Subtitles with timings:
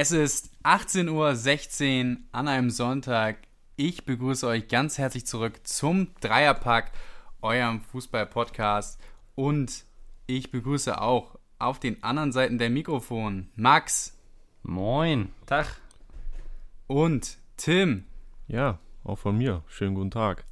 [0.00, 1.08] Es ist 18.16
[2.12, 3.38] Uhr an einem Sonntag.
[3.74, 6.92] Ich begrüße euch ganz herzlich zurück zum Dreierpack,
[7.42, 9.00] eurem Fußball-Podcast.
[9.34, 9.82] Und
[10.28, 14.16] ich begrüße auch auf den anderen Seiten der Mikrofon Max.
[14.62, 15.32] Moin.
[15.46, 15.66] Tag.
[16.86, 18.04] Und Tim.
[18.46, 19.64] Ja, auch von mir.
[19.66, 20.44] Schönen guten Tag.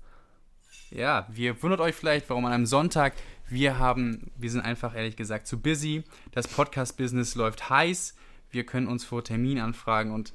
[0.91, 3.13] Ja, wir wundert euch vielleicht, warum an einem Sonntag.
[3.49, 6.03] Wir haben, wir sind einfach ehrlich gesagt zu busy.
[6.33, 8.17] Das Podcast-Business läuft heiß.
[8.51, 10.33] Wir können uns vor Termin anfragen und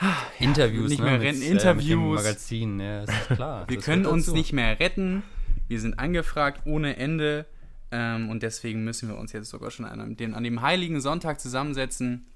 [0.00, 1.42] ja, Interviews, nicht ne, mehr mit, retten.
[1.42, 1.84] äh, Interviews.
[1.84, 3.68] Mit dem Magazin, ja, ist klar.
[3.68, 4.36] wir Das können uns dazu.
[4.36, 5.22] nicht mehr retten.
[5.68, 7.46] Wir sind angefragt ohne Ende.
[7.92, 11.40] Ähm, und deswegen müssen wir uns jetzt sogar schon an den, an dem heiligen Sonntag
[11.40, 12.26] zusammensetzen,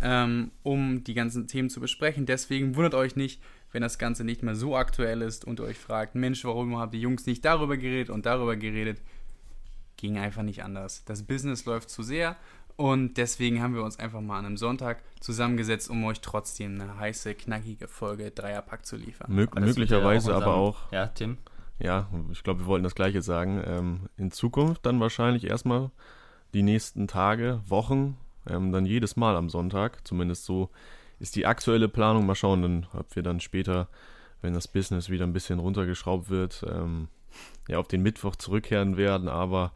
[0.00, 2.24] ähm, um die ganzen Themen zu besprechen.
[2.24, 3.42] Deswegen wundert euch nicht,
[3.72, 6.92] wenn das Ganze nicht mehr so aktuell ist und ihr euch fragt, Mensch, warum haben
[6.92, 9.00] die Jungs nicht darüber geredet und darüber geredet?
[9.96, 11.04] Ging einfach nicht anders.
[11.04, 12.36] Das Business läuft zu sehr
[12.76, 16.98] und deswegen haben wir uns einfach mal an einem Sonntag zusammengesetzt, um euch trotzdem eine
[16.98, 19.32] heiße, knackige Folge Dreierpack zu liefern.
[19.32, 21.38] Mö Aber ja möglicherweise auch aber auch, Ja, Tim.
[21.78, 23.62] ja, ich glaube, wir wollten das Gleiche sagen.
[23.64, 25.90] Ähm, in Zukunft dann wahrscheinlich erstmal
[26.52, 28.16] die nächsten Tage, Wochen,
[28.48, 30.06] ähm, dann jedes Mal am Sonntag.
[30.06, 30.70] Zumindest so
[31.20, 32.26] ist die aktuelle Planung.
[32.26, 33.88] Mal schauen, dann, ob wir dann später,
[34.42, 37.08] wenn das Business wieder ein bisschen runtergeschraubt wird, ähm,
[37.68, 39.28] ja, auf den Mittwoch zurückkehren werden.
[39.28, 39.72] Aber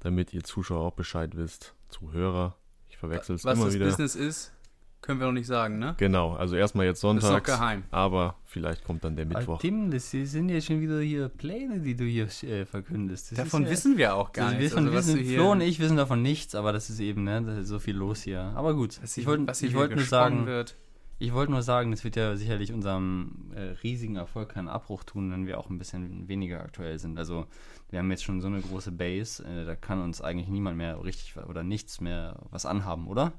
[0.00, 2.56] damit ihr Zuschauer auch Bescheid wisst, Zuhörer,
[2.88, 3.86] ich verwechsel es Was immer das wieder.
[3.86, 4.52] Business ist,
[5.00, 5.94] können wir noch nicht sagen, ne?
[5.98, 7.82] Genau, also erstmal jetzt Das ist noch sonntags, geheim.
[7.90, 9.58] aber vielleicht kommt dann der Mittwoch.
[9.60, 13.32] Tim, das sind ja schon wieder hier Pläne, die du hier äh, verkündest.
[13.32, 14.74] Das Davon ja, wissen wir auch gar also wir nichts.
[14.74, 17.38] von, Also, was wissen, Flo und ich wissen davon nichts, aber das ist eben, ne,
[17.60, 18.42] ist so viel los hier.
[18.54, 20.76] Aber gut, was ich wollte was wollte nur sagen, Wird.
[21.18, 25.32] ich wollte nur sagen, das wird ja sicherlich unserem äh, riesigen Erfolg keinen Abbruch tun,
[25.32, 27.18] wenn wir auch ein bisschen weniger aktuell sind.
[27.18, 27.46] Also
[27.92, 31.00] wir haben jetzt schon so eine große Base, äh, da kann uns eigentlich niemand mehr
[31.04, 33.32] richtig oder nichts mehr was anhaben, oder?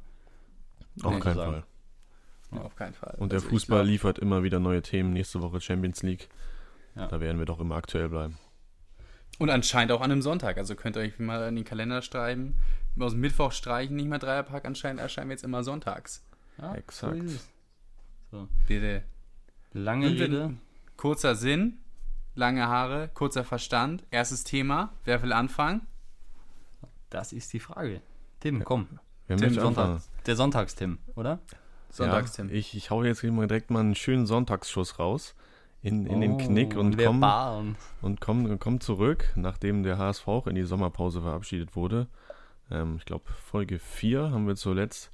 [1.02, 1.52] Auf Nee, keinen sagen.
[1.52, 1.64] Fall.
[2.54, 3.16] Ja, auf keinen Fall.
[3.18, 5.12] Und der Also ich Fußball glaub- liefert immer wieder neue Themen.
[5.12, 6.30] Nächste Woche Champions League.
[6.96, 7.08] Ja.
[7.08, 8.38] Da werden wir doch immer aktuell bleiben.
[9.40, 10.58] Und anscheinend auch an einem Sonntag.
[10.60, 12.56] Also könnt ihr euch mal in den Kalender schreiben.
[13.00, 14.66] Aus dem Mittwoch streichen, nicht mehr Dreierpack.
[14.66, 16.24] Anscheinend erscheinen wir jetzt immer sonntags.
[16.60, 17.28] Ja, Exakt.
[17.28, 17.40] So.
[18.32, 18.48] So.
[18.68, 19.02] Bitte.
[19.72, 20.54] Lange Rede.
[20.96, 21.80] Kurzer Sinn,
[22.36, 24.04] lange Haare, kurzer Verstand.
[24.12, 24.94] Erstes Thema.
[25.06, 25.82] Wer will anfangen?
[27.10, 28.02] Das ist die Frage.
[28.40, 29.00] Tim, komm.
[29.28, 30.02] Wir Tim, Sonntag.
[30.26, 31.40] Der Sonntagstim, oder?
[31.90, 32.50] Sonntagstim.
[32.50, 35.36] Ja, ich, ich hau jetzt direkt mal einen schönen Sonntagsschuss raus.
[35.82, 40.48] In, in den Oh, Knick und komm, und komm, komm zurück, nachdem der HSV auch
[40.48, 42.08] in die Sommerpause verabschiedet wurde.
[42.72, 45.12] Ähm, ich glaube, Folge 4 haben wir zuletzt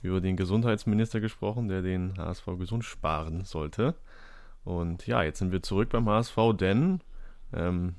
[0.00, 3.96] über den Gesundheitsminister gesprochen, der den HSV gesund sparen sollte.
[4.68, 7.00] Und ja, jetzt sind wir zurück beim HSV, denn
[7.54, 7.94] ähm,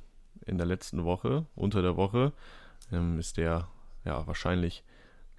[0.46, 2.32] in der letzten Woche, unter der Woche,
[2.92, 3.68] ähm, ist der
[4.06, 4.84] ja wahrscheinlich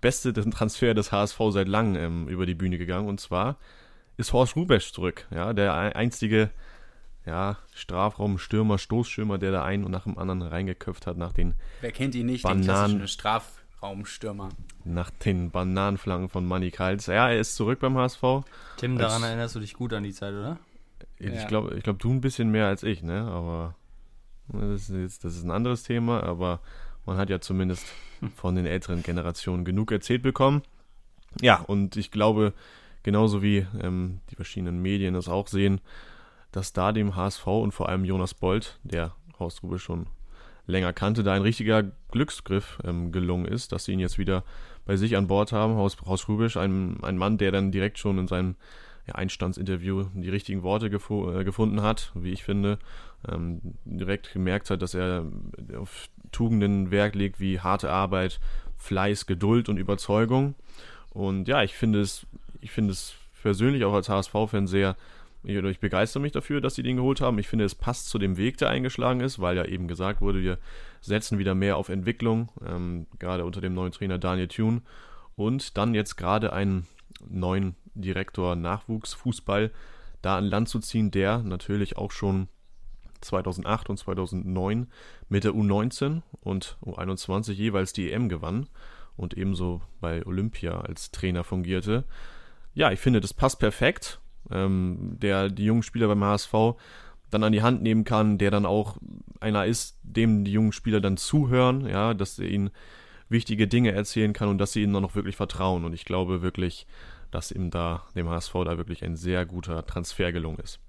[0.01, 3.07] beste Transfer des HSV seit langem ähm, über die Bühne gegangen.
[3.09, 3.59] Und zwar
[4.17, 6.51] ist Horst Rubesch zurück, ja, der ein- einzige
[7.27, 11.93] ja, Strafraumstürmer, Stoßstürmer, der da einen und nach dem anderen reingeköpft hat nach den, Wer
[11.93, 12.43] kennt ihn nicht?
[12.43, 12.63] Bananen.
[12.63, 14.49] Den klassischen Strafraumstürmer.
[14.85, 17.07] nach den Bananenflanken von Manny Kals.
[17.07, 18.21] Ja, er ist zurück beim HSV.
[18.79, 20.59] Tim, Als- daran erinnerst du dich gut an die Zeit, oder?
[21.21, 21.47] Ich Ja.
[21.47, 23.23] glaube, ich glaub, du ein bisschen mehr als ich, ne?
[23.23, 23.75] Aber
[24.49, 26.61] das ist, jetzt, das ist ein anderes Thema, aber
[27.07, 27.87] man hat ja zumindest
[28.37, 30.63] von den älteren Generationen genug erzählt bekommen.
[31.41, 32.55] Ja, und ich glaube,
[33.03, 35.81] genauso wie ähm, die verschiedenen Medien das auch sehen,
[36.53, 40.07] dass da dem HSV und vor allem Jonas Bold, der Horst Rube schon
[40.67, 44.43] länger kannte, da ein richtiger Glücksgriff ähm, gelungen ist, dass sie ihn jetzt wieder
[44.85, 45.75] bei sich an Bord haben.
[45.75, 48.57] Horst, Horst Rubisch, ein, ein Mann, der dann direkt schon in seinem
[49.11, 52.79] ja, Einstandsinterview die richtigen Worte gefu äh, gefunden hat, wie ich finde.
[53.31, 55.27] Ähm, direkt gemerkt hat, dass er
[55.77, 58.41] auf Tugenden Wert legt wie harte Arbeit,
[58.77, 60.55] Fleiß, Geduld und Überzeugung.
[61.11, 62.27] Und ja, ich finde es,
[62.61, 64.97] ich finde es persönlich auch als HSV-Fan sehr,
[65.43, 67.39] ich, ich begeistere mich dafür, dass sie den geholt haben.
[67.39, 70.41] Ich finde, es passt zu dem Weg, der eingeschlagen ist, weil ja eben gesagt wurde,
[70.41, 70.59] wir
[71.01, 74.83] setzen wieder mehr auf Entwicklung, ähm, gerade unter dem neuen Trainer Daniel Thune.
[75.37, 76.87] Und dann jetzt gerade einen
[77.29, 79.71] neuen Direktor Nachwuchsfußball
[80.23, 82.49] da an Land zu ziehen, der natürlich auch schon
[83.21, 84.89] 2008 und 2009
[85.29, 88.69] mit der U19 und U21 jeweils die EM gewann
[89.17, 92.05] und ebenso bei Olympia als Trainer fungierte.
[92.75, 94.21] Ja, ich finde, das passt perfekt.
[94.51, 96.53] Ähm, der die jungen Spieler beim HSV
[97.31, 98.97] dann an die Hand nehmen kann, der dann auch
[99.39, 102.71] einer ist, dem die jungen Spieler dann zuhören, ja, dass er ihnen
[103.29, 105.85] wichtige Dinge erzählen kann und dass sie ihnen dann auch wirklich vertrauen.
[105.85, 106.87] Und ich glaube wirklich,
[107.31, 110.81] dass ihm da, dem HSV da wirklich ein sehr guter Transfer gelungen ist.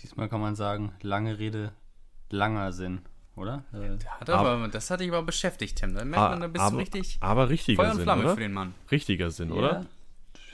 [0.00, 1.72] Diesmal kann man sagen, lange Rede,
[2.30, 3.00] langer Sinn,
[3.34, 3.64] oder?
[3.72, 5.94] Äh, Hat aber, das hat dich aber beschäftigt, Tim.
[5.94, 8.34] Da merkt man, da bist aber, du richtig aber richtiger Feuer und Sinn, Flamme oder?
[8.34, 8.74] für den Mann.
[8.90, 9.86] Richtiger Sinn, oder?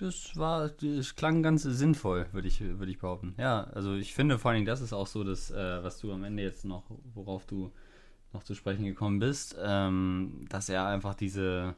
[0.00, 3.34] es war, es klang ganz sinnvoll, würde ich, würde ich behaupten.
[3.38, 6.12] Ja, also ich finde vor allen Dingen, das ist auch so, dass, äh, was du
[6.12, 7.72] am Ende jetzt noch, worauf du
[8.32, 11.74] noch zu sprechen gekommen bist, ähm, dass er einfach diese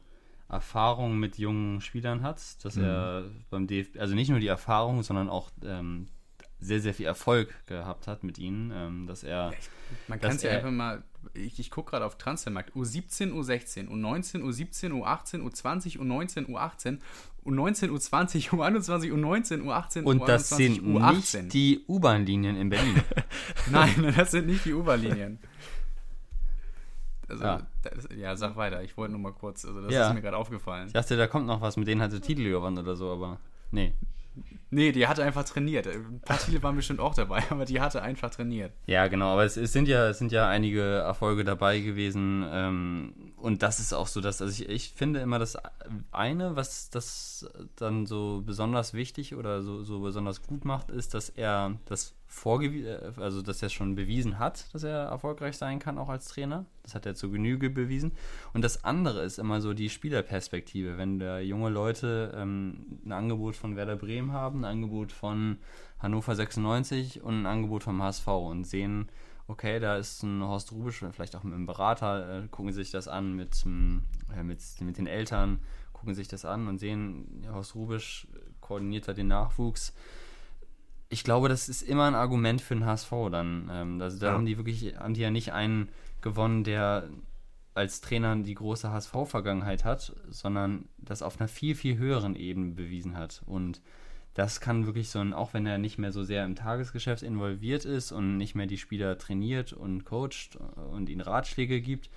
[0.49, 2.83] Erfahrung mit jungen Spielern hat, dass mhm.
[2.83, 6.07] er beim DFB, also nicht nur die Erfahrung, sondern auch ähm,
[6.59, 9.53] sehr, sehr viel Erfolg gehabt hat mit ihnen, ähm, dass er.
[10.07, 11.03] Man kann es ja einfach mal,
[11.33, 16.99] ich, ich gucke gerade auf Transfermarkt, U17, U16, U19, U17, U18, U20, U19, U18,
[17.45, 21.41] U19, U20, U21, U19, U18, Und U21, das sind U18.
[21.43, 23.01] nicht die U-Bahn-Linien in Berlin.
[23.71, 25.39] Nein, das sind nicht die U-Bahn-Linien.
[27.29, 27.67] Also, ja.
[27.83, 28.83] Das, ja, sag weiter.
[28.83, 30.07] Ich wollte nur mal kurz, also das ja.
[30.07, 30.87] ist mir gerade aufgefallen.
[30.87, 33.39] Ich dachte, da kommt noch was, mit denen hat sie Titel gewonnen oder so, aber
[33.71, 33.93] nee.
[34.69, 35.87] Nee, die hatte einfach trainiert.
[35.87, 38.73] Ein paar Titel waren bestimmt auch dabei, aber die hatte einfach trainiert.
[38.85, 42.45] Ja, genau, aber es, es sind, ja, es sind ja einige Erfolge dabei gewesen.
[42.51, 45.57] Ähm, und das ist auch so, dass, also ich, ich finde immer das
[46.11, 51.29] eine, was das dann so besonders wichtig oder so, so besonders gut macht, ist, dass
[51.29, 56.09] er das äh, also dass er schon bewiesen hat, dass er erfolgreich sein kann, auch
[56.09, 56.65] als Trainer.
[56.83, 58.11] Das hat er zur Genüge bewiesen.
[58.53, 60.97] Und das andere ist immer so die Spielerperspektive.
[60.97, 65.57] Wenn da junge Leute ähm, ein Angebot von Werder Bremen haben, ein Angebot von
[65.99, 69.09] Hannover 96 und ein Angebot vom HSV und sehen,
[69.47, 73.07] okay, da ist ein Horst Rubisch, vielleicht auch mit einem Berater, äh, gucken sich das
[73.07, 73.65] an mit,
[74.35, 75.59] äh, mit, mit den Eltern,
[75.93, 78.27] gucken sich das an und sehen, Horst Rubisch
[78.59, 79.93] koordiniert da den Nachwuchs
[81.09, 83.69] ich glaube, das ist immer ein Argument für den HSV dann.
[83.71, 84.33] Ähm, also da ja.
[84.33, 85.89] haben die wirklich, haben die ja nicht einen
[86.21, 87.09] gewonnen, der
[87.73, 93.15] als Trainer die große HSV-Vergangenheit hat, sondern das auf einer viel, viel höheren Ebene bewiesen
[93.15, 93.43] hat.
[93.45, 93.81] Und
[94.33, 97.85] das kann wirklich so ein, auch wenn er nicht mehr so sehr im Tagesgeschäft involviert
[97.85, 100.57] ist und nicht mehr die Spieler trainiert und coacht
[100.91, 102.09] und ihnen Ratschläge gibt,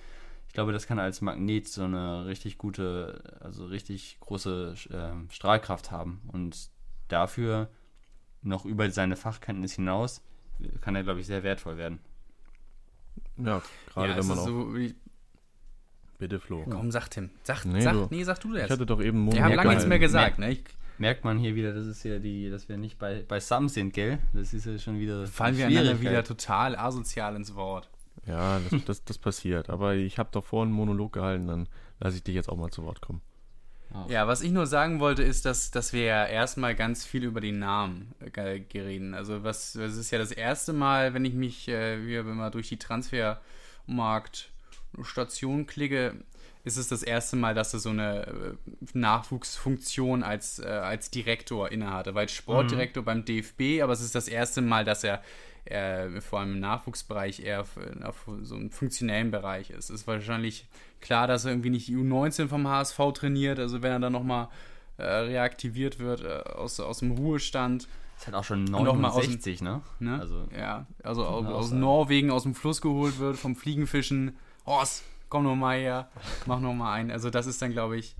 [0.47, 5.91] ich glaube, das kann als Magnet so eine richtig gute, also richtig große äh, Strahlkraft
[5.91, 6.21] haben.
[6.27, 6.69] Und
[7.07, 7.69] dafür
[8.41, 10.21] noch über seine Fachkenntnis hinaus,
[10.81, 11.99] kann er, glaube ich, sehr wertvoll werden.
[13.37, 14.45] Ja, gerade ja, wenn man auch.
[14.45, 14.75] So
[16.19, 16.63] Bitte, Flo.
[16.69, 17.31] Komm, sag Tim.
[17.41, 18.65] Sag, nee, sag, du, nee, sag du das.
[18.65, 20.51] Ich hatte doch eben Wir haben lange nichts mehr gesagt, ne?
[20.51, 20.63] Ich,
[20.99, 23.93] merkt man hier wieder, das ist ja die, dass wir nicht bei, bei Sam sind,
[23.93, 24.19] gell?
[24.33, 25.25] Das ist ja schon wieder.
[25.25, 27.89] Fallen wir einander wieder total asozial ins Wort.
[28.27, 29.69] Ja, das, das, das passiert.
[29.71, 31.67] Aber ich habe doch vorhin einen Monolog gehalten, dann
[31.99, 33.21] lasse ich dich jetzt auch mal zu Wort kommen.
[34.07, 37.41] Ja, was ich nur sagen wollte, ist, dass, dass wir ja erstmal ganz viel über
[37.41, 39.13] den Namen äh, reden.
[39.13, 42.69] Also was, das ist ja das erste Mal, wenn ich mich äh, wie immer durch
[42.69, 46.15] die Transfermarktstation klicke,
[46.63, 48.53] ist es das erste Mal, dass er so eine äh,
[48.93, 52.15] Nachwuchsfunktion als, äh, als Direktor innehatte.
[52.15, 53.05] Weil Sportdirektor mhm.
[53.05, 55.21] beim DFB, aber es ist das erste Mal, dass er
[55.65, 59.89] äh, vor allem im Nachwuchsbereich eher auf, auf so einem funktionellen Bereich ist.
[59.89, 60.67] Es ist wahrscheinlich
[60.99, 64.49] klar, dass er irgendwie nicht die U19 vom HSV trainiert, also wenn er dann nochmal
[64.97, 67.87] äh, reaktiviert wird äh, aus, aus dem Ruhestand.
[68.17, 69.81] Ist halt auch schon 69, dem, ne?
[69.99, 70.19] ne?
[70.19, 74.37] Also, ja, also aus, aus Norwegen aus dem Fluss geholt wird, vom Fliegenfischen.
[74.65, 76.09] Horst, komm noch mal her,
[76.45, 77.09] mach noch mal ein.
[77.09, 78.15] Also das ist dann, glaube ich,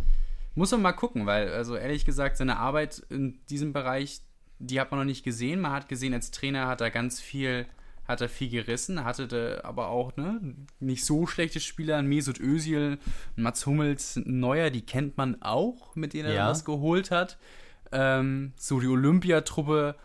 [0.56, 4.22] muss man mal gucken, weil, also ehrlich gesagt, seine Arbeit in diesem Bereich,
[4.62, 5.62] die hat man noch nicht gesehen.
[5.62, 7.66] Man hat gesehen, als Trainer hat er ganz viel,
[8.08, 10.40] hat er viel gerissen, hatte aber auch ne,
[10.80, 12.98] nicht so schlechte Spieler, Mesut Özil,
[13.36, 16.50] Mats Hummels, Neuer, die kennt man auch, mit denen er ja.
[16.50, 17.38] was geholt hat.
[17.92, 19.96] Ähm, so die Olympiatruppe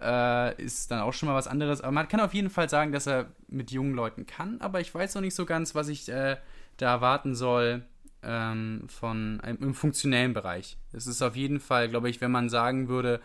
[0.00, 1.80] äh, ist dann auch schon mal was anderes.
[1.80, 4.94] Aber man kann auf jeden Fall sagen, dass er mit jungen Leuten kann, aber ich
[4.94, 6.36] weiß noch nicht so ganz, was ich äh,
[6.76, 7.84] da erwarten soll
[8.22, 10.78] ähm, von im funktionellen Bereich.
[10.92, 13.20] Es ist auf jeden Fall, glaube ich, wenn man sagen würde,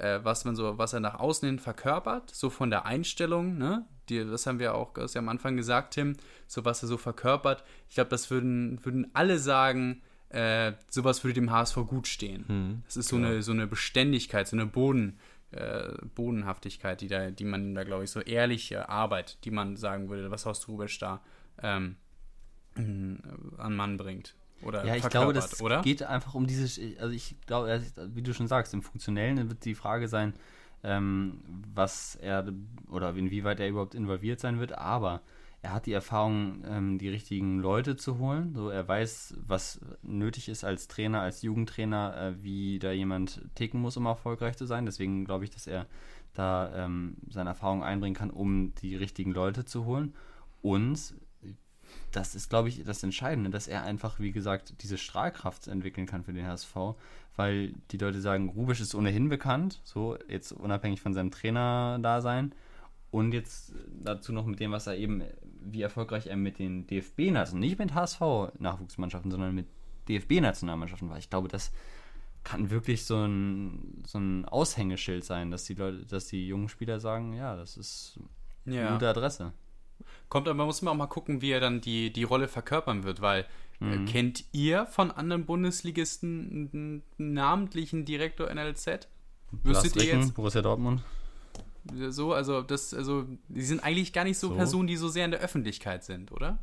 [0.00, 3.86] äh, was man so, was er nach außen hin verkörpert, so von der Einstellung, ne?
[4.08, 6.16] Die, das haben wir auch ja am Anfang gesagt, Tim,
[6.48, 7.62] so was er so verkörpert.
[7.88, 12.44] Ich glaube, das würden, würden alle sagen, äh, sowas würde dem HSV gut stehen.
[12.48, 15.18] Hm, das ist so, eine, so eine Beständigkeit, so eine Boden,
[15.52, 20.08] äh, Bodenhaftigkeit, die, da, die man da, glaube ich, so ehrliche Arbeit, die man sagen
[20.08, 21.20] würde, was Horst Rubisch da
[21.62, 21.96] ähm,
[22.76, 24.34] an Mann bringt.
[24.62, 25.82] Oder ja, ich glaube, das oder?
[25.82, 27.82] geht einfach um dieses, also ich glaube,
[28.14, 30.34] wie du schon sagst, im Funktionellen wird die Frage sein,
[30.82, 31.40] ähm,
[31.74, 32.52] was er
[32.90, 35.22] oder inwieweit er überhaupt involviert sein wird, aber
[35.62, 38.54] er hat die Erfahrung, ähm, die richtigen Leute zu holen.
[38.54, 43.80] So, er weiß, was nötig ist als Trainer, als Jugendtrainer, äh, wie da jemand ticken
[43.80, 44.86] muss, um erfolgreich zu sein.
[44.86, 45.86] Deswegen glaube ich, dass er
[46.32, 50.14] da ähm, seine Erfahrung einbringen kann, um die richtigen Leute zu holen.
[50.62, 51.14] Und
[52.12, 56.24] das ist, glaube ich, das Entscheidende, dass er einfach, wie gesagt, diese Strahlkraft entwickeln kann
[56.24, 56.74] für den HSV,
[57.36, 62.52] weil die Leute sagen, Rubisch ist ohnehin bekannt, so jetzt unabhängig von seinem Trainer-Dasein.
[63.10, 63.72] Und jetzt
[64.04, 65.22] dazu noch mit dem, was er eben,
[65.62, 69.66] wie erfolgreich er mit den DFB-Nationen, nicht mit HSV-Nachwuchsmannschaften, sondern mit
[70.08, 71.18] DFB-Nationalmannschaften war.
[71.18, 71.72] Ich glaube, das
[72.44, 77.00] kann wirklich so ein, so ein Aushängeschild sein, dass die Leute, dass die jungen Spieler
[77.00, 78.18] sagen, ja, das ist
[78.64, 78.92] eine Ja.
[78.92, 79.52] gute Adresse.
[80.28, 83.20] Kommt aber, muss man auch mal gucken, wie er dann die, die Rolle verkörpern wird,
[83.20, 83.46] weil
[83.80, 89.08] äh, kennt ihr von anderen Bundesligisten einen namentlichen Direktor NLZ?
[89.62, 91.02] Wüsstet ihr jetzt Borussia Dortmund.
[92.10, 94.54] so, also das, also die sind eigentlich gar nicht so, So?
[94.54, 96.58] Personen, die so sehr in der Öffentlichkeit sind, oder?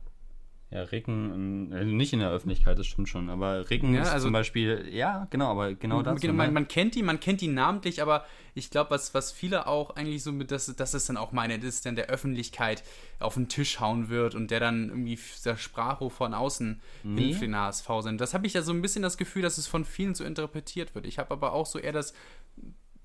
[0.69, 4.25] Ja, Ricken, äh, nicht in der Öffentlichkeit, das stimmt schon, aber Ricken Ja, ist also-
[4.25, 6.03] zum Beispiel, ja, genau, aber genau.
[6.03, 9.65] Genau, man, man kennt ihn, man kennt ihn namentlich, aber ich glaube, was, was viele
[9.67, 12.83] auch eigentlich so mit, das, das ist dann auch meine, das ist dann der Öffentlichkeit
[13.19, 17.27] auf den Tisch hauen wird und der dann irgendwie das Sprachrohr von außen Nee.
[17.27, 18.19] hin für den HSV sind.
[18.19, 20.95] Das habe ich ja so ein bisschen das Gefühl, dass es von vielen so interpretiert
[20.95, 21.05] wird.
[21.05, 22.13] Ich habe aber auch so eher das,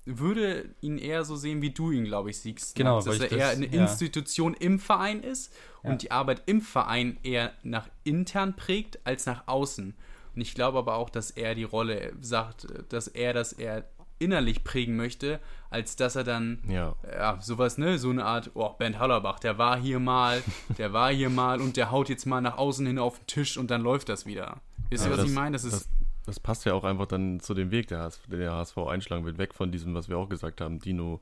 [0.05, 2.75] würde ihn eher so sehen, wie du ihn, glaube ich, siehst.
[2.75, 3.81] Genau, dass weil er ich eher das- eine ja.
[3.83, 5.91] Institution im Verein ist Ja.
[5.91, 9.93] und die Arbeit im Verein eher nach intern prägt als nach außen.
[10.35, 13.85] Und ich glaube aber auch, dass er die Rolle sagt, dass er das eher
[14.19, 16.95] innerlich prägen möchte, als dass er dann Ja.
[17.11, 20.41] ja, sowas, ne, so eine Art, oh, Bernd Hallerbach, der war hier mal,
[20.77, 23.57] der war hier mal und der haut jetzt mal nach außen hin auf den Tisch
[23.57, 24.61] und dann läuft das wieder.
[24.89, 25.53] Wisst ihr, Ja, was das- ich meine?
[25.53, 25.89] Das ist, das,
[26.25, 29.25] das passt ja auch einfach dann zu dem Weg, der, HS, den der HSV einschlagen
[29.25, 31.21] wird, weg von diesem, was wir auch gesagt haben, Dino.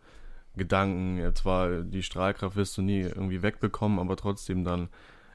[0.53, 4.89] Gedanken, zwar die Strahlkraft wirst du nie irgendwie wegbekommen, aber trotzdem dann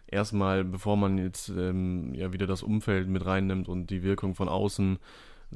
[0.06, 4.48] erstmal, bevor man jetzt ähm, ja wieder das Umfeld mit reinnimmt und die Wirkung von
[4.50, 4.98] außen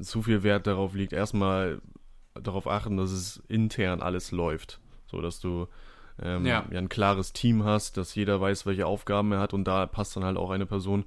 [0.01, 1.79] zu viel Wert darauf liegt, erstmal
[2.33, 4.79] darauf achten, dass es intern alles läuft.
[5.05, 5.67] So dass du
[6.21, 6.65] ähm, Ja.
[6.71, 6.79] ja.
[6.79, 10.23] ein klares Team hast, dass jeder weiß, welche Aufgaben er hat und da passt dann
[10.23, 11.05] halt auch eine Person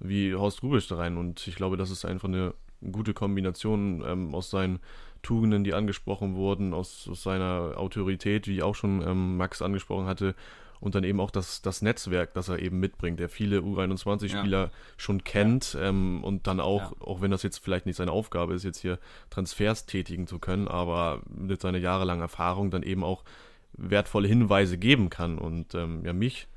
[0.00, 1.16] wie Horst Rubisch da rein.
[1.16, 2.54] Und ich glaube, das ist einfach eine
[2.92, 4.80] gute Kombination ähm, aus seinen
[5.22, 10.34] Tugenden, die angesprochen wurden, aus, aus seiner Autorität, wie auch schon ähm, Max angesprochen hatte,
[10.80, 15.24] und dann eben auch das, das Netzwerk, das er eben mitbringt, der viele U21-Spieler schon
[15.24, 16.92] kennt ähm, und dann auch, Ja.
[17.00, 18.98] auch wenn das jetzt vielleicht nicht seine Aufgabe ist, jetzt hier
[19.30, 23.24] Transfers tätigen zu können, aber mit seiner jahrelangen Erfahrung dann eben auch
[23.72, 25.38] wertvolle Hinweise geben kann.
[25.38, 26.48] Und ähm, ja, mich,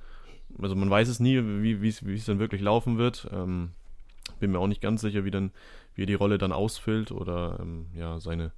[0.62, 3.28] also man weiß es nie, wie wie es wie es dann wirklich laufen wird.
[3.32, 3.72] Ähm,
[4.40, 5.52] bin mir auch nicht ganz sicher, wie dann,
[5.96, 8.52] wie er die Rolle dann ausfüllt oder ähm, ja, seine,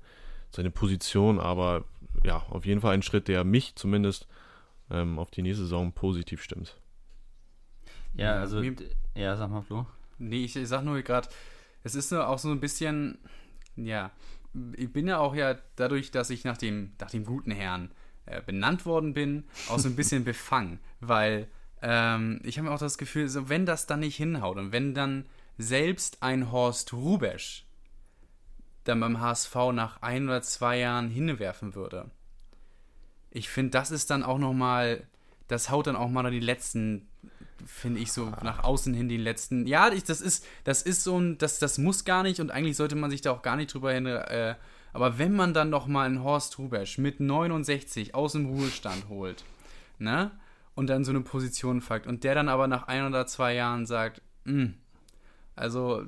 [0.52, 1.86] seine Position, aber
[2.24, 4.28] ja, auf jeden Fall ein Schritt, der mich zumindest
[4.90, 6.78] ähm, auf die nächste Saison positiv stimmt.
[8.14, 8.62] Ja, also,
[9.16, 9.86] ja, sag mal, Flo.
[10.18, 11.30] nee, ich, ich sag nur gerade,
[11.84, 13.20] es ist nur auch so ein bisschen,
[13.76, 14.12] ja,
[14.76, 17.92] ich bin ja auch ja dadurch, dass ich nach dem, nach dem guten Herrn
[18.26, 21.48] äh, benannt worden bin, auch so ein bisschen befangen, weil
[21.82, 25.26] ähm, ich habe auch das Gefühl, so wenn das dann nicht hinhaut und wenn dann
[25.58, 27.66] selbst ein Horst Rubesch
[28.84, 32.10] dann beim HSV nach ein oder zwei Jahren hinwerfen würde,
[33.32, 35.04] ich finde, das ist dann auch nochmal,
[35.48, 37.08] das haut dann auch mal die letzten,
[37.66, 39.68] finde ich, so nach außen hin die letzten.
[39.68, 42.78] Ja, ich, das ist, das ist so ein, das, das muss gar nicht und eigentlich
[42.78, 44.06] sollte man sich da auch gar nicht drüber hin.
[44.06, 44.56] Äh,
[44.92, 49.44] aber wenn man dann nochmal einen Horst Rubesch mit 69 aus dem Ruhestand holt,
[50.00, 50.32] ne?
[50.80, 53.86] Und dann so eine Position fragt und der dann aber nach ein oder zwei Jahren
[53.86, 54.76] sagt, "Hm,
[55.54, 56.06] also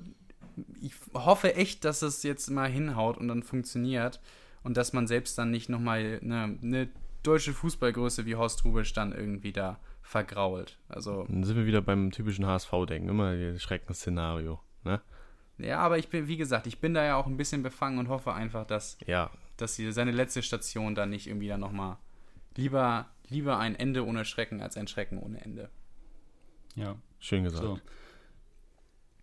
[0.80, 4.22] ich hoffe echt, dass es jetzt mal hinhaut und dann funktioniert
[4.64, 6.90] und dass man selbst dann nicht nochmal eine, eine
[7.22, 10.78] deutsche Fußballgröße wie Horst Rubisch dann irgendwie da vergrault.
[10.88, 14.60] Also, Dann sind wir wieder beim typischen HSV-Denken, immer das Schreckensszenario.
[14.86, 15.02] Ne?
[15.58, 18.08] ja, aber ich bin, wie gesagt, ich bin da ja auch ein bisschen befangen und
[18.08, 21.98] hoffe einfach, dass, Ja, dass sie seine letzte Station dann nicht irgendwie dann nochmal
[22.56, 25.70] lieber, lieber ein Ende ohne Schrecken als ein Schrecken ohne Ende.
[26.76, 27.64] Ja, schön gesagt.
[27.64, 27.80] so.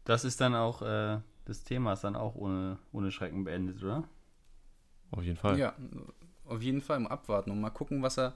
[0.05, 4.09] Das ist dann auch, äh, das Thema ist dann auch ohne, ohne Schrecken beendet, oder?
[5.11, 5.59] Auf jeden Fall.
[5.59, 5.75] Ja,
[6.47, 8.35] auf jeden Fall mal abwarten und mal gucken, was er,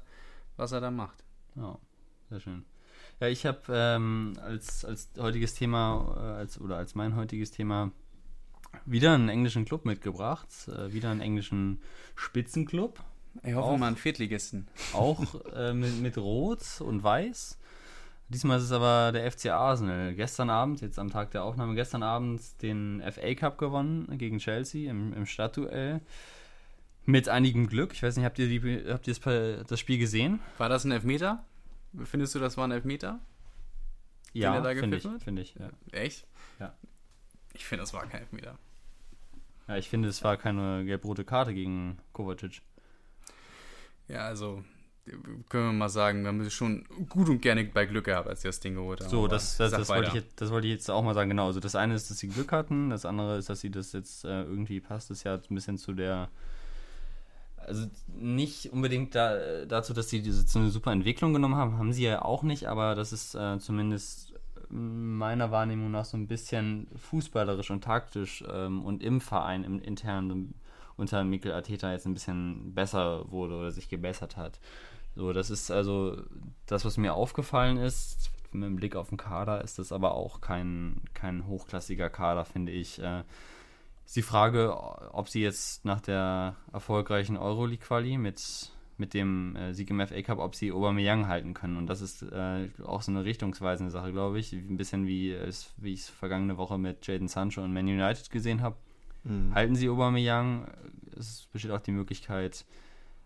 [0.57, 1.25] was er da macht.
[1.57, 1.79] Ja,
[2.31, 2.64] sehr schön.
[3.21, 7.93] Ja, ich habe ähm, als, als heutiges Thema, äh, als, oder als mein heutiges Thema,
[8.85, 10.49] wieder einen englischen Club mitgebracht.
[10.69, 11.81] Äh, wieder einen englischen
[12.14, 13.02] Spitzenclub.
[13.43, 14.69] Ich hoffe Auch- mal einen Viertligisten.
[14.93, 15.21] Auch
[15.55, 17.59] äh, mit, mit Rot und Weiß.
[18.29, 20.15] Diesmal ist es aber der FC Arsenal.
[20.15, 24.91] Gestern Abend, jetzt am Tag der Aufnahme, gestern Abend den FA Cup gewonnen gegen Chelsea
[24.91, 26.01] im, im Stadtduell.
[27.05, 27.93] Mit einigem Glück.
[27.93, 30.39] Ich weiß nicht, habt ihr, die, habt ihr das, das Spiel gesehen?
[30.57, 31.45] War das ein Elfmeter?
[32.05, 33.19] Findest du, das war ein Elfmeter?
[34.33, 35.09] Ja, da finde ich.
[35.23, 35.69] Finde ich, ja.
[35.91, 36.27] Echt?
[36.59, 36.73] Ja.
[37.55, 38.57] Ich finde, das war kein Elfmeter.
[39.69, 42.62] ja, ich finde, es war keine gelb-rote Karte gegen Kovacic.
[44.09, 44.62] Ja, also
[45.49, 48.49] können wir mal sagen, wir haben schon gut und gerne bei Glück gehabt, als sie
[48.49, 49.11] das Ding geholt haben.
[49.11, 51.30] So, das, das, das, wollte ich jetzt, das wollte ich jetzt auch mal sagen.
[51.30, 53.92] Genau, also das eine ist, dass sie Glück hatten, das andere ist, dass sie das
[53.92, 55.11] jetzt äh, irgendwie passt.
[55.11, 56.28] Das ja ein bisschen zu der.
[57.56, 61.92] Also nicht unbedingt da, dazu, dass sie diese, so eine super Entwicklung genommen haben, haben
[61.92, 64.35] sie ja auch nicht, aber das ist äh, zumindest
[64.68, 70.54] meiner Wahrnehmung nach so ein bisschen fußballerisch und taktisch ähm, und im Verein, im internen
[71.02, 74.59] unter Mikel Arteta jetzt ein bisschen besser wurde oder sich gebessert hat.
[75.14, 76.23] So, das ist also
[76.66, 78.30] das, was mir aufgefallen ist.
[78.52, 82.73] Mit dem Blick auf den Kader ist das aber auch kein, kein hochklassiger Kader, finde
[82.73, 83.02] ich.
[83.02, 83.25] Äh,
[84.06, 84.76] ist die Frage,
[85.12, 90.38] ob sie jetzt nach der erfolgreichen Euroleague-Quali mit, mit dem äh, Sieg im FA Cup,
[90.38, 91.76] ob sie Aubameyang halten können.
[91.76, 94.52] Und das ist äh, auch so eine richtungsweisende Sache, glaube ich.
[94.52, 95.37] Ein bisschen wie,
[95.78, 98.76] wie ich es vergangene Woche mit Jaden Sancho und Man United gesehen habe.
[99.25, 99.55] Mhm.
[99.55, 100.71] Halten sie Aubameyang.
[101.17, 102.64] Es besteht auch die Möglichkeit,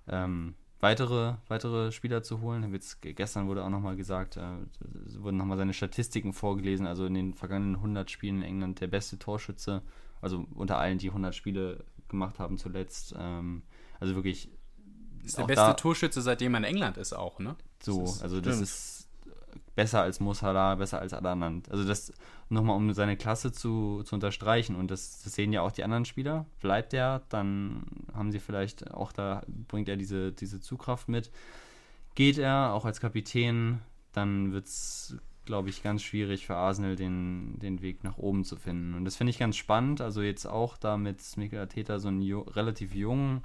[0.09, 2.73] ähm, weitere, weitere Spieler zu holen.
[2.73, 4.43] Jetzt, gestern wurde auch nochmal gesagt, äh,
[5.19, 6.87] wurden nochmal seine Statistiken vorgelesen.
[6.87, 9.83] Also in den vergangenen 100 Spielen in England der beste Torschütze
[10.21, 13.15] also unter allen, die 100 Spiele gemacht haben zuletzt.
[13.19, 13.63] Ähm,
[14.01, 14.51] also wirklich.
[15.25, 17.57] Ist der beste da, Torschütze, seitdem er in England ist, auch, ne?
[17.83, 18.96] So, das also das ist
[19.75, 21.71] besser als Musala, besser als Adanand.
[21.71, 22.13] Also das
[22.49, 24.77] nochmal, um seine Klasse zu, zu unterstreichen.
[24.77, 26.47] Und das, das, sehen ja auch die anderen Spieler.
[26.61, 27.85] Bleibt der, dann
[28.15, 31.31] haben sie vielleicht auch da, bringt er diese, diese Zugkraft mit.
[32.15, 33.81] Geht er, auch als Kapitän,
[34.13, 38.57] dann wird es glaube ich, ganz schwierig für Arsenal den, den Weg nach oben zu
[38.57, 38.95] finden.
[38.95, 40.01] Und das finde ich ganz spannend.
[40.01, 43.43] Also jetzt auch da mit Mikel Arteta so einen jo relativ jungen,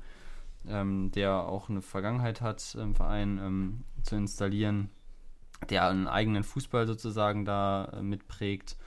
[0.68, 4.90] ähm, der auch eine Vergangenheit hat im Verein, ähm, zu installieren,
[5.70, 8.78] der einen eigenen Fußball sozusagen da äh, mitprägt.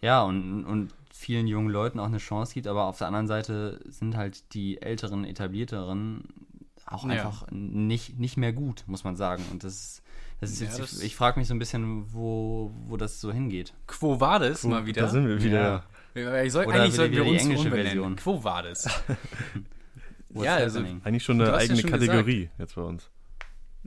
[0.00, 3.80] Ja, und, und vielen jungen Leuten auch eine Chance gibt, aber auf der anderen Seite
[3.88, 6.24] sind halt die älteren, etablierteren
[6.84, 7.10] auch ja.
[7.10, 9.44] einfach nicht, nicht mehr gut, muss man sagen.
[9.50, 10.02] Und das ist
[10.40, 13.20] das ist jetzt, ja, das ich, ich frage mich so ein bisschen, wo, wo das
[13.20, 13.72] so hingeht.
[13.86, 15.02] Quo war das mal wieder?
[15.02, 15.84] Da sind wir wieder.
[16.14, 16.42] Ja.
[16.42, 18.16] Ich soll, eigentlich sollten wir uns die englische Version.
[18.16, 18.84] Quo war das?
[20.34, 22.58] ja, also eigentlich schon eine eigene ja Kategorie gesagt.
[22.58, 23.10] jetzt bei uns.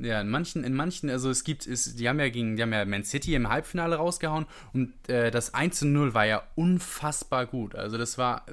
[0.01, 2.74] Ja, in manchen, in manchen, also es gibt, ist, die haben ja gegen, die haben
[2.74, 7.46] ja Man City im Halbfinale rausgehauen und äh, das 1 zu 0 war ja unfassbar
[7.46, 7.75] gut.
[7.75, 8.46] Also das war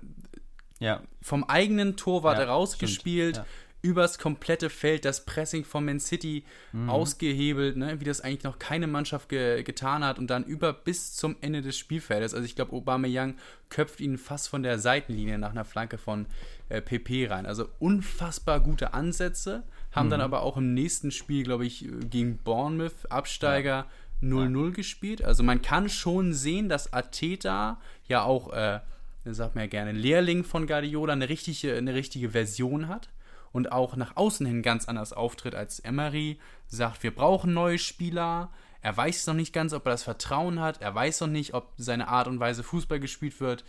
[0.78, 1.02] ja.
[1.22, 3.36] vom eigenen Torwart ja, rausgespielt.
[3.36, 3.46] Ja
[3.86, 6.90] übers komplette Feld das Pressing von Man City mhm.
[6.90, 8.00] ausgehebelt, ne?
[8.00, 11.62] wie das eigentlich noch keine Mannschaft ge getan hat und dann über bis zum Ende
[11.62, 12.34] des Spielfeldes.
[12.34, 13.36] Also ich glaube, Aubameyang
[13.68, 16.26] köpft ihn fast von der Seitenlinie nach einer Flanke von
[16.68, 17.46] äh, PP rein.
[17.46, 19.62] Also unfassbar gute Ansätze,
[19.96, 20.10] haben mhm.
[20.10, 23.86] dann aber auch im nächsten Spiel, glaube ich, gegen Bournemouth, Absteiger,
[24.22, 24.70] 0-0 ja.
[24.70, 25.24] gespielt.
[25.24, 28.80] Also man kann schon sehen, dass Ateta ja auch, äh,
[29.24, 33.08] sagt man ja gerne, Lehrling von Guardiola, eine richtige, eine richtige Version hat
[33.52, 38.50] und auch nach außen hin ganz anders auftritt als Emery, sagt, wir brauchen neue Spieler.
[38.82, 40.80] Er weiß noch nicht ganz, ob er das Vertrauen hat.
[40.80, 43.64] Er weiß noch nicht, ob seine Art und Weise Fußball gespielt wird,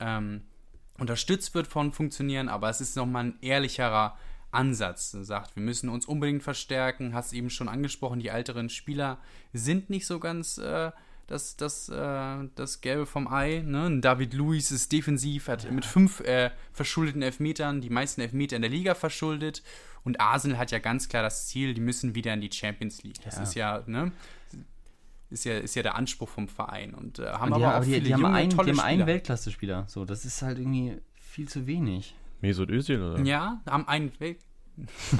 [0.00, 0.42] ähm,
[0.98, 4.16] unterstützt wird von Funktionieren, aber es ist nochmal ein ehrlicherer
[4.52, 5.10] Ansatz.
[5.10, 7.14] Sagt, wir müssen uns unbedingt verstärken.
[7.14, 9.18] Hast eben schon angesprochen, die älteren Spieler
[9.52, 10.92] sind nicht so ganz äh,
[11.26, 13.62] das, das, äh, das Gelbe vom Ei.
[13.64, 14.00] Ne?
[14.00, 18.70] David Luiz ist defensiv, hat mit fünf äh, verschuldeten Elfmetern die meisten Elfmeter in der
[18.70, 19.62] Liga verschuldet.
[20.04, 23.22] Und Arsenal hat ja ganz klar das Ziel, die müssen wieder in die Champions League.
[23.24, 23.42] Das ja.
[23.42, 24.12] ist ja, ne?
[25.30, 26.92] Ist ja, ist ja der Anspruch vom Verein.
[26.92, 28.84] Und äh, haben und aber auch die, viele die junge, haben einen, tolle die haben
[28.84, 29.86] einen Weltklasse-Spieler.
[29.88, 32.14] So, das ist halt irgendwie viel zu wenig.
[32.42, 33.22] Mesut Özil, oder?
[33.22, 34.38] Ja, haben einen Welt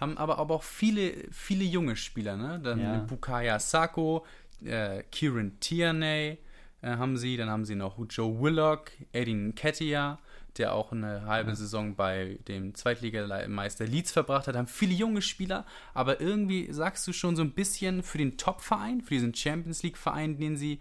[0.00, 2.60] haben aber, aber auch viele, viele junge Spieler, ne?
[2.62, 2.98] Dann ja.
[2.98, 4.24] Bukaya Sako,
[4.64, 6.38] äh, Kieran Tierney
[6.82, 10.18] äh, haben sie, dann haben sie noch Joe Willock, Edin Ketia,
[10.58, 11.56] der auch eine halbe ja.
[11.56, 17.12] Saison bei dem Zweitligameister Leeds verbracht hat, haben viele junge Spieler, aber irgendwie sagst du
[17.12, 20.80] schon so ein bisschen für den Top-Verein, für diesen Champions League-Verein, den sie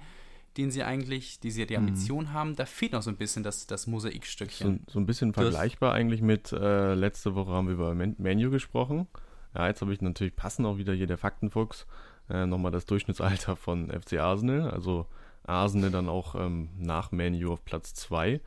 [0.57, 1.87] den sie eigentlich, die sie die mhm.
[1.87, 2.33] Ambition mhm.
[2.33, 4.81] haben, da fehlt noch so ein bisschen das, das Mosaikstückchen.
[4.87, 9.07] So, so ein bisschen vergleichbar eigentlich mit äh, letzte Woche haben wir über Menu gesprochen.
[9.55, 11.85] Ja, jetzt habe ich natürlich passend auch wieder hier der Faktenfuchs
[12.29, 14.71] äh, nochmal das Durchschnittsalter von FC Arsenal.
[14.71, 15.07] Also
[15.45, 18.41] Arsenal dann auch ähm, nach Manu auf Platz 2.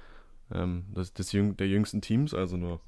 [0.52, 2.80] Ähm, das ist das jüng der jüngsten Teams, also nur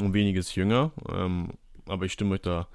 [0.00, 0.92] um weniges jünger.
[1.08, 1.52] Ähm,
[1.86, 2.68] aber ich stimme euch da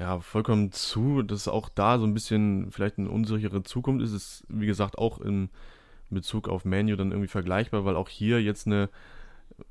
[0.00, 4.12] ja vollkommen zu, dass auch da so ein bisschen vielleicht eine unsichere Zukunft ist.
[4.12, 5.50] Es ist, wie gesagt, auch in
[6.08, 8.88] Bezug auf Manu dann irgendwie vergleichbar, weil auch hier jetzt eine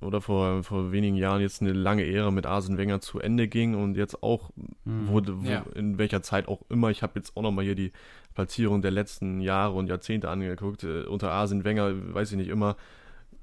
[0.01, 3.73] oder vor, vor wenigen Jahren jetzt eine lange Ära mit Arsene Wenger zu Ende ging
[3.73, 4.51] und jetzt auch
[4.85, 5.07] mhm.
[5.07, 5.65] wurde, wo, ja.
[5.73, 7.91] in welcher Zeit auch immer, ich habe jetzt auch nochmal hier die
[8.35, 12.75] Platzierung der letzten Jahre und Jahrzehnte angeguckt, äh, unter Arsene Wenger, weiß ich nicht, immer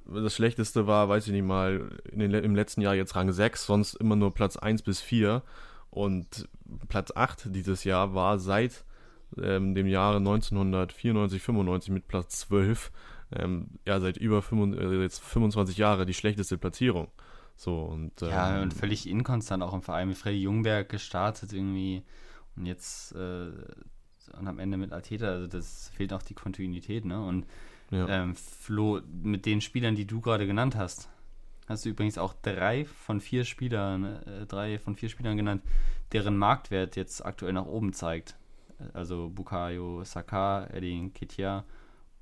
[0.06, 3.94] das Schlechteste war, weiß ich nicht mal, den, im letzten Jahr jetzt Rang 6, sonst
[3.94, 5.42] immer nur Platz 1 bis 4
[5.96, 6.48] und
[6.88, 8.84] Platz 8 dieses Jahr war seit
[9.40, 12.92] ähm, dem Jahre 1994, 95 mit Platz 12
[13.32, 17.08] ähm, ja, seit über 25, äh, jetzt 25 Jahre die schlechteste Platzierung.
[17.56, 22.02] So, und, ähm, ja, und völlig inkonstant auch im Verein mit Freddy Jungberg gestartet irgendwie
[22.56, 23.50] und jetzt äh,
[24.38, 27.24] und am Ende mit Arteta, also das fehlt auch die Kontinuität, ne?
[27.24, 27.46] Und
[27.90, 28.08] Ja.
[28.08, 31.08] ähm, Flo, mit den Spielern, die du gerade genannt hast,
[31.68, 35.62] hast du übrigens auch drei von vier Spielern, äh, drei von vier Spielern genannt,
[36.12, 38.36] deren Marktwert jetzt aktuell nach oben zeigt.
[38.92, 41.64] Also Bukayo Saka, Eddie Nketiah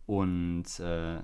[0.06, 1.18] und äh,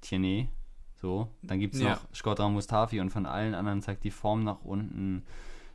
[0.00, 0.48] Tierney.
[0.94, 1.90] So, dann gibt es Ja.
[1.90, 5.24] noch Skodran Mustafi und von allen anderen zeigt die Form nach unten,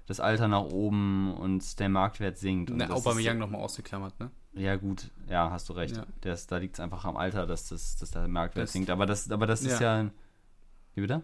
[0.08, 2.72] das Alter nach oben und der Marktwert sinkt.
[2.72, 4.32] Und ist- Aubameyang nochmal ausgeklammert, ne?
[4.54, 5.96] ja, gut, ja, hast du recht.
[5.98, 6.06] Ja.
[6.22, 8.90] Das, da liegt es einfach am Alter, dass, das, dass der Marktwert Das- sinkt.
[8.90, 10.10] Aber das, aber das ist ja.
[10.96, 11.22] Wie bitte?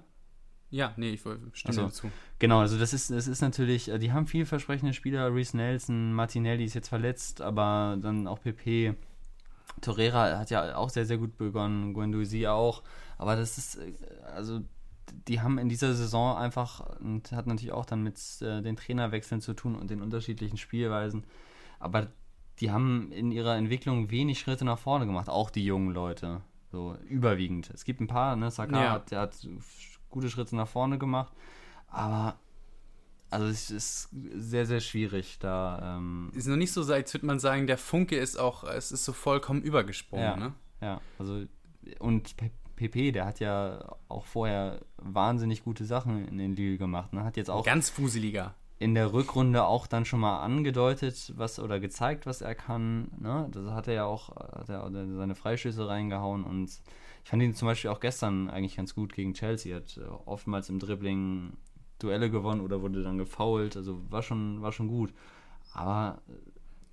[0.72, 1.86] Ja, nee, ich stimme Ach so.
[1.86, 2.12] dir zu.
[2.40, 6.66] Genau, also das ist, das ist natürlich, äh, die haben vielversprechende Spieler, Reese Nelson, Martinelli
[6.66, 8.96] ist jetzt verletzt, aber dann auch PP.
[9.82, 12.84] Torreira hat ja auch sehr, sehr gut begonnen, Guendouzi auch.
[13.18, 13.94] Aber das ist, äh,
[14.36, 14.62] also
[15.28, 19.42] die haben in dieser Saison einfach, und hat natürlich auch dann mit äh, den Trainerwechseln
[19.42, 21.24] zu tun und den unterschiedlichen Spielweisen,
[21.80, 22.08] aber
[22.60, 26.96] die haben in ihrer Entwicklung wenig Schritte nach vorne gemacht, auch die jungen Leute, so
[27.08, 27.70] überwiegend.
[27.74, 28.92] Es gibt ein paar, ne, Saka Ja.
[28.94, 29.48] hat, der hat
[30.16, 31.32] gute Schritte nach vorne gemacht,
[31.88, 32.36] aber
[33.30, 35.98] also es ist sehr, sehr schwierig da.
[35.98, 39.04] Ähm, Ist noch nicht so, als würde man sagen, der Funke ist auch, es ist
[39.06, 40.36] so vollkommen übergesprungen, Ja.
[40.38, 40.54] ne?
[40.82, 41.44] Ja, also
[42.00, 42.36] und
[42.76, 47.14] PP, der hat ja auch vorher wahnsinnig gute Sachen in den Lille gemacht.
[47.14, 47.24] Ne?
[47.24, 48.54] Hat jetzt auch Ganz fuseliger.
[48.80, 53.10] in der Rückrunde auch dann schon mal angedeutet, was oder gezeigt, was er kann.
[53.20, 53.48] Ne?
[53.52, 56.70] Das hat er ja auch, hat er seine Freischüsse reingehauen und
[57.26, 59.76] ich fand ihn zum Beispiel auch gestern eigentlich ganz gut gegen Chelsea.
[59.76, 61.54] Hat äh, oftmals im Dribbling
[61.98, 63.76] Duelle gewonnen oder wurde dann gefoult.
[63.76, 65.12] Also war schon, war schon gut.
[65.74, 66.34] Aber äh,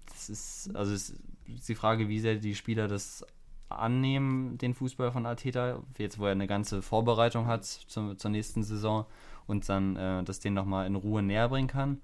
[0.06, 3.26] das ist, also es ist die Frage, wie sehr die Spieler das
[3.68, 8.62] annehmen, den Fußball von Arteta, jetzt wo er eine ganze Vorbereitung hat zur, zur nächsten
[8.62, 9.04] Saison
[9.46, 12.00] und dann äh, das den nochmal in Ruhe näher bringen kann.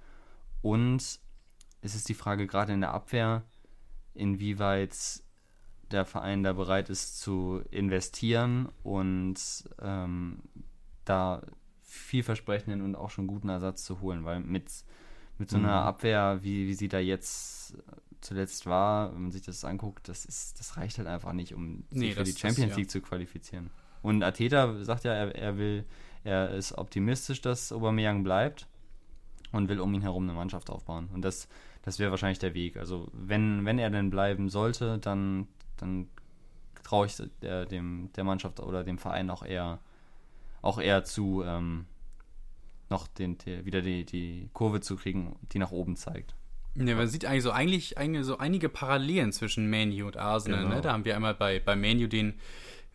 [0.61, 1.19] Und
[1.81, 3.43] es ist die Frage gerade in der Abwehr,
[4.13, 5.23] inwieweit
[5.91, 9.37] der Verein da bereit ist zu investieren und
[9.81, 10.41] ähm,
[11.05, 11.43] da
[11.83, 14.71] vielversprechenden und auch schon guten Ersatz zu holen, weil mit,
[15.39, 15.87] mit so einer Mhm.
[15.89, 17.77] Abwehr, wie, wie sie da jetzt
[18.21, 21.85] zuletzt war, wenn man sich das anguckt, das ist, das reicht halt einfach nicht, um
[21.91, 22.77] sich Nee, für das- die das- Champions ja.
[22.77, 23.71] League zu qualifizieren.
[24.03, 25.85] Und Ateta sagt ja, er, er will,
[26.25, 28.67] er ist optimistisch, dass Aubameyang bleibt
[29.53, 31.09] und will um ihn herum eine Mannschaft aufbauen.
[31.13, 31.49] Und das,
[31.83, 32.77] das wäre wahrscheinlich der Weg.
[32.77, 35.49] Also wenn, wenn er denn bleiben sollte, dann,
[35.83, 36.09] dann
[36.83, 39.79] traue ich der, dem, der Mannschaft oder dem Verein auch eher,
[40.63, 41.87] auch eher zu, ähm,
[42.91, 46.35] noch den, die, wieder die, die Kurve zu kriegen, die nach oben zeigt.
[46.75, 50.63] Ja, man sieht eigentlich so, eigentlich, eigentlich so einige Parallelen zwischen Manu und Arsenal.
[50.63, 50.77] Genau.
[50.77, 50.81] Ne?
[50.81, 52.35] Da haben wir einmal bei, bei Manu den,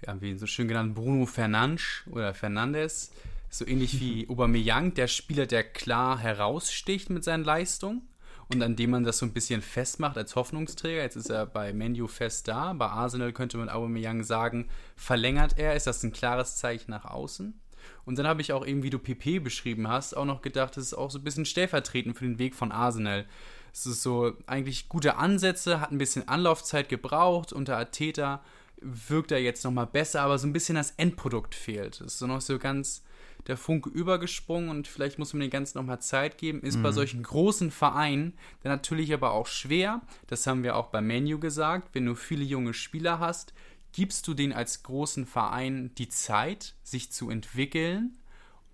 [0.08, 3.12] haben wir ihn so schön genannt, Bruno Fernandes oder Fernandes.
[3.50, 8.08] So ähnlich wie Aubameyang, der Spieler, der klar heraussticht mit seinen Leistungen
[8.54, 11.02] und an dem man das so ein bisschen festmacht als Hoffnungsträger.
[11.02, 12.74] Jetzt ist er bei Manu fest da.
[12.74, 17.60] Bei Arsenal könnte man Aubameyang sagen, verlängert er, ist das ein klares Zeichen nach außen.
[18.06, 20.86] Und dann habe ich auch eben, wie du PP beschrieben hast, auch noch gedacht, das
[20.86, 23.26] ist auch so ein bisschen stellvertretend für den Weg von Arsenal.
[23.74, 27.52] Es ist so eigentlich gute Ansätze, hat ein bisschen Anlaufzeit gebraucht.
[27.54, 28.44] Unter Ateta
[28.80, 32.02] wirkt er jetzt nochmal besser, aber so ein bisschen das Endprodukt fehlt.
[32.02, 33.04] Es ist so noch so ganz
[33.48, 36.62] der Funke übergesprungen und vielleicht muss man den Ganzen nochmal Zeit geben.
[36.62, 40.02] Ist bei solchen großen Vereinen dann natürlich aber auch schwer.
[40.28, 41.90] Das haben wir auch bei Menu gesagt.
[41.94, 43.54] Wenn du viele junge Spieler hast,
[43.92, 48.18] gibst du denen als großen Verein die Zeit, sich zu entwickeln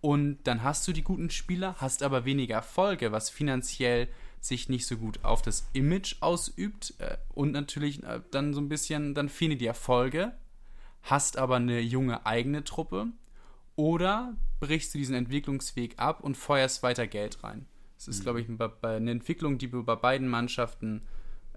[0.02, 4.08] und dann hast du die guten Spieler, hast aber weniger Erfolge, was finanziell
[4.40, 8.70] sich nicht so gut auf das Image ausübt äh, und natürlich äh, dann so ein
[8.70, 10.34] bisschen, dann fehlen die Erfolge,
[11.02, 13.08] hast aber eine junge eigene Truppe
[13.80, 17.66] oder brichst du diesen Entwicklungsweg ab und feuerst weiter Geld rein.
[17.96, 18.48] Das ist, glaube ich,
[18.82, 21.02] eine Entwicklung, die du bei beiden Mannschaften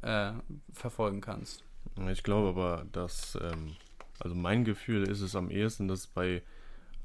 [0.02, 0.30] äh,
[0.72, 1.64] verfolgen kannst.
[2.12, 3.74] Ich glaube aber, dass, ähm,
[4.20, 6.42] also mein Gefühl ist es am ehesten, dass bei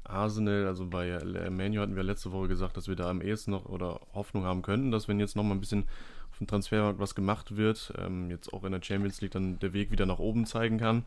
[0.04, 1.18] Arsenal, also bei
[1.50, 4.62] Manu hatten wir letzte Woche gesagt, dass wir da am ehesten noch oder Hoffnung haben
[4.62, 5.88] könnten, dass wenn jetzt noch mal ein bisschen
[6.30, 9.72] auf dem Transfermarkt was gemacht wird, ähm, jetzt auch in der Champions League dann der
[9.72, 11.02] Weg wieder nach oben zeigen kann.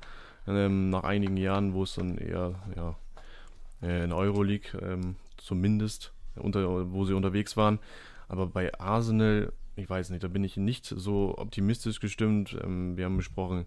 [0.48, 2.98] Ähm, nach einigen Jahren, wo es dann eher, ja,
[3.82, 7.80] in der Euroleague ähm, zumindest, unter, wo sie unterwegs waren.
[8.28, 12.58] Aber bei Arsenal, ich weiß nicht, da bin ich nicht so optimistisch gestimmt.
[12.64, 13.66] Ähm, wir haben besprochen,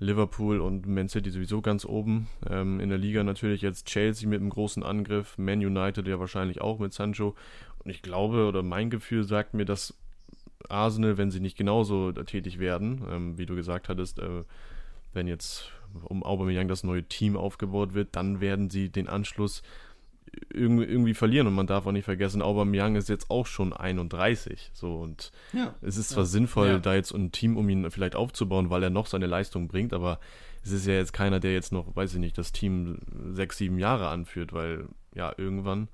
[0.00, 2.28] Liverpool und Man City sowieso ganz oben.
[2.48, 6.60] Ähm, in der Liga natürlich jetzt Chelsea mit einem großen Angriff, Man United ja wahrscheinlich
[6.60, 7.36] auch mit Sancho.
[7.84, 9.94] Und ich glaube, oder mein Gefühl sagt mir, dass
[10.68, 14.44] Arsenal, wenn sie nicht genauso tätig werden, ähm, wie du gesagt hattest, äh,
[15.12, 15.70] wenn jetzt
[16.04, 19.62] um Aubameyang das neue Team aufgebaut wird, dann werden sie den Anschluss
[20.52, 21.46] irgendwie, irgendwie verlieren.
[21.48, 24.70] Und man darf auch nicht vergessen, Aubameyang ist jetzt auch schon 31.
[24.72, 25.74] So und Ja.
[25.82, 26.26] es ist zwar Ja.
[26.28, 26.78] sinnvoll, Ja.
[26.78, 30.20] da jetzt ein Team um ihn vielleicht aufzubauen, weil er noch seine Leistung bringt, aber
[30.62, 32.98] es ist ja jetzt keiner, der jetzt noch, weiß ich nicht, das Team
[33.32, 35.88] sechs, sieben Jahre anführt, weil ja, irgendwann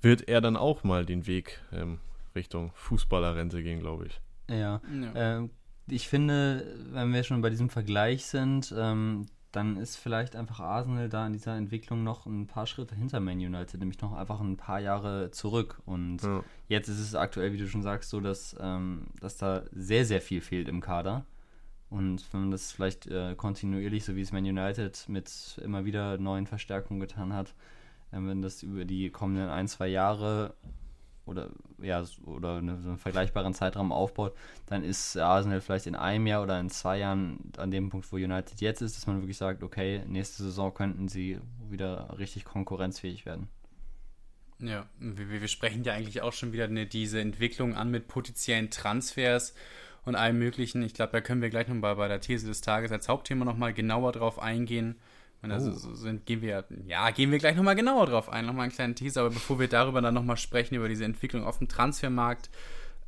[0.00, 1.98] wird er dann auch mal den Weg ähm,
[2.34, 4.20] Richtung Fußballerrente gehen, glaube ich.
[4.50, 4.80] Ja.
[5.00, 5.12] Ja.
[5.14, 5.50] Ähm,
[5.88, 11.10] ich finde, wenn wir schon bei diesem Vergleich sind, ähm, dann ist vielleicht einfach Arsenal
[11.10, 14.56] da in dieser Entwicklung noch ein paar Schritte hinter Man United, nämlich noch einfach ein
[14.56, 15.80] paar Jahre zurück.
[15.84, 16.42] Und Ja.
[16.68, 20.22] jetzt ist es aktuell, wie du schon sagst, so, dass, ähm, dass da sehr, sehr
[20.22, 21.26] viel fehlt im Kader.
[21.90, 26.16] Und wenn man das vielleicht äh, kontinuierlich, so wie es Man United mit immer wieder
[26.16, 27.54] neuen Verstärkungen getan hat,
[28.10, 30.54] äh, wenn das über die kommenden ein, zwei Jahre
[31.26, 34.34] oder ja, oder so einen vergleichbaren Zeitraum aufbaut,
[34.66, 38.16] dann ist Arsenal vielleicht in einem Jahr oder in zwei Jahren an dem Punkt, wo
[38.16, 43.24] United jetzt ist, dass man wirklich sagt, okay, nächste Saison könnten sie wieder richtig konkurrenzfähig
[43.26, 43.48] werden.
[44.58, 48.70] Ja, wir, wir sprechen ja eigentlich auch schon wieder eine, diese Entwicklung an mit potenziellen
[48.70, 49.54] Transfers
[50.04, 50.82] und allem Möglichen.
[50.82, 53.44] Ich glaube, da können wir gleich noch mal bei der These des Tages als Hauptthema
[53.44, 54.96] noch mal genauer drauf eingehen.
[55.42, 55.94] Und also Oh.
[55.94, 58.72] sind, gehen wir, ja, gehen wir gleich noch mal genauer drauf ein, noch mal einen
[58.72, 59.22] kleinen Teaser.
[59.22, 62.48] Aber bevor wir darüber dann noch mal sprechen, über diese Entwicklung auf dem Transfermarkt,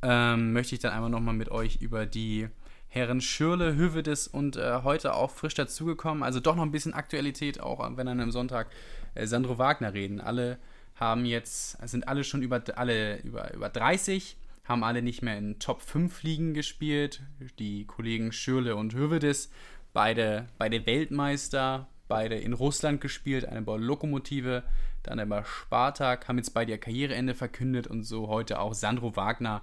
[0.01, 2.49] ähm, möchte ich dann einmal noch mal mit euch über die
[2.87, 6.23] Herren Schürle, Hövedes und äh, heute auch frisch dazugekommen.
[6.23, 8.67] Also doch noch ein bisschen Aktualität, auch wenn dann am Sonntag
[9.15, 10.21] äh, Sandro Wagner reden.
[10.21, 10.57] Alle
[10.95, 15.59] haben jetzt, sind alle schon über, alle über, über 30, haben alle nicht mehr in
[15.59, 17.21] Top 5 Ligen gespielt.
[17.59, 19.49] Die Kollegen Schürle und Hövedes,
[19.93, 24.63] beide, beide Weltmeister, beide in Russland gespielt, eine bei Lokomotive,
[25.03, 29.61] dann bei Spartak, haben jetzt beide ihr Karriereende verkündet und so heute auch Sandro Wagner,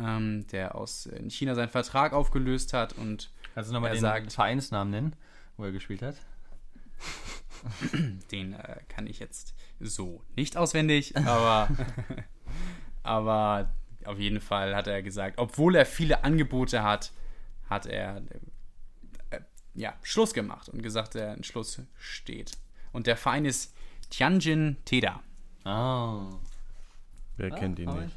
[0.00, 4.90] ähm, der aus in China seinen Vertrag aufgelöst hat und du nochmal den sagt- Vereinsnamen
[4.90, 5.16] nennen,
[5.56, 6.16] wo er gespielt hat?
[8.32, 11.68] Den äh, kann ich jetzt so nicht auswendig, aber,
[13.02, 13.70] aber
[14.04, 17.12] auf jeden Fall hat er gesagt, obwohl er viele Angebote hat,
[17.70, 18.22] hat er
[19.74, 22.52] ja, Schluss gemacht und gesagt, der Entschluss steht.
[22.92, 23.74] Und der Verein ist
[24.10, 25.20] Tianjin Teda.
[25.64, 26.26] Ah.
[27.36, 28.14] Wer Ah, kennt ihn nicht?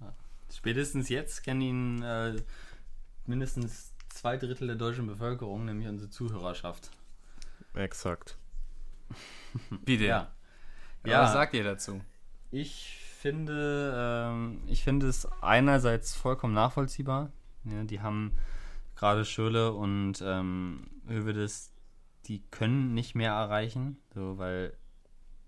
[0.00, 2.36] ich- Spätestens jetzt kennen ihn äh,
[3.26, 6.90] mindestens zwei Drittel der deutschen Bevölkerung, nämlich unsere Zuhörerschaft.
[7.74, 8.36] Exakt.
[9.84, 10.04] Bitte.
[10.04, 10.30] Ja.
[11.04, 11.22] Ja.
[11.22, 12.00] Was sagt ihr dazu?
[12.50, 17.30] Ich finde, ähm, ich finde es einerseits vollkommen nachvollziehbar.
[17.64, 18.32] Ja, die haben
[18.96, 21.72] gerade Schöle und ähm, Hövedes,
[22.26, 24.72] die können nicht mehr erreichen, so weil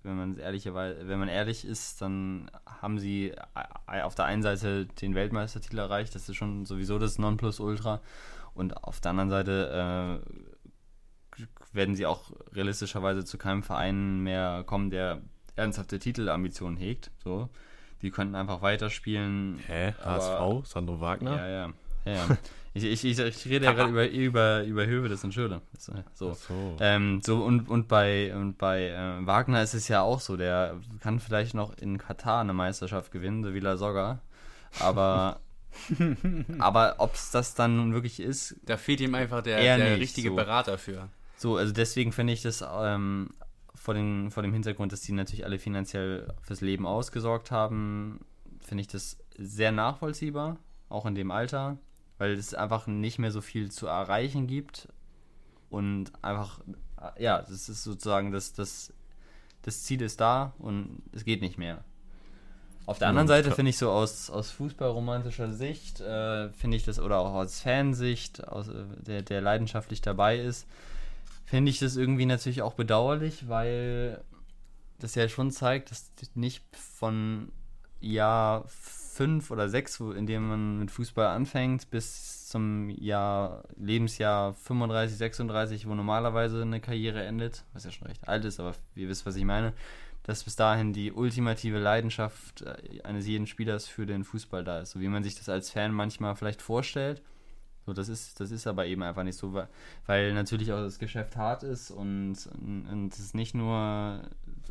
[0.03, 3.35] wenn man ehrlicherweise, wenn man ehrlich ist, dann haben sie
[3.89, 8.01] äh, auf der einen Seite den Weltmeistertitel erreicht, das ist schon sowieso das Nonplusultra,
[8.55, 10.21] und auf der anderen Seite
[11.39, 15.23] äh, werden sie auch realistischerweise zu keinem Verein mehr kommen, der
[15.55, 17.11] ernsthafte Titelambitionen hegt.
[17.23, 17.49] So,
[18.03, 19.61] die könnten einfach weiterspielen.
[19.67, 19.95] Hä?
[20.05, 20.67] HSV?
[20.67, 21.37] Sandro Wagner?
[21.37, 21.73] Ja, ja,
[22.09, 22.27] ja.
[22.29, 22.39] ja.
[22.75, 25.63] ich, ich, ich, ich rede ja gerade über, über, über Hövedes und Schöle.
[25.79, 25.93] So.
[26.15, 26.37] So.
[26.81, 30.77] Ähm, so und, und bei, und bei äh, Wagner ist es ja auch so, der
[31.01, 34.21] kann vielleicht noch in Katar eine Meisterschaft gewinnen, so wie La Soga.
[34.81, 35.41] Aber,
[36.59, 40.01] aber ob es das dann nun wirklich ist, Da fehlt ihm einfach der, der nicht,
[40.01, 40.37] richtige so.
[40.37, 41.09] Berater für.
[41.37, 43.31] so, also deswegen finde ich das ähm,
[43.75, 48.21] vor, den, vor dem Hintergrund, dass die natürlich alle finanziell fürs Leben ausgesorgt haben,
[48.61, 51.79] finde ich das sehr nachvollziehbar, auch in dem Alter,
[52.19, 54.89] weil es einfach nicht mehr so viel zu erreichen gibt
[55.71, 56.61] und einfach,
[57.01, 58.93] äh, ja, das ist sozusagen das, das,
[59.63, 61.85] das Ziel ist da und es geht nicht mehr.
[62.87, 66.99] Auf der anderen Seite finde ich so aus, aus fußballromantischer Sicht, äh, finde ich das,
[66.99, 70.67] oder auch aus Fansicht, aus, äh, der, der leidenschaftlich dabei ist,
[71.45, 74.23] finde ich das irgendwie natürlich auch bedauerlich, weil
[74.99, 77.53] das ja schon zeigt, dass nicht von
[78.01, 78.65] Jahr
[79.19, 85.89] fünf oder sechs, in dem man mit Fußball anfängt, bis zum Jahr, Lebensjahr 35, 36,
[85.89, 89.35] wo normalerweise eine Karriere endet, was ja schon recht alt ist, aber ihr wisst, was
[89.35, 89.73] ich meine,
[90.23, 94.93] dass bis dahin die ultimative Leidenschaft äh, eines jeden Spielers für den Fußball da ist,
[94.93, 97.21] so wie man sich das als Fan manchmal vielleicht vorstellt.
[97.87, 99.69] So, das ist, das ist aber eben einfach nicht so, weil,
[100.07, 104.23] weil natürlich auch das Geschäft hart ist und, und es nicht nur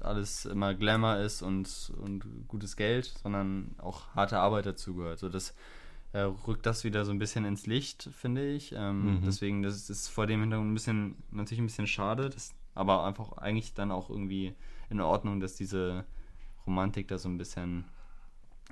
[0.08, 5.20] alles immer Glamour ist und, und gutes Geld, sondern auch harte Arbeit dazugehört.
[5.20, 5.54] So, das
[6.14, 8.74] äh, rückt das wieder so ein bisschen ins Licht, finde ich.
[8.76, 9.22] Ähm, Mhm.
[9.26, 13.34] Deswegen, das ist vor dem Hintergrund ein bisschen, natürlich ein bisschen schade, das, aber einfach
[13.34, 14.54] eigentlich dann auch irgendwie
[14.90, 16.06] in Ordnung, dass diese
[16.66, 17.86] Romantik da so ein bisschen,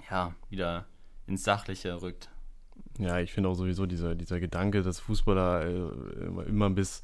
[0.09, 0.85] ja, wieder
[1.27, 2.29] ins Sachliche rückt.
[2.99, 7.03] Ja, ich finde auch sowieso dieser, dieser Gedanke, dass Fußballer äh, immer, immer bis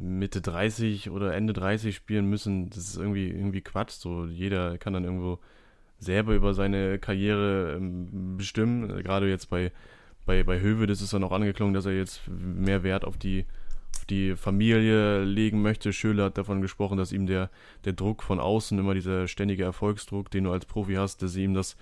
[0.00, 3.92] Mitte 30 oder Ende 30 spielen müssen, das ist irgendwie, irgendwie Quatsch.
[3.92, 5.38] So, jeder kann dann irgendwo
[5.98, 8.88] selber über seine Karriere ähm, bestimmen.
[9.02, 9.70] Gerade jetzt bei,
[10.26, 13.44] bei, bei Höwe, das ist dann auch angeklungen, dass er jetzt mehr Wert auf die,
[13.96, 15.92] auf die Familie legen möchte.
[15.92, 17.50] Schöle hat davon gesprochen, dass ihm der,
[17.84, 21.54] der Druck von außen, immer dieser ständige Erfolgsdruck, den du als Profi hast, dass ihm
[21.54, 21.76] das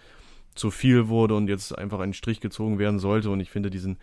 [0.54, 3.30] zu viel wurde und jetzt einfach ein Strich gezogen werden sollte.
[3.30, 3.98] Und ich finde diesen,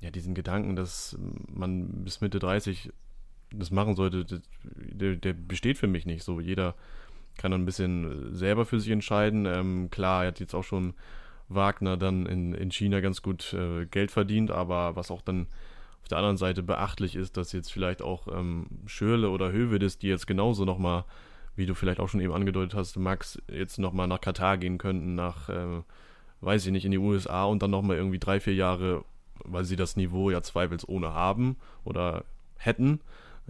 [0.00, 1.16] ja, diesen Gedanken, dass
[1.50, 2.92] man bis Mitte 30
[3.52, 4.24] das machen sollte,
[4.64, 6.24] der, der besteht für mich nicht.
[6.24, 6.74] So, jeder
[7.36, 9.46] kann dann ein bisschen selber für sich entscheiden.
[9.46, 10.94] Ähm, klar, er hat jetzt auch schon
[11.48, 15.46] Wagner dann in, in China ganz gut äh, Geld verdient, aber was auch dann
[16.02, 20.08] auf der anderen Seite beachtlich ist, dass jetzt vielleicht auch ähm, Schürle oder Hövedes, die
[20.08, 21.04] jetzt genauso nochmal,
[21.56, 25.14] wie du vielleicht auch schon eben angedeutet hast, Max, jetzt nochmal nach Katar gehen könnten,
[25.14, 25.82] nach, äh,
[26.40, 29.04] weiß ich nicht, in die USA und dann nochmal irgendwie drei, vier Jahre,
[29.44, 32.24] weil sie das Niveau ja zweifelsohne haben oder
[32.58, 33.00] hätten,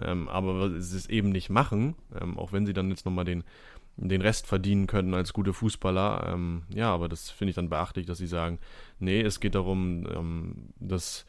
[0.01, 3.45] ähm, aber sie es eben nicht machen, ähm, auch wenn sie dann jetzt nochmal den,
[3.97, 6.33] den Rest verdienen könnten als gute Fußballer.
[6.33, 8.59] Ähm, ja, aber das finde ich dann beachtlich, dass sie sagen,
[8.99, 11.27] nee, es geht darum, ähm, dass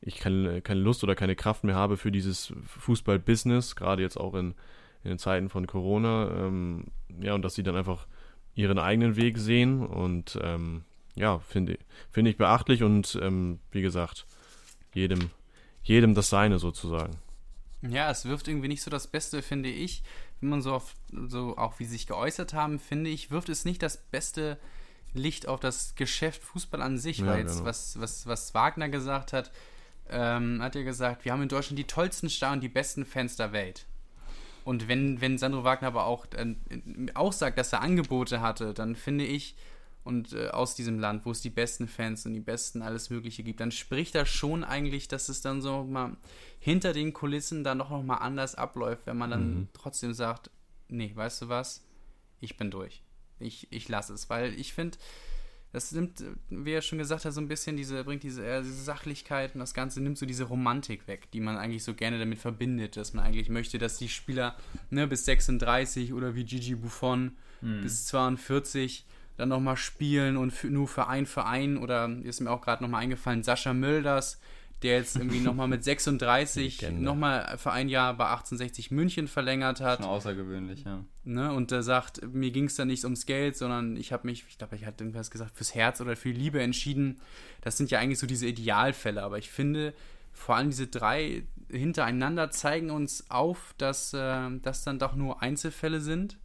[0.00, 4.34] ich keine, keine Lust oder keine Kraft mehr habe für dieses Fußball-Business, gerade jetzt auch
[4.34, 4.54] in,
[5.02, 6.30] in den Zeiten von Corona.
[6.30, 6.84] Ähm,
[7.20, 8.06] ja, und dass sie dann einfach
[8.54, 11.78] ihren eigenen Weg sehen und ähm, ja, finde
[12.10, 14.26] find ich beachtlich und wie gesagt,
[14.94, 15.30] jedem,
[15.82, 17.16] jedem das Seine sozusagen.
[17.90, 20.02] Ja, es wirft irgendwie nicht so das Beste, finde ich.
[20.40, 20.94] Wenn man so auf,
[21.28, 24.58] so auch wie sie sich geäußert haben, finde ich, wirft es nicht das beste
[25.14, 27.66] Licht auf das Geschäft Fußball an sich, ja, weil jetzt, genau.
[27.66, 29.50] was, was, was Wagner gesagt hat,
[30.08, 33.36] ähm, hat er gesagt, wir haben in Deutschland die tollsten Star und die besten Fans
[33.36, 33.86] der Welt.
[34.64, 36.54] Und wenn, wenn Sandro Wagner aber auch, äh,
[37.14, 39.56] auch sagt, dass er Angebote hatte, dann finde ich,
[40.06, 43.42] und äh, aus diesem Land, wo es die besten Fans und die besten alles Mögliche
[43.42, 46.16] gibt, dann spricht das schon eigentlich, dass es dann so mal
[46.60, 49.68] hinter den Kulissen dann doch noch mal anders abläuft, wenn man dann mhm.
[49.72, 50.50] trotzdem sagt,
[50.88, 51.84] nee, weißt du was,
[52.40, 53.02] ich bin durch.
[53.40, 54.96] Ich, ich lasse es, weil ich finde,
[55.72, 58.82] das nimmt, wie er schon gesagt hat, so ein bisschen diese, bringt diese, äh, diese
[58.82, 62.38] Sachlichkeit und das Ganze nimmt so diese Romantik weg, die man eigentlich so gerne damit
[62.38, 64.56] verbindet, dass man eigentlich möchte, dass die Spieler
[64.88, 67.82] ne, bis 36 oder wie Gigi Buffon mhm.
[67.82, 69.04] bis 42
[69.36, 73.02] dann nochmal spielen und für, nur für einen Verein oder ist mir auch gerade nochmal
[73.02, 74.40] eingefallen, Sascha Mölders,
[74.82, 80.00] der jetzt irgendwie nochmal mit 36 nochmal für ein Jahr bei 1860 München verlängert hat.
[80.00, 81.04] Schon außergewöhnlich, ja.
[81.24, 84.44] Ne, und der sagt, mir ging es da nicht ums Geld, sondern ich habe mich,
[84.48, 87.20] ich glaube, ich hatte irgendwas gesagt, fürs Herz oder für Liebe entschieden.
[87.62, 89.94] Das sind ja eigentlich so diese Idealfälle, aber ich finde,
[90.32, 96.00] vor allem diese drei hintereinander zeigen uns auf, dass äh, das dann doch nur Einzelfälle
[96.00, 96.38] sind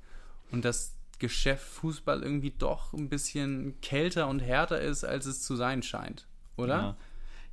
[0.51, 5.55] und dass Geschäft Fußball irgendwie doch ein bisschen kälter und härter ist, als es zu
[5.55, 6.75] sein scheint, oder?
[6.75, 6.97] Ja.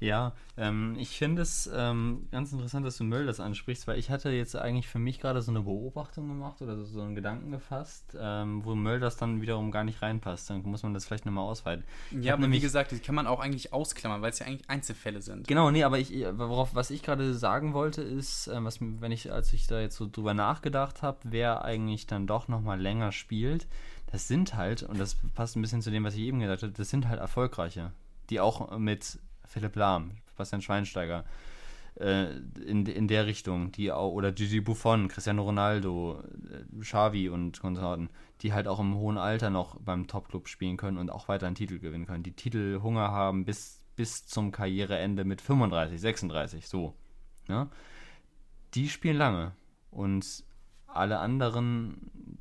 [0.01, 4.11] Ja, ähm, ich finde es ähm, ganz interessant, dass du Müll das ansprichst, weil ich
[4.11, 7.51] hatte jetzt eigentlich für mich gerade so eine Beobachtung gemacht oder so, so einen Gedanken
[7.51, 10.51] gefasst, ähm, wo Müll das dann wiederum gar nicht reinpasst.
[10.51, 11.85] Dann muss man das vielleicht nochmal ausweiten.
[12.13, 14.47] Ich ja, aber nämlich, wie gesagt, die kann man auch eigentlich ausklammern, weil es ja
[14.47, 15.49] eigentlich Einzelfälle sind.
[15.49, 19.33] Genau, nee, aber ich, worauf, was ich gerade sagen wollte, ist, äh, was, wenn ich,
[19.33, 23.67] als ich da jetzt so drüber nachgedacht habe, wer eigentlich dann doch nochmal länger spielt,
[24.13, 26.73] das sind halt, und das passt ein bisschen zu dem, was ich eben gesagt habe,
[26.73, 27.93] das sind halt erfolgreiche,
[28.31, 31.25] die auch mit Philipp Lahm, Bastian Schweinsteiger,
[31.99, 37.61] äh, in, in der Richtung, die auch, oder Gigi Buffon, Cristiano Ronaldo, äh, Xavi und
[37.61, 38.09] Konsorten,
[38.43, 41.57] die halt auch im hohen Alter noch beim Topclub spielen können und auch weiter einen
[41.57, 46.95] Titel gewinnen können, die Titelhunger haben bis, bis zum Karriereende mit 35, 36, so.
[47.49, 47.69] Ne?
[48.75, 49.53] Die spielen lange
[49.91, 50.45] und
[50.87, 52.38] alle anderen,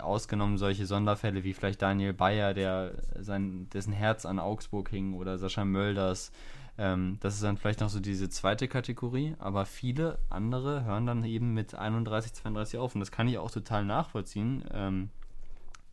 [0.00, 5.38] ausgenommen solche Sonderfälle wie vielleicht Daniel Bayer, der sein, dessen Herz an Augsburg hing, oder
[5.38, 6.32] Sascha Mölders.
[6.78, 11.24] Ähm, das ist dann vielleicht noch so diese zweite Kategorie, aber viele andere hören dann
[11.24, 12.94] eben mit 31, 32 auf.
[12.94, 15.10] Und das kann ich auch total nachvollziehen, ähm,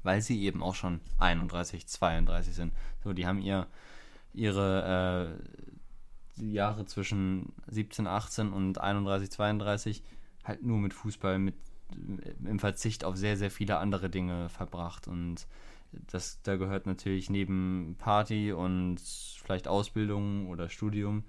[0.04, 2.74] weil sie eben auch schon 31, 32 sind.
[3.04, 3.68] So, die haben ihr
[4.34, 5.38] ihre
[6.38, 10.04] äh, Jahre zwischen 17, 18 und 31, 32
[10.44, 11.56] halt nur mit Fußball, mit
[12.44, 15.08] im Verzicht auf sehr, sehr viele andere Dinge verbracht.
[15.08, 15.48] Und
[15.92, 21.24] das, da gehört natürlich neben Party und vielleicht Ausbildung oder Studium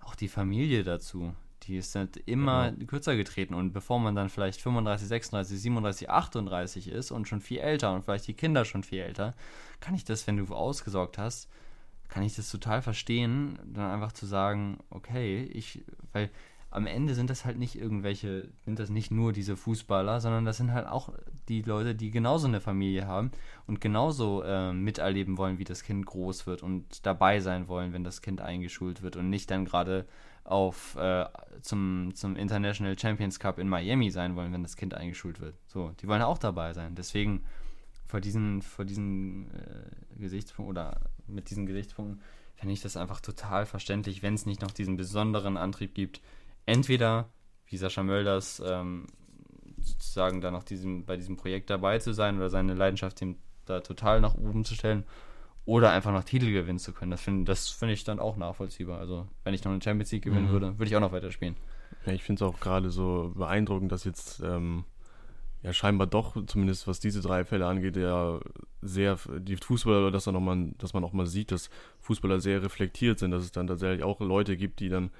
[0.00, 1.34] auch die Familie dazu.
[1.64, 2.86] Die ist halt immer genau.
[2.86, 3.54] kürzer getreten.
[3.54, 8.04] Und bevor man dann vielleicht 35, 36, 37, 38 ist und schon viel älter und
[8.04, 9.34] vielleicht die Kinder schon viel älter,
[9.80, 11.48] kann ich das, wenn du ausgesorgt hast,
[12.08, 15.82] kann ich das total verstehen, dann einfach zu sagen, okay, ich,
[16.12, 16.30] weil
[16.74, 20.56] am Ende sind das halt nicht irgendwelche, sind das nicht nur diese Fußballer, sondern das
[20.56, 21.12] sind halt auch
[21.48, 23.30] die Leute, die genauso eine Familie haben
[23.68, 28.02] und genauso äh, miterleben wollen, wie das Kind groß wird und dabei sein wollen, wenn
[28.02, 30.04] das Kind eingeschult wird und nicht dann gerade
[30.42, 31.26] auf äh,
[31.62, 35.54] zum, zum International Champions Cup in Miami sein wollen, wenn das Kind eingeschult wird.
[35.68, 36.96] So, die wollen auch dabei sein.
[36.96, 37.44] Deswegen
[38.06, 42.20] vor diesen, vor diesen äh, Gesichtspunkten oder mit diesen Gesichtspunkten
[42.56, 46.20] fände ich das einfach total verständlich, wenn es nicht noch diesen besonderen Antrieb gibt.
[46.66, 47.30] Entweder,
[47.66, 49.06] wie Sascha Mölders, ähm,
[49.78, 53.22] sozusagen da noch diesem, bei diesem Projekt dabei zu sein oder seine Leidenschaft
[53.66, 55.04] da total nach oben zu stellen
[55.66, 57.10] oder einfach noch Titel gewinnen zu können.
[57.10, 58.98] Das finde das find ich dann auch nachvollziehbar.
[58.98, 60.52] Also, wenn ich noch eine Champions League gewinnen mhm.
[60.52, 61.56] würde, würde ich auch noch weiterspielen.
[62.06, 64.84] Ja, ich finde es auch gerade so beeindruckend, dass jetzt ähm,
[65.62, 68.40] ja scheinbar doch, zumindest was diese drei Fälle angeht, ja
[68.82, 73.18] sehr die Fußballer, dass, noch mal, dass man auch mal sieht, dass Fußballer sehr reflektiert
[73.18, 75.10] sind, dass es dann tatsächlich auch Leute gibt, die dann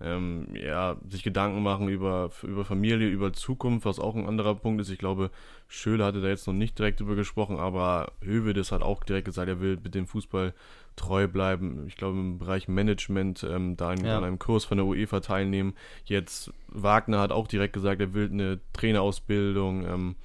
[0.00, 4.80] ähm, ja, sich Gedanken machen über, über Familie, über Zukunft, was auch ein anderer Punkt
[4.80, 4.90] ist.
[4.90, 5.30] Ich glaube,
[5.66, 9.48] Schöle hatte da jetzt noch nicht direkt drüber gesprochen, aber Hövedes hat auch direkt gesagt,
[9.48, 10.54] er will mit dem Fußball
[10.94, 11.84] treu bleiben.
[11.86, 14.18] Ich glaube, im Bereich Management ähm, da in, ja.
[14.18, 15.74] an einem Kurs von der UEFA teilnehmen.
[16.04, 20.16] Jetzt Wagner hat auch direkt gesagt, er will eine Trainerausbildung ähm,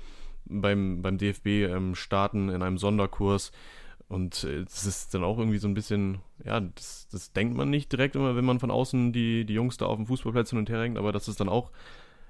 [0.46, 3.52] beim, beim DFB ähm, starten in einem Sonderkurs.
[4.14, 7.72] Und äh, das ist dann auch irgendwie so ein bisschen, ja, das, das denkt man
[7.72, 10.60] nicht direkt immer, wenn man von außen die, die Jungs da auf dem Fußballplatz hin
[10.60, 11.72] und her hängt, aber das ist dann auch,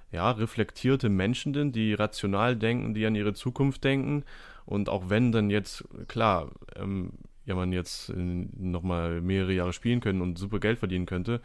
[0.10, 4.24] ja, reflektierte Menschen sind, die rational denken, die an ihre Zukunft denken.
[4.66, 7.12] Und auch wenn dann jetzt, klar, ähm,
[7.46, 11.42] ja, man jetzt nochmal mehrere Jahre spielen können und super Geld verdienen könnte,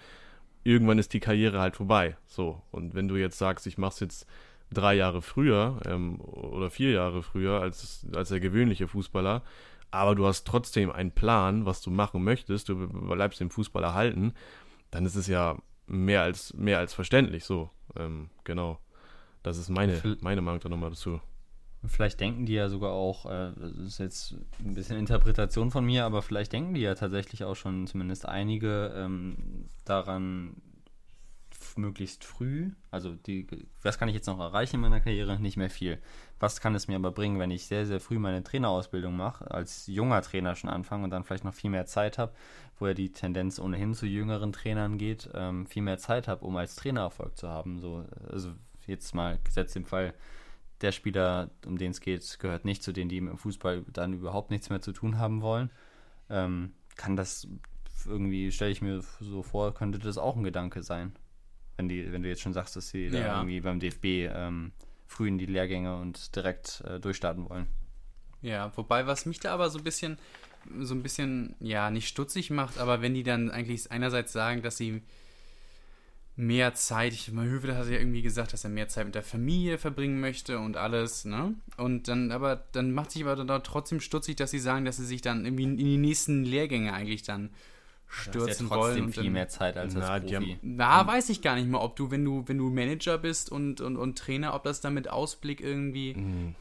[0.62, 2.16] irgendwann ist die Karriere halt vorbei.
[2.28, 2.62] So.
[2.70, 4.24] Und wenn du jetzt sagst, ich mach's jetzt
[4.72, 9.43] drei Jahre früher ähm, oder vier Jahre früher als, als der gewöhnliche Fußballer,
[9.91, 14.34] aber du hast trotzdem einen Plan, was du machen möchtest, du bleibst dem Fußball erhalten,
[14.91, 17.70] dann ist es ja mehr als, mehr als verständlich so.
[17.97, 18.78] Ähm, genau.
[19.43, 21.20] Das ist meine, meine Meinung da nochmal dazu.
[21.86, 26.05] Vielleicht denken die ja sogar auch, äh, das ist jetzt ein bisschen Interpretation von mir,
[26.05, 30.57] aber vielleicht denken die ja tatsächlich auch schon zumindest einige ähm, daran,
[31.79, 33.47] möglichst früh, also die,
[33.83, 35.41] was kann ich jetzt noch erreichen in meiner Karriere?
[35.41, 35.99] Nicht mehr viel.
[36.39, 39.87] Was kann es mir aber bringen, wenn ich sehr, sehr früh meine Trainerausbildung mache, als
[39.87, 42.33] junger Trainer schon anfange und dann vielleicht noch viel mehr Zeit habe,
[42.79, 46.57] wo ja die Tendenz ohnehin zu jüngeren Trainern geht, ähm, viel mehr Zeit habe, um
[46.57, 47.81] als Trainer Erfolg zu haben.
[47.81, 48.53] So, also
[48.87, 50.14] jetzt mal gesetzt im Fall,
[50.81, 54.51] der Spieler, um den es geht, gehört nicht zu denen, die im Fußball dann überhaupt
[54.51, 55.70] nichts mehr zu tun haben wollen.
[56.31, 57.49] Ähm, kann das
[58.07, 61.12] irgendwie, stelle ich mir so vor, könnte das auch ein Gedanke sein
[61.79, 63.39] wenn, die, wenn du jetzt schon sagst, dass sie ja.
[63.39, 64.05] irgendwie beim DFB
[64.35, 64.72] ähm,
[65.07, 67.66] früh in die Lehrgänge und direkt äh, durchstarten wollen.
[68.43, 70.18] Ja, wobei, was mich da aber so ein bisschen,
[70.81, 74.76] so ein bisschen, ja, nicht stutzig macht, aber wenn die dann eigentlich einerseits sagen, dass
[74.76, 75.03] sie
[76.35, 79.24] mehr Zeit, ich meine, Hövel hat ja irgendwie gesagt, dass er mehr Zeit mit der
[79.24, 81.55] Familie verbringen möchte und alles, ne?
[81.76, 85.07] Und dann, aber dann macht sich aber dann trotzdem stutzig, dass sie sagen, dass sie
[85.07, 87.51] sich dann irgendwie in die nächsten Lehrgänge eigentlich dann
[88.09, 89.05] stürzen ja wollen.
[89.05, 90.59] Und viel mehr Zeit als na, als Profi.
[90.63, 93.81] na, weiß ich gar nicht mehr, ob du, wenn du, wenn du Manager bist und,
[93.81, 96.15] und, und Trainer, ob das dann mit Ausblick irgendwie.
[96.15, 96.55] Mhm.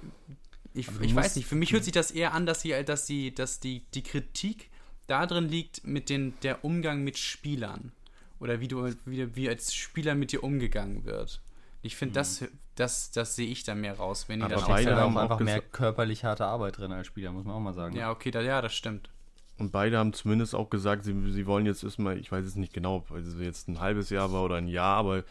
[0.73, 3.33] Ich, ich weiß nicht, für mich hört sich das eher an, dass, sie, dass, die,
[3.33, 4.69] dass die, die Kritik
[5.07, 7.91] da drin liegt mit den, der Umgang mit Spielern.
[8.39, 11.41] Oder wie du wie, wie als Spieler mit dir umgegangen wird.
[11.81, 12.15] Ich finde, mhm.
[12.15, 12.45] das,
[12.75, 15.39] das, das sehe ich da mehr raus, wenn die da beide halt haben auch einfach
[15.39, 17.95] mehr körperlich harte Arbeit drin als Spieler, muss man auch mal sagen.
[17.95, 19.09] Ja, okay, da, ja, das stimmt.
[19.57, 22.73] Und beide haben zumindest auch gesagt, sie, sie wollen jetzt erstmal, ich weiß es nicht
[22.73, 25.23] genau, weil es jetzt ein halbes Jahr war oder ein Jahr, aber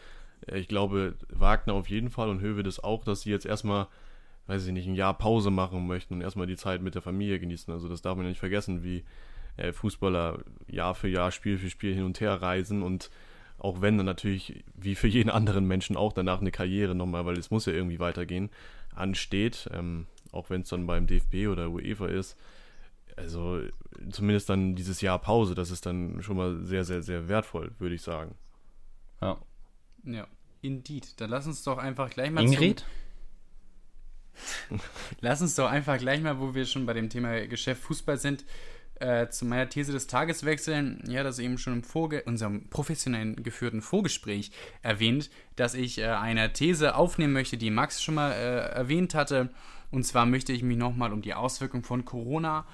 [0.47, 3.87] äh, ich glaube, Wagner auf jeden Fall und Höwe das auch, dass sie jetzt erstmal,
[4.47, 7.39] weiß ich nicht, ein Jahr Pause machen möchten und erstmal die Zeit mit der Familie
[7.39, 7.73] genießen.
[7.73, 9.05] Also das darf man ja nicht vergessen, wie
[9.55, 13.09] äh, Fußballer Jahr für Jahr, Spiel für Spiel hin und her reisen und
[13.59, 17.39] auch wenn dann natürlich, wie für jeden anderen Menschen auch danach eine Karriere nochmal, weil
[17.39, 18.49] es muss ja irgendwie weitergehen,
[18.93, 22.37] ansteht, ähm, auch wenn es dann beim DFB oder UEFA ist,
[23.17, 23.61] also
[24.11, 27.95] zumindest dann dieses Jahr Pause, das ist dann schon mal sehr, sehr, sehr wertvoll, würde
[27.95, 28.35] ich sagen.
[29.21, 29.37] Ja.
[30.03, 30.27] Ja,
[30.61, 31.19] indeed.
[31.19, 32.85] Dann lass uns doch einfach gleich mal Ingrid?
[35.21, 38.45] lass uns doch einfach gleich mal, wo wir schon bei dem Thema Geschäft Fußball sind,
[38.99, 41.03] äh, zu meiner These des Tages wechseln.
[41.07, 44.51] Ja, das eben schon im Vorge unserem professionellen geführten Vorgespräch
[44.83, 49.49] erwähnt, dass ich äh, eine These aufnehmen möchte, die Max schon mal äh, erwähnt hatte.
[49.89, 52.67] Und zwar möchte ich mich nochmal um die Auswirkungen von Corona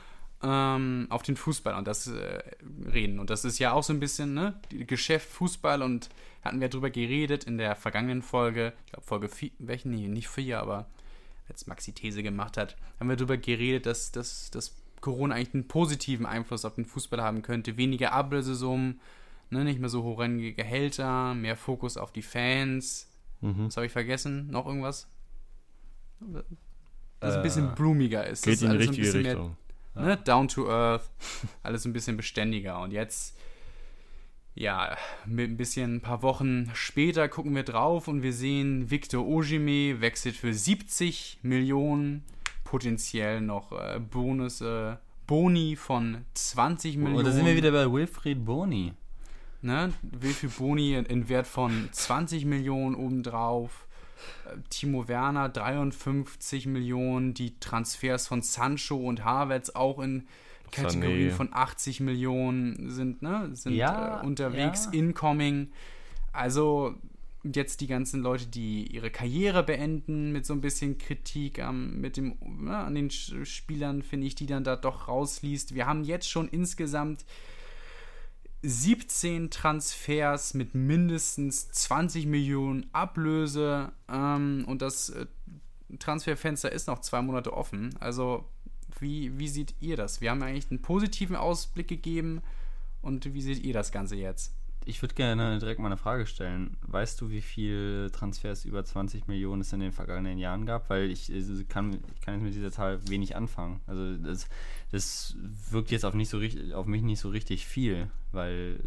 [0.43, 2.43] ähm, auf den Fußball und das äh,
[2.91, 3.19] reden.
[3.19, 6.09] Und das ist ja auch so ein bisschen, ne, Geschäft Fußball und
[6.43, 10.27] hatten wir drüber geredet in der vergangenen Folge, ich glaube Folge 4, welchen, nee, nicht
[10.27, 10.87] 4, aber
[11.47, 15.67] als Maxi These gemacht hat, haben wir darüber geredet, dass, dass, dass Corona eigentlich einen
[15.67, 17.77] positiven Einfluss auf den Fußball haben könnte.
[17.77, 18.99] Weniger Ablösesummen,
[19.49, 23.09] ne, nicht mehr so horrende Gehälter, mehr Fokus auf die Fans.
[23.41, 23.67] Mhm.
[23.67, 24.49] Was habe ich vergessen?
[24.49, 25.07] Noch irgendwas?
[27.19, 28.43] Das äh, ein bisschen blumiger ist.
[28.43, 29.57] Geht in die richtige Richtung.
[29.95, 30.17] Ne?
[30.17, 31.09] Down to earth,
[31.63, 32.79] alles ein bisschen beständiger.
[32.81, 33.37] Und jetzt,
[34.55, 39.25] ja, mit ein bisschen ein paar Wochen später gucken wir drauf und wir sehen, Victor
[39.25, 42.23] Ojime wechselt für 70 Millionen,
[42.63, 44.95] potenziell noch äh, Bonus, äh,
[45.27, 47.17] Boni von 20 Millionen.
[47.17, 48.93] Und da sind wir wieder bei Wilfried Boni.
[49.61, 49.93] Ne?
[50.01, 53.87] Wilfried Boni in Wert von 20 Millionen obendrauf.
[54.69, 60.27] Timo Werner 53 Millionen, die Transfers von Sancho und Havertz auch in
[60.71, 64.99] Kategorien von 80 Millionen sind, ne, sind Ja, äh, unterwegs, ja.
[64.99, 65.71] incoming.
[66.31, 66.95] Also
[67.43, 72.17] jetzt die ganzen Leute, die ihre Karriere beenden mit so ein bisschen Kritik am, mit
[72.17, 75.75] dem, ne, an den Spielern, finde ich, die dann da doch rausliest.
[75.75, 77.25] Wir haben jetzt schon insgesamt
[78.63, 85.25] 17 Transfers mit mindestens 20 Millionen Ablöse ähm, und das äh,
[85.99, 87.93] Transferfenster ist noch zwei Monate offen.
[87.99, 88.45] Also
[88.99, 90.21] wie, wie seht ihr das?
[90.21, 92.41] Wir haben eigentlich einen positiven Ausblick gegeben
[93.01, 94.53] und wie seht ihr das Ganze jetzt?
[94.85, 96.75] Ich würde gerne direkt mal eine Frage stellen.
[96.87, 100.89] Weißt du, wie viel Transfers über 20 Millionen es in den vergangenen Jahren gab?
[100.89, 101.31] Weil ich
[101.69, 103.79] kann, ich kann jetzt mit dieser Zahl wenig anfangen.
[103.87, 104.47] Also das,
[104.91, 105.35] das
[105.71, 108.79] wirkt jetzt auf, nicht so, richtig- auf mich nicht so richtig viel, weil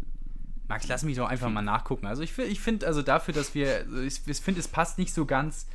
[0.67, 2.05] Max, lass mich doch einfach mal nachgucken.
[2.07, 5.13] Also ich, ich finde, also dafür, dass wir, also ich, ich finde, es passt nicht
[5.13, 5.65] so ganz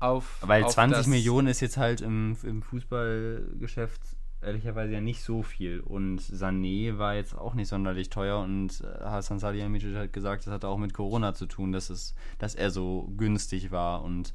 [0.00, 0.38] auf.
[0.42, 4.00] Weil auf 20 das- Millionen ist jetzt halt im, im Fußballgeschäft
[4.42, 5.80] ehrlicherweise ja nicht so viel.
[5.80, 10.52] Und Sané war jetzt auch nicht sonderlich teuer und äh, Hasan Salihamidzic hat gesagt, das
[10.52, 14.02] hatte auch mit Corona zu tun, dass, es, dass er so günstig war.
[14.02, 14.34] Und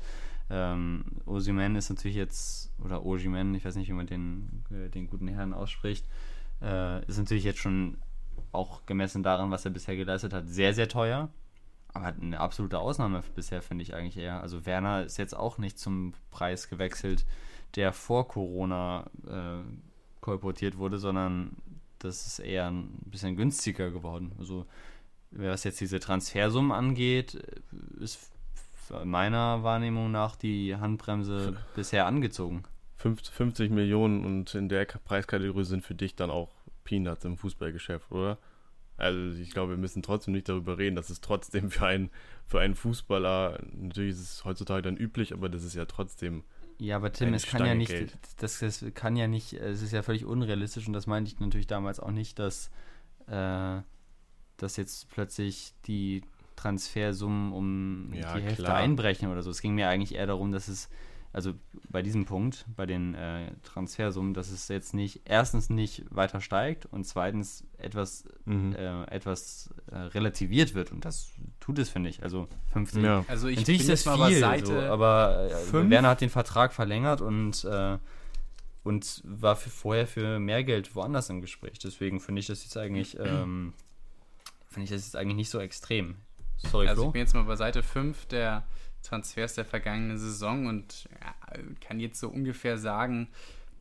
[0.49, 5.07] ähm, Osimhen ist natürlich jetzt, oder Ojimen, ich weiß nicht, wie man den, äh, den
[5.07, 6.05] guten Herrn ausspricht,
[6.61, 7.97] äh, ist natürlich jetzt schon
[8.51, 11.29] auch gemessen daran, was er bisher geleistet hat, sehr, sehr teuer.
[11.93, 14.41] Aber eine absolute Ausnahme bisher, finde ich eigentlich eher.
[14.41, 17.25] Also Werner ist jetzt auch nicht zum Preis gewechselt,
[17.75, 19.63] der vor Corona äh,
[20.27, 21.55] kolportiert wurde, sondern
[21.99, 24.33] das ist eher ein bisschen günstiger geworden.
[24.37, 24.65] Also
[25.31, 27.35] was jetzt diese Transfersummen angeht,
[28.01, 28.29] ist
[29.05, 32.63] meiner Wahrnehmung nach die Handbremse bisher angezogen.
[32.97, 36.49] 50 50 Millionen und in der Preiskategorie sind für dich dann auch
[36.83, 38.37] Peanuts im Fußballgeschäft, oder?
[38.97, 42.09] Also ich glaube, wir müssen trotzdem nicht darüber reden, dass es trotzdem für einen,
[42.47, 46.43] für einen Fußballer, natürlich ist es heutzutage dann üblich, aber das ist ja trotzdem
[46.79, 48.17] Ja, aber Tim, es kann ja nicht, Geld.
[48.37, 51.67] das, das kann ja nicht, es ist ja völlig unrealistisch und das meinte ich natürlich
[51.67, 52.69] damals auch nicht, dass,
[53.27, 53.81] äh,
[54.57, 56.21] dass jetzt plötzlich die
[56.55, 58.77] Transfersummen um Ja, die Hälfte klar.
[58.77, 59.49] einbrechen oder so.
[59.49, 60.89] Es ging mir eigentlich eher darum, dass es,
[61.33, 61.53] also
[61.89, 66.85] bei diesem Punkt, bei den äh, Transfersummen, dass es jetzt nicht, erstens nicht weiter steigt
[66.87, 68.73] und zweitens etwas, Mhm.
[68.75, 71.31] äh, etwas äh, relativiert wird und das
[71.67, 72.23] tut es, finde ich.
[72.23, 73.25] Also 50, Ja.
[73.27, 74.65] Also ich Natürlich bin ist das mal viel, bei Seite.
[74.67, 75.89] so, aber äh, fünf.
[75.89, 77.97] Werner hat den Vertrag verlängert und, äh,
[78.83, 81.77] und war für, vorher für mehr Geld woanders im Gespräch.
[81.79, 83.73] Deswegen finde ich das jetzt eigentlich, ähm,
[84.69, 86.15] finde ich das jetzt eigentlich nicht so extrem.
[86.71, 87.09] Sorry, Also Flo.
[87.09, 88.63] ich bin jetzt mal bei Seite 5 der
[89.03, 93.27] Transfers der vergangenen Saison und ja, kann jetzt so ungefähr sagen,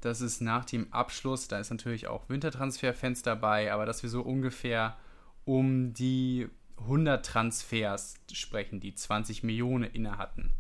[0.01, 4.23] dass es nach dem Abschluss, da ist natürlich auch Wintertransferfans dabei, aber dass wir so
[4.23, 4.97] ungefähr
[5.45, 6.49] um die
[6.79, 10.51] 100 Transfers sprechen, die 20 Millionen inne hatten.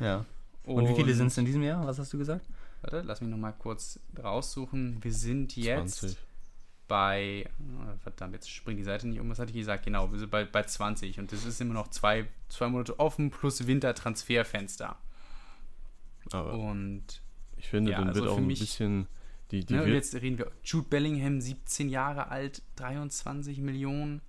[0.00, 0.24] ja.
[0.64, 1.86] Und, wie viele sind es in diesem Jahr?
[1.86, 2.44] Was hast du gesagt?
[2.82, 4.98] Warte, lass mich nochmal kurz raussuchen.
[5.00, 6.18] Wir sind jetzt 20.
[6.88, 9.84] bei, oh, verdammt, jetzt springt die Seite nicht um, was hatte ich gesagt?
[9.84, 13.30] Genau, wir sind bei, bei 20 und das ist immer noch zwei, zwei Monate offen
[13.30, 14.96] plus Wintertransferfenster.
[16.32, 17.22] Aber Und,
[17.56, 19.06] ich finde, ja, dann also wird auch für ein mich- bisschen
[19.52, 24.20] die, die ne, und jetzt reden wir, Jude Bellingham, 17 Jahre alt, 23 Millionen.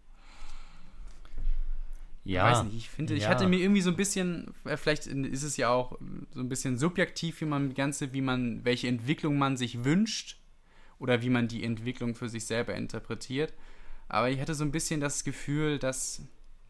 [2.29, 2.51] Ja.
[2.51, 3.29] weiß nicht, ich finde, ich Ja.
[3.29, 5.97] hatte mir irgendwie so ein bisschen, äh, vielleicht ist es ja auch
[6.33, 10.37] so ein bisschen subjektiv, wie man Ganze, wie man, welche Entwicklung man sich wünscht
[10.99, 13.53] oder wie man die Entwicklung für sich selber interpretiert.
[14.09, 16.21] Aber ich hatte so ein bisschen das Gefühl, dass,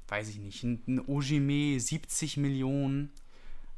[0.07, 3.11] weiß ich nicht, ein, ein Ojime 70 Millionen,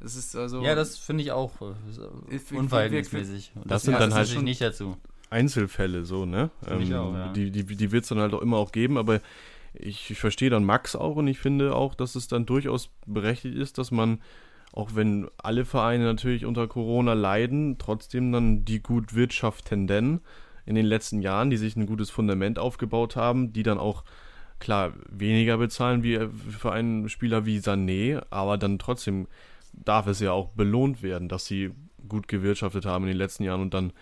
[0.00, 0.62] das ist also.
[0.62, 1.74] Ja, das finde ich auch äh,
[2.30, 3.52] Ich- ich- unverhältnismäßig.
[3.54, 4.96] Und Das sind passt dann halt nicht dazu.
[5.28, 6.50] Einzelfälle so, ne?
[6.80, 7.32] Ich auch, ja.
[7.32, 9.20] Die, die, die wird es dann halt auch immer auch geben, aber
[9.72, 13.56] ich, ich verstehe dann Max auch und ich finde auch, dass es dann durchaus berechtigt
[13.56, 14.20] ist, dass man,
[14.72, 20.20] auch wenn alle Vereine natürlich unter Corona leiden, trotzdem dann die gut wirtschaftenden
[20.66, 24.04] in den letzten Jahren, die sich ein gutes Fundament aufgebaut haben, die dann auch
[24.58, 26.18] klar weniger bezahlen wie
[26.50, 29.26] für einen Spieler wie Sané, aber dann trotzdem
[29.72, 31.70] darf es ja auch belohnt werden, dass sie
[32.08, 33.92] gut gewirtschaftet haben in den letzten Jahren und dann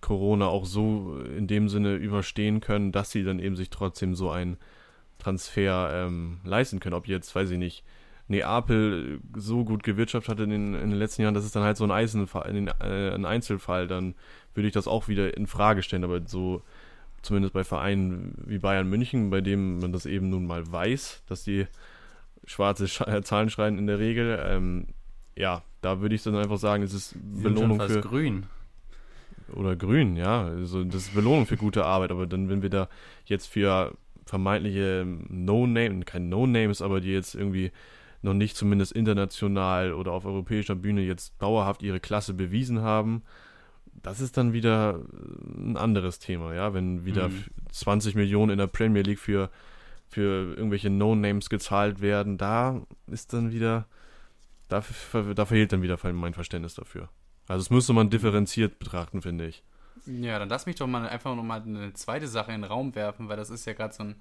[0.00, 4.30] Corona auch so in dem Sinne überstehen können, dass sie dann eben sich trotzdem so
[4.30, 4.56] einen
[5.22, 6.94] Transfer ähm, leisten können.
[6.94, 7.84] Ob jetzt, weiß ich nicht,
[8.28, 11.76] Neapel so gut gewirtschaftet hat in den, in den letzten Jahren, das ist dann halt
[11.76, 14.14] so ein, Eisenfall, äh, ein Einzelfall, dann
[14.54, 16.04] würde ich das auch wieder in Frage stellen.
[16.04, 16.62] Aber so
[17.22, 21.44] zumindest bei Vereinen wie Bayern München, bei dem man das eben nun mal weiß, dass
[21.44, 21.66] die
[22.44, 24.40] schwarze Sch äh, Zahlen schreien in der Regel.
[24.44, 24.88] Ähm,
[25.36, 28.46] ja, da würde ich dann einfach sagen, es ist Belohnung für grün
[29.54, 30.46] oder grün, ja.
[30.46, 32.88] Also das ist Belohnung für gute Arbeit, aber dann, wenn wir da
[33.24, 33.92] jetzt für
[34.24, 37.72] vermeintliche No-Name, kein No-Names, aber die jetzt irgendwie
[38.22, 43.22] noch nicht zumindest international oder auf europäischer Bühne jetzt dauerhaft ihre Klasse bewiesen haben,
[44.02, 45.00] das ist dann wieder
[45.56, 46.74] ein anderes Thema, ja.
[46.74, 47.44] Wenn wieder mhm.
[47.70, 49.50] 20 Millionen in der Premier League für,
[50.08, 53.86] für irgendwelche No-Names gezahlt werden, da ist dann wieder,
[54.68, 54.82] da,
[55.34, 57.08] da verhehlt dann wieder mein Verständnis dafür.
[57.48, 59.62] Also das müsste man differenziert betrachten, finde ich.
[60.06, 62.94] Ja, dann lass mich doch mal einfach noch mal eine zweite Sache in den Raum
[62.94, 64.20] werfen, weil das ist ja gerade so ein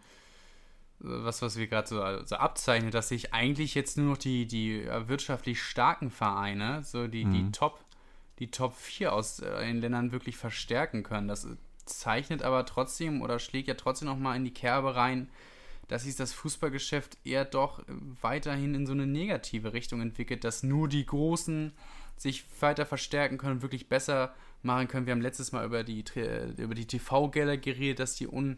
[1.04, 4.86] was, was wir gerade so, so abzeichnen, dass sich eigentlich jetzt nur noch die, die
[5.08, 7.34] wirtschaftlich starken Vereine, so die, mhm.
[7.34, 7.84] die Top,
[8.40, 11.28] die Top 4 aus äh, den Ländern wirklich verstärken können.
[11.28, 11.48] Das
[11.86, 15.30] zeichnet aber trotzdem oder schlägt ja trotzdem noch mal in die Kerbe rein,
[15.88, 17.84] dass sich das Fußballgeschäft eher doch
[18.22, 21.74] weiterhin in so eine negative Richtung entwickelt, dass nur die großen
[22.16, 24.34] sich weiter verstärken können wirklich besser
[24.64, 25.06] machen können.
[25.06, 26.04] Wir haben letztes Mal über die,
[26.58, 28.58] über die TV-Gelder geredet, dass die un,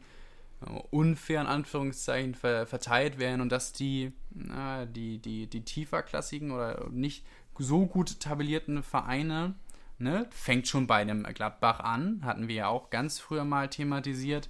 [0.91, 7.26] unfair in Anführungszeichen verteilt werden und dass die, na, die, die, die tieferklassigen oder nicht
[7.58, 9.56] so gut tabellierten Vereine,
[9.99, 14.49] ne, fängt schon bei dem Gladbach an, hatten wir ja auch ganz früher mal thematisiert,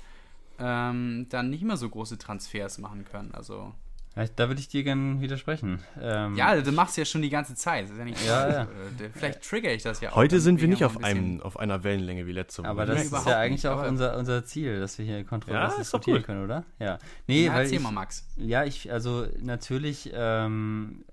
[0.60, 3.34] ähm, dann nicht mehr so große Transfers machen können.
[3.34, 3.74] Also
[4.16, 5.80] da würde ich dir gerne widersprechen.
[5.99, 7.88] Ähm, ja, du machst ja schon die ganze Zeit.
[7.89, 8.61] Ja, ja, ja.
[8.64, 10.16] Äh, vielleicht trigger ich das ja auch.
[10.16, 12.70] Heute sind wir nicht auf, einem, auf einer Wellenlänge wie letzte Woche.
[12.70, 16.22] Aber das ist ja eigentlich auch unser, unser Ziel, dass wir hier kontrolliert ja, diskutieren
[16.22, 16.64] können, oder?
[16.80, 16.99] Ja.
[17.28, 18.28] Nee, ja, weil erzähl ich, mal, Max.
[18.38, 21.05] Ja, ich, also natürlich ähm,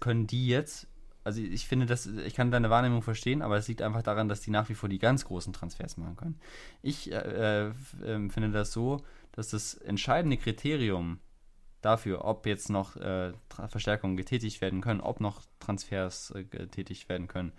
[0.00, 0.88] können die jetzt,
[1.24, 4.42] also ich finde, das, ich kann deine Wahrnehmung verstehen, aber es liegt einfach daran, dass
[4.42, 6.38] die nach wie vor die ganz großen Transfers machen können.
[6.82, 7.72] Ich äh, äh,
[8.28, 11.18] finde das so, dass das entscheidende Kriterium
[11.86, 13.32] dafür, ob jetzt noch äh,
[13.68, 17.52] Verstärkungen getätigt werden können, ob noch Transfers äh, getätigt werden können.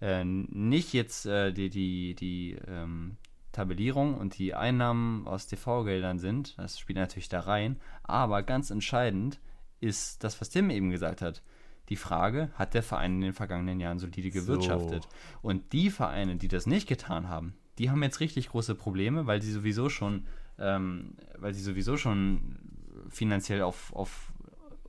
[0.00, 3.16] Äh, nicht jetzt äh, die, die, die ähm,
[3.52, 9.40] Tabellierung und die Einnahmen aus TV-Geldern sind, das spielt natürlich da rein, aber ganz entscheidend
[9.80, 11.42] ist das, was Tim eben gesagt hat.
[11.88, 15.04] Die Frage, hat der Verein in den vergangenen Jahren solide gewirtschaftet?
[15.04, 15.08] So.
[15.40, 19.40] Und die Vereine, die das nicht getan haben, die haben jetzt richtig große Probleme, weil
[19.40, 20.26] sie sowieso schon,
[20.58, 22.58] ähm, weil sie sowieso schon
[23.10, 24.32] finanziell auf, auf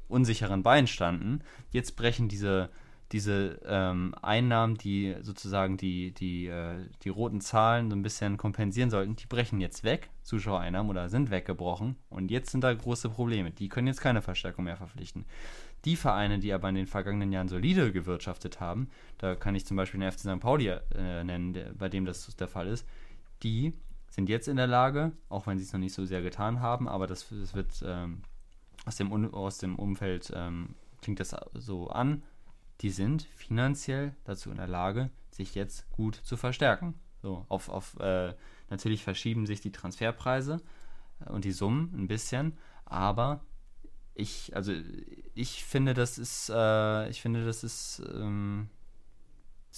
[0.08, 1.42] unsicheren Beinen standen.
[1.72, 2.70] Jetzt brechen diese,
[3.12, 8.90] diese ähm, Einnahmen, die sozusagen die, die, äh, die roten Zahlen so ein bisschen kompensieren
[8.90, 11.96] sollten, die brechen jetzt weg, Zuschauereinnahmen oder sind weggebrochen.
[12.10, 13.52] Und jetzt sind da große Probleme.
[13.52, 15.26] Die können jetzt keine Verstärkung mehr verpflichten.
[15.86, 19.78] Die Vereine, die aber in den vergangenen Jahren solide gewirtschaftet haben, da kann ich zum
[19.78, 20.40] Beispiel den FC St.
[20.40, 22.86] Pauli äh, nennen, der, bei dem das der Fall ist,
[23.44, 23.74] die
[24.20, 26.90] sind jetzt in der Lage, auch wenn sie es noch nicht so sehr getan haben,
[26.90, 28.22] aber das, das wird ähm,
[28.86, 32.24] aus, dem, aus dem Umfeld ähm, klingt das so an,
[32.82, 36.96] die sind finanziell dazu in der Lage, sich jetzt gut zu verstärken.
[37.22, 38.34] So, auf, auf äh,
[38.70, 40.58] natürlich verschieben sich die Transferpreise
[41.28, 43.40] und die Summen ein bisschen, aber
[44.16, 44.74] ich, also
[45.34, 48.70] ich finde, das ist, äh, ich finde, das ist ähm,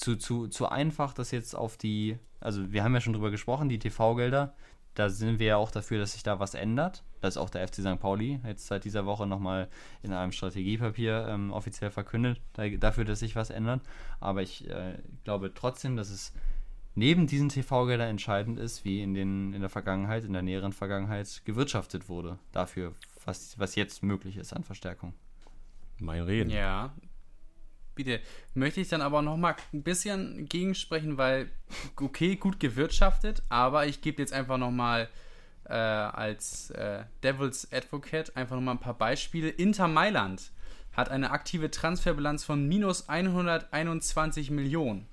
[0.01, 3.69] zu, zu, zu einfach, das jetzt auf die, also wir haben ja schon drüber gesprochen,
[3.69, 4.53] die TV-Gelder,
[4.95, 7.03] da sind wir ja auch dafür, dass sich da was ändert.
[7.21, 7.99] Das ist auch der FC St.
[7.99, 9.69] Pauli jetzt seit dieser Woche nochmal
[10.01, 13.81] in einem Strategiepapier ähm, offiziell verkündet, da, dafür, dass sich was ändert.
[14.19, 16.33] Aber ich äh, glaube trotzdem, dass es
[16.95, 21.41] neben diesen TV-Geldern entscheidend ist, wie in, den, in der Vergangenheit, in der näheren Vergangenheit
[21.45, 22.93] gewirtschaftet wurde, dafür,
[23.23, 25.13] was, was jetzt möglich ist an Verstärkung.
[25.99, 26.49] Mein Reden.
[26.49, 26.93] Ja,
[28.03, 28.19] bitte.
[28.53, 31.49] Möchte ich dann aber noch mal ein bisschen gegensprechen, weil,
[31.95, 35.07] okay, gut gewirtschaftet, aber ich gebe jetzt einfach noch mal
[35.65, 39.49] äh, als äh, Devil's Advocate einfach noch mal ein paar Beispiele.
[39.49, 40.51] Inter Mailand
[40.93, 45.07] hat eine aktive Transferbilanz von minus 121 Millionen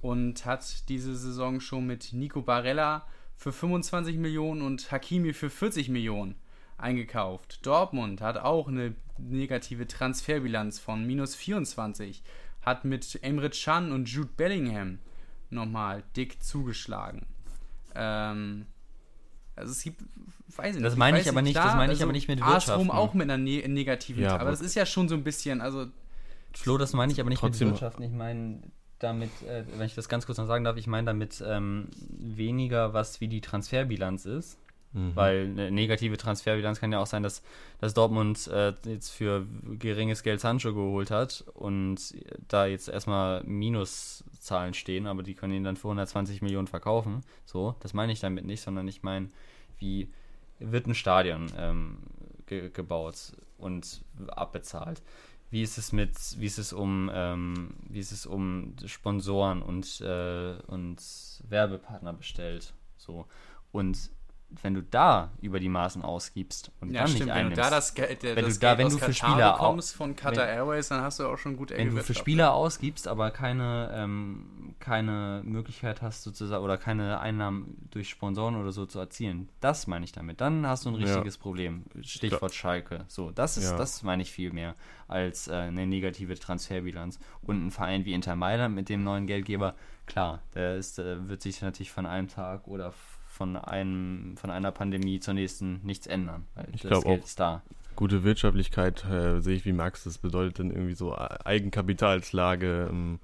[0.00, 3.06] und hat diese Saison schon mit Nico Barella
[3.36, 6.36] für 25 Millionen und Hakimi für 40 Millionen
[6.78, 7.64] eingekauft.
[7.66, 12.22] Dortmund hat auch eine negative Transferbilanz von minus 24,
[12.62, 14.98] hat mit Emre Can und Jude Bellingham
[15.50, 17.26] nochmal dick zugeschlagen.
[17.94, 18.66] Ähm,
[19.56, 20.02] also es gibt,
[20.56, 20.84] weiß ich nicht.
[20.84, 22.68] Das meine ich, ich aber nicht, klar, das meine ich also aber nicht mit Wirtschaft.
[22.68, 25.60] AS auch mit einer ne negativen, ja, aber das ist ja schon so ein bisschen,
[25.60, 25.86] also
[26.52, 28.00] Flo, das meine ich aber nicht mit Wirtschaft.
[28.00, 28.62] Ich meine
[28.98, 32.94] damit, äh, wenn ich das ganz kurz noch sagen darf, ich meine damit ähm, weniger
[32.94, 34.58] was wie die Transferbilanz ist,
[34.92, 35.14] Mhm.
[35.14, 37.42] Weil eine negative Transferbilanz kann ja auch sein, dass,
[37.78, 39.46] dass Dortmund äh, jetzt für
[39.78, 42.14] geringes Geld Sancho geholt hat und
[42.48, 47.22] da jetzt erstmal Minuszahlen stehen, aber die können ihn dann für 120 Millionen verkaufen.
[47.44, 49.28] So, das meine ich damit nicht, sondern ich meine
[49.78, 50.12] wie
[50.58, 51.98] wird ein Stadion ähm,
[52.46, 55.02] ge gebaut und abbezahlt?
[55.50, 60.00] Wie ist es mit, wie ist es um, ähm, wie ist es um Sponsoren und,
[60.02, 61.00] äh, und
[61.48, 62.74] Werbepartner bestellt?
[62.98, 63.26] So.
[63.72, 64.10] Und
[64.62, 67.26] wenn du da über die Maßen ausgibst und Ja, dann stimmt.
[67.26, 68.98] nicht Wenn du einnimmst, da das, Geld- wenn das du da- Geld wenn aus du
[68.98, 72.02] für Spieler bekommst von Qatar wenn- Airways, dann hast du auch schon gut wenn du
[72.02, 78.56] für Spieler ausgibst, aber keine, ähm, keine Möglichkeit hast sozusagen oder keine Einnahmen durch Sponsoren
[78.56, 80.40] oder so zu erzielen, das meine ich damit.
[80.40, 81.06] Dann hast du ein Ja.
[81.12, 81.84] richtiges Problem.
[82.00, 83.04] Stichwort Schalke.
[83.08, 83.76] So, das ist, Ja.
[83.76, 84.74] das meine ich viel mehr
[85.08, 87.18] als äh, eine negative Transferbilanz.
[87.42, 89.74] Und ein Verein wie Inter Mailand mit dem neuen Geldgeber,
[90.06, 92.92] klar, der ist, äh, wird sich natürlich von einem Tag oder
[93.38, 96.44] von einem, von einer Pandemie zur nächsten nichts ändern.
[96.74, 97.24] Ich das glaub Geld auch.
[97.24, 97.62] ist da.
[97.94, 100.02] Gute Wirtschaftlichkeit äh, sehe ich wie Max.
[100.02, 103.20] Das bedeutet dann irgendwie so E- Eigenkapitalslage, ähm,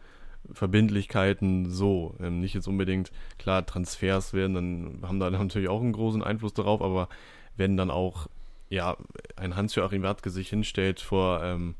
[0.53, 2.15] Verbindlichkeiten, so.
[2.21, 6.55] Ähm, nicht jetzt unbedingt, klar, Transfers werden, dann haben da natürlich auch einen großen Einfluss
[6.55, 7.09] darauf, aber
[7.57, 8.29] wenn dann auch,
[8.69, 8.97] ja,
[9.35, 11.75] ein Hans-Joachim Wattke sich hinstellt vor, ähm,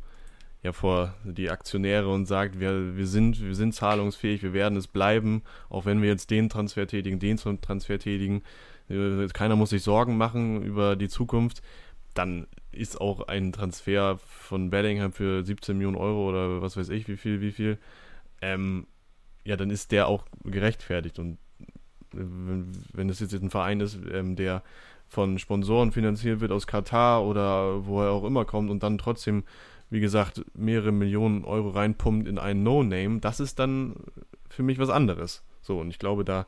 [0.65, 4.89] ja, vor die Aktionäre und sagt, wir, wir, sind, wir sind zahlungsfähig, wir werden es
[4.89, 8.43] bleiben, auch wenn wir jetzt den Transfer tätigen, den Transfer tätigen.
[8.89, 11.63] Äh, keiner muss sich Sorgen machen über die Zukunft.
[12.15, 17.09] Dann ist auch ein Transfer von Bellingham für 17 Millionen Euro oder was weiß ich,
[17.09, 17.79] wie viel, wie viel,
[18.41, 18.87] ähm,
[19.45, 21.19] ja, dann ist der auch gerechtfertigt.
[21.19, 21.37] Und
[22.15, 22.25] äh,
[22.95, 24.63] wenn, es jetzt ein Verein ist, ähm, der
[25.09, 29.45] von Sponsoren finanziert wird aus Katar oder wo er auch immer kommt und dann trotzdem,
[29.91, 33.97] wie gesagt, mehrere Millionen Euro reinpumpt in einen No-Name, das ist dann
[34.49, 35.43] für mich was anderes.
[35.63, 36.47] So, und ich glaube, da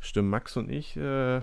[0.00, 1.40] stimmen Max und ich äh,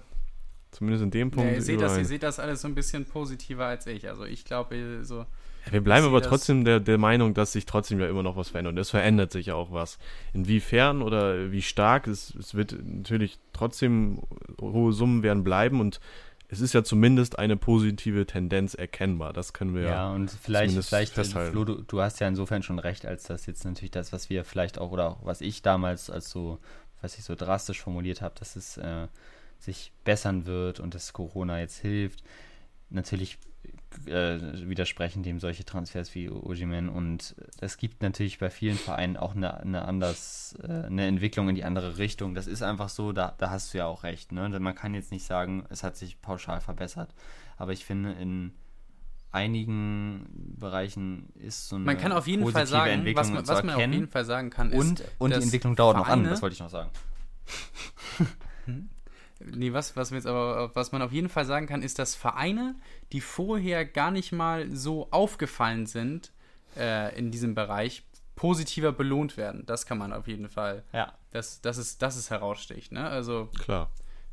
[0.73, 3.05] zumindest in dem Punkt Ja, ihr, seht das, ihr seht das alles so ein bisschen
[3.05, 4.09] positiver als ich.
[4.09, 5.19] Also ich glaube, so
[5.65, 8.49] Ja, Wir bleiben aber trotzdem der, der Meinung, dass sich trotzdem ja immer noch was
[8.49, 8.73] verändert.
[8.73, 9.97] Und es verändert sich ja auch was.
[10.33, 14.19] Inwiefern oder wie stark, es, es wird natürlich trotzdem
[14.59, 15.99] hohe Summen werden bleiben und
[16.53, 19.33] es ist ja zumindest eine positive Tendenz erkennbar.
[19.33, 20.11] Das können wir Ja, ja.
[20.11, 21.23] und vielleicht, vielleicht äh.
[21.23, 24.45] Flo, du, du hast ja insofern schon recht, als das jetzt natürlich das, was wir
[24.45, 26.59] vielleicht auch, oder auch was ich damals als so,
[27.01, 29.07] was ich so drastisch formuliert habe, dass es äh,
[29.59, 32.23] sich bessern wird und dass Corona jetzt hilft.
[32.89, 33.39] Natürlich
[34.05, 39.35] äh, widersprechen dem solche Transfers wie Ojimen und es gibt natürlich bei vielen Vereinen auch
[39.35, 42.35] eine, eine anders, äh, eine Entwicklung in die andere Richtung.
[42.35, 44.31] Das ist einfach so, da, da hast du ja auch recht.
[44.31, 44.47] Ne?
[44.59, 47.13] Man kann jetzt nicht sagen, es hat sich pauschal verbessert.
[47.57, 48.53] Aber ich finde, in
[49.31, 50.27] einigen
[50.59, 53.75] Bereichen ist so eine man kann auf jeden Fall sagen, Entwicklung was man, was man
[53.75, 56.41] auf jeden Fall sagen kann, ist, und und die Entwicklung dauert noch an, Vereine- das
[56.41, 56.91] wollte ich noch sagen.
[59.45, 62.75] Nee, was, was, jetzt aber, was man auf jeden Fall sagen kann, ist, dass Vereine,
[63.11, 66.31] die vorher gar nicht mal so aufgefallen sind
[66.77, 68.03] äh, in diesem Bereich,
[68.35, 69.65] positiver belohnt werden.
[69.65, 71.13] Das kann man auf jeden Fall, Ja.
[71.31, 72.91] das, das, ist, das ist heraussticht.
[72.91, 73.07] Ne?
[73.07, 73.91] Also Klar.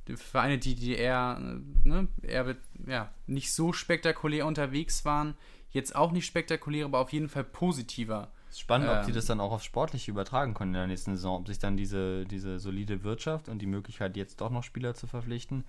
[0.08, 1.38] die Vereine, die, die eher,
[1.84, 2.56] ne, eher
[2.86, 5.34] ja, nicht so spektakulär unterwegs waren,
[5.70, 8.30] jetzt auch nicht spektakulär, aber auf jeden Fall positiver.
[8.50, 9.14] Ist spannend, ob die Ähm.
[9.14, 12.24] das dann auch aufs Sportliche übertragen können in der nächsten Saison, ob sich dann diese,
[12.24, 15.64] diese solide Wirtschaft und die Möglichkeit, jetzt doch noch Spieler zu verpflichten,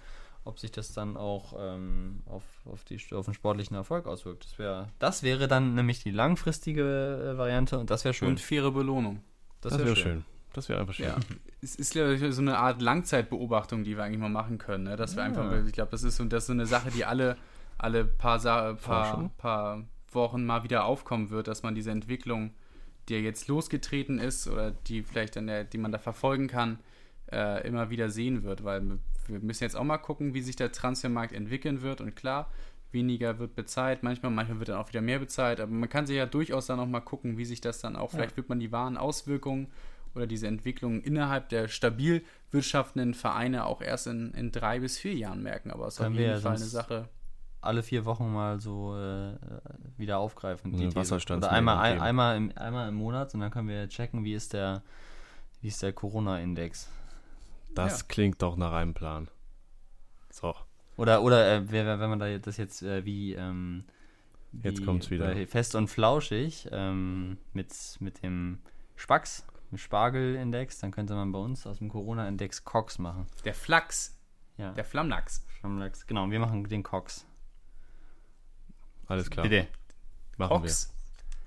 [0.46, 4.46] ob sich das dann auch ähm, auf, auf, die, auf den sportlichen Erfolg auswirkt.
[4.46, 8.30] Das, wär, das wäre dann nämlich die langfristige äh, Variante und das wäre schön.
[8.30, 9.22] Und faire Belohnung.
[9.62, 10.26] Das wäre schön.
[10.54, 11.06] Das wäre einfach schön.
[11.06, 11.16] Ja.
[11.62, 14.86] Es ist, glaube ich, so eine Art Langzeitbeobachtung, die wir eigentlich mal machen können.
[14.86, 14.96] Ne?
[14.96, 15.28] Dass wir Ja.
[15.30, 17.38] einfach, ich glaube, das ist, so- das ist so eine Sache, die alle,
[17.78, 22.54] alle paar, Sa paar, paar Wochen mal wieder aufkommen wird, dass man diese Entwicklung,
[23.10, 26.80] die ja jetzt losgetreten ist oder die vielleicht an der, die man da verfolgen kann,
[27.32, 28.64] äh, immer wieder sehen wird.
[28.64, 32.02] Weil wir müssen jetzt auch mal gucken, wie sich der Transfermarkt entwickeln wird.
[32.02, 32.52] Und klar,
[32.92, 36.18] weniger wird bezahlt, manchmal, manchmal wird dann auch wieder mehr bezahlt, aber man kann sich
[36.18, 38.72] ja durchaus dann auch mal gucken, wie sich das dann auch, vielleicht wird man die
[38.72, 39.68] wahren Auswirkungen
[40.14, 45.14] oder diese Entwicklung innerhalb der stabil wirtschaftenden Vereine auch erst in, in drei bis vier
[45.14, 45.72] Jahren merken.
[45.72, 47.10] Aber es ist auf jeden Fall eine Sache.
[47.62, 49.36] Alle vier Wochen mal so äh,
[49.98, 50.72] wieder aufgreifen.
[50.76, 50.96] These.
[50.96, 54.34] Wasserstandsmeldung Oder einmal, ein, einmal, im, einmal im Monat und dann können wir checken, wie
[54.34, 54.82] ist der,
[55.62, 56.90] wie ist der Corona-Index.
[57.76, 58.06] Das Ja.
[58.08, 59.30] klingt doch nach einem Plan.
[60.30, 60.56] So.
[60.98, 63.86] Oder, oder äh, wenn man da das jetzt äh, wie, ähm,
[64.64, 65.34] Jetzt wie kommt's wieder.
[65.48, 68.60] Fest und flauschig ähm, mit, mit dem
[68.96, 73.28] Spax, dem Spargel-Index, dann könnte man bei uns aus dem Corona-Index Cox machen.
[73.46, 74.18] Der Flachs,
[74.58, 75.46] Ja, der Flammlachs.
[75.60, 76.06] Flammlachs.
[76.08, 77.26] Genau, wir machen den Cox.
[79.12, 79.44] Alles klar.
[79.44, 79.68] Bitte.
[80.38, 80.94] Machen Cox.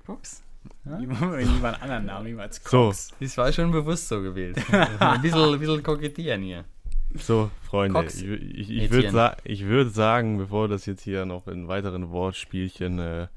[0.05, 0.43] Cox?
[0.85, 2.71] Niemand anderen Namen, niemals wir.
[2.71, 3.13] So, Cox.
[3.19, 4.59] Das war schon bewusst so gewählt.
[5.01, 6.65] ein bisschen, ein bisschen kokettieren hier.
[7.15, 8.01] so, Freunde.
[8.01, 8.21] Cox.
[8.21, 12.99] Ich, ich, ich würde sa würd sagen, bevor das jetzt hier noch in weiteren Wortspielchen
[12.99, 13.29] äh, Lass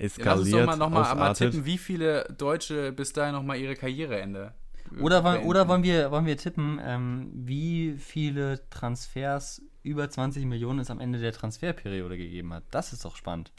[0.00, 1.52] uns eskaliert, doch mal, noch mal, mal ausartet.
[1.52, 4.54] tippen, wie viele Deutsche bis dahin noch mal ihre Karriereende
[5.00, 10.80] Oder, wollen, oder wollen, wir, wollen wir tippen, ähm, wie viele Transfers über 20 Millionen
[10.80, 12.64] es am Ende der Transferperiode gegeben hat.
[12.70, 13.52] Das ist doch spannend.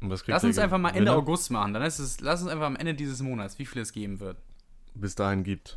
[0.00, 1.12] Und was kriegt Lass uns einfach mal Ende?
[1.12, 1.74] August machen.
[1.74, 4.38] Dann ist es, lass uns einfach am Ende dieses Monats, wie viel es geben wird.
[4.94, 5.76] Bis dahin gibt.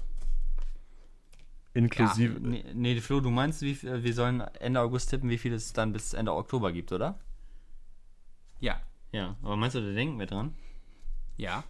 [1.74, 2.40] Inklusive.
[2.40, 5.94] Nee, nee, Flo, du meinst, wie, wir sollen Ende August tippen, wie viel es dann
[5.94, 7.20] bis Ende Oktober gibt, oder?
[8.60, 8.82] Ja.
[9.12, 10.54] Ja, aber meinst du, da denken wir dran?
[11.38, 11.64] Ja.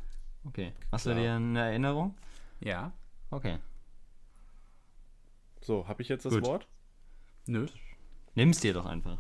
[0.43, 0.74] Okay.
[0.91, 1.22] Hast du Klar.
[1.22, 2.16] dir eine Erinnerung?
[2.62, 2.93] Ja.
[3.30, 3.57] Okay.
[5.62, 6.43] So, habe ich jetzt das Gut.
[6.43, 6.68] Wort?
[7.45, 7.68] Nö.
[8.36, 9.18] Nimm's dir doch einfach.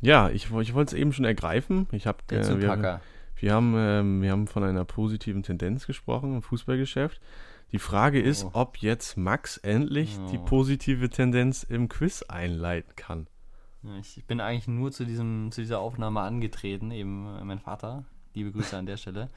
[0.00, 1.86] Ja, ich, ich wollte es eben schon ergreifen.
[1.92, 3.00] Ich habe Der äh, wir,
[3.38, 7.20] wir haben ähm, wir haben von einer positiven Tendenz gesprochen im Fußballgeschäft.
[7.72, 8.50] Die Frage ist, Oh.
[8.52, 10.44] ob jetzt Max endlich die Oh.
[10.44, 13.26] positive Tendenz im Quiz einleiten kann.
[14.00, 16.90] Ich bin eigentlich nur zu, diesem, zu dieser Aufnahme angetreten.
[16.90, 19.30] Eben äh, mein Vater, liebe Grüße an der Stelle,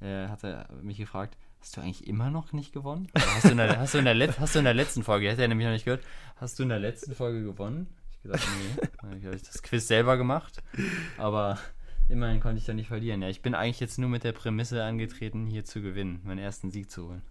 [0.00, 1.36] äh, hatte mich gefragt,
[1.66, 3.08] hast du eigentlich immer noch nicht gewonnen?
[3.16, 5.48] Hast du in der, hast du der, hast du in der letzten Folge, hätte er
[5.48, 6.04] nämlich noch nicht gehört,
[6.36, 7.88] hast du in der letzten Folge gewonnen?
[8.12, 8.88] Ich gesagt, nee.
[9.00, 10.62] Dann habe ich das Quiz selber gemacht,
[11.18, 11.58] aber
[12.08, 13.20] immerhin konnte ich da nicht verlieren.
[13.20, 16.70] Ja, ich bin eigentlich jetzt nur mit der Prämisse angetreten, hier zu gewinnen, meinen ersten
[16.70, 17.22] Sieg zu holen.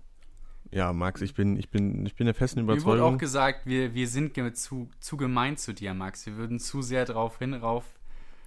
[0.69, 3.17] Ja, Max, ich bin, ich bin, ich bin der festen Mir wurde auch Überzeugung.
[3.19, 6.25] gesagt, wir, wir sind zu, zu gemein zu dir, Max.
[6.25, 7.85] Wir würden zu sehr drauf hin, rauf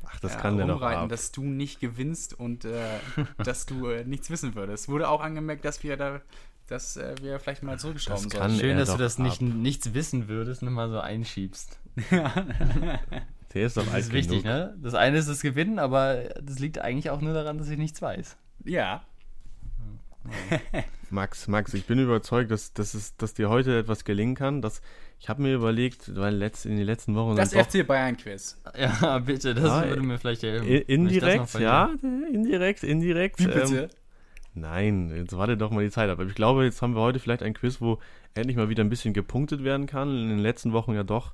[0.07, 1.09] Ach, das äh, kann der doch rumreiten, ab.
[1.09, 2.99] dass du nicht gewinnst und äh,
[3.44, 4.88] dass du äh, nichts wissen würdest.
[4.88, 6.20] Wurde auch angemerkt, dass wir da,
[6.66, 8.59] dass äh, wir vielleicht mal zurückschrauben Das sollen.
[8.59, 11.78] Schön, dass du das nicht, nichts wissen würdest, nochmal so einschiebst.
[13.55, 14.57] Der ist doch Das alt ist wichtig, genug.
[14.57, 14.76] ne?
[14.82, 18.01] Das eine ist das Gewinnen, aber das liegt eigentlich auch nur daran, dass ich nichts
[18.03, 18.36] weiß.
[18.64, 19.03] Ja.
[21.11, 24.62] Max, Max, ich bin überzeugt, dass, dass, es, dass dir heute etwas gelingen kann.
[24.62, 24.80] Dass,
[25.18, 28.61] ich habe mir überlegt, weil letzt, in den letzten Wochen Das doch FC Bayern Quiz.
[28.76, 30.66] Ja, bitte, das Ah, würde mir vielleicht helfen.
[30.66, 31.90] indirekt, ja,
[32.32, 33.38] indirekt, indirekt.
[33.40, 33.82] Wie bitte?
[33.84, 33.88] Ähm,
[34.54, 36.18] nein, jetzt warte doch mal die Zeit ab.
[36.18, 37.98] Aber ich glaube, jetzt haben wir heute vielleicht ein Quiz, wo
[38.34, 40.09] endlich mal wieder ein bisschen gepunktet werden kann.
[40.09, 41.32] In den letzten Wochen ja doch.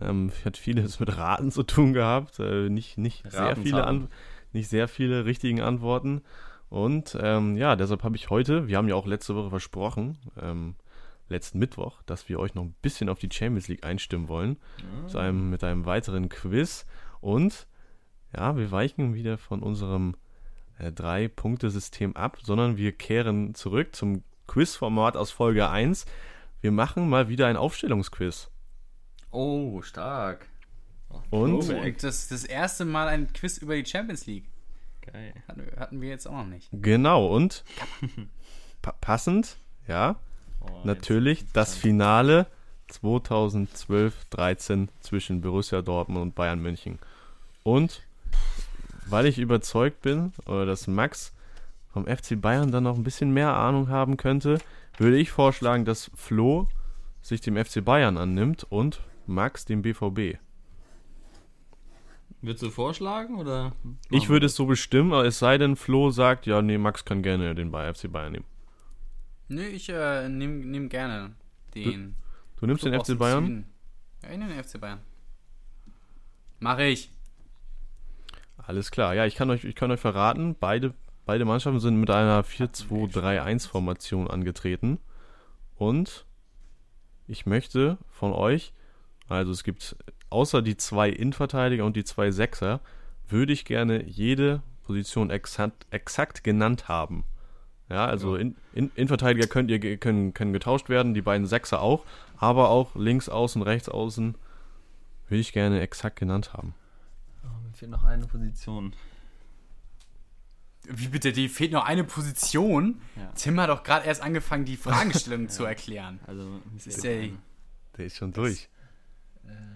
[0.00, 2.38] Ähm, hat vieles mit Raten zu tun gehabt.
[2.38, 3.86] Äh, nicht, nicht, sehr viele.
[3.86, 4.08] An
[4.52, 6.22] nicht sehr viele richtigen Antworten.
[6.68, 10.74] Und ähm, ja, deshalb habe ich heute, wir haben ja auch letzte Woche versprochen, ähm,
[11.28, 14.56] letzten Mittwoch, dass wir euch noch ein bisschen auf die Champions League einstimmen wollen.
[15.08, 16.86] Zu einem, mit einem weiteren Quiz.
[17.20, 17.66] Und
[18.34, 20.16] ja, wir weichen wieder von unserem
[20.78, 26.06] äh, Drei-Punkte-System ab, sondern wir kehren zurück zum Quizformat aus Folge 1.
[26.60, 28.50] Wir machen mal wieder ein Aufstellungsquiz.
[29.30, 30.48] Oh, stark.
[31.30, 34.48] Und Oh, und das, das erste Mal ein Quiz über die Champions League.
[35.12, 35.34] Geil.
[35.48, 36.68] Hatten wir, hatten wir jetzt auch noch nicht.
[36.72, 37.64] genau, und
[38.82, 40.16] pa passend, ja,
[40.66, 42.46] Oh, natürlich das Finale
[42.90, 46.98] 2012-13 zwischen Borussia Dortmund und Bayern München.
[47.62, 48.02] Und
[49.06, 51.32] weil ich überzeugt bin, oder dass Max
[51.92, 54.58] vom FC Bayern dann noch ein bisschen mehr Ahnung haben könnte,
[54.98, 56.68] würde ich vorschlagen, dass Flo
[57.22, 60.38] sich dem FC Bayern annimmt und Max dem BVB.
[62.42, 63.72] Würdest du vorschlagen oder?
[64.10, 67.22] Ich würde es so bestimmen, aber es sei denn, Flo sagt, ja, nee, Max kann
[67.22, 68.44] gerne den Bay- FC Bayern nehmen.
[69.48, 71.34] Nö, ich äh, nehme nehm gerne
[71.74, 72.14] den.
[72.60, 73.46] Du nimmst Club den FC Bayern?
[73.46, 73.66] Süden.
[74.22, 75.00] Ja, ich nehme den FC Bayern.
[76.60, 77.10] Mache ich.
[78.58, 79.14] Alles klar.
[79.14, 84.28] Ja, ich kann euch, ich kann euch verraten, beide, beide Mannschaften sind mit einer 4-2-3-1-Formation
[84.28, 84.98] angetreten.
[85.76, 86.24] Und
[87.28, 88.72] ich möchte von euch,
[89.28, 89.96] also es gibt
[90.30, 92.80] außer die zwei Innenverteidiger und die zwei Sechser,
[93.28, 97.24] würde ich gerne jede Position exakt, exakt genannt haben.
[97.88, 102.04] Ja, also in, in, Innenverteidiger könnt ihr, können, können getauscht werden, die beiden Sechser auch,
[102.36, 104.34] aber auch links außen, rechts außen
[105.28, 106.74] würde ich gerne exakt genannt haben.
[107.44, 108.92] Oh, mir fehlt noch eine Position.
[110.88, 113.00] Wie bitte, die fehlt noch eine Position.
[113.16, 113.32] Ja.
[113.34, 116.20] Tim hat doch gerade erst angefangen, die Fragestellung zu erklären.
[116.26, 117.30] Also, ist der-
[117.98, 118.68] Der ist schon durch.
[119.44, 119.75] eine.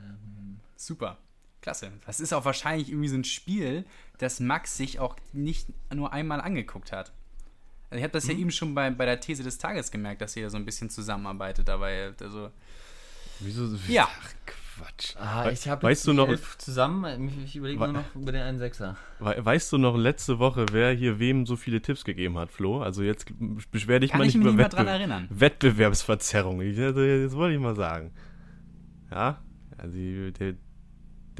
[0.80, 1.18] Super.
[1.60, 1.92] Klasse.
[2.06, 3.84] Das ist auch wahrscheinlich irgendwie so ein Spiel,
[4.18, 7.12] das Max sich auch nicht nur einmal angeguckt hat.
[7.90, 10.34] Also ich habe das ja eben schon bei, bei der These des Tages gemerkt, dass
[10.36, 12.12] ihr da so ein bisschen zusammenarbeitet dabei.
[12.20, 12.50] Also,
[13.40, 13.68] Wieso?
[13.88, 14.08] Ja.
[14.10, 15.16] Ach, Quatsch.
[15.16, 17.30] Ah, ich habe weißt du noch- zusammen.
[17.44, 18.96] Ich überlege nur noch über den einen Sechser.
[19.18, 22.80] We weißt du noch letzte Woche, wer hier wem so viele Tipps gegeben hat, Flo?
[22.80, 23.26] Also jetzt
[23.70, 25.28] beschwer dich kann mal ich nicht mich über nicht mehr dran Wettbe erinnern.
[25.30, 26.62] Wettbewerbsverzerrung.
[26.62, 28.12] Ich, also, das wollte ich mal sagen.
[29.10, 29.42] Ja,
[29.76, 30.54] also die- der,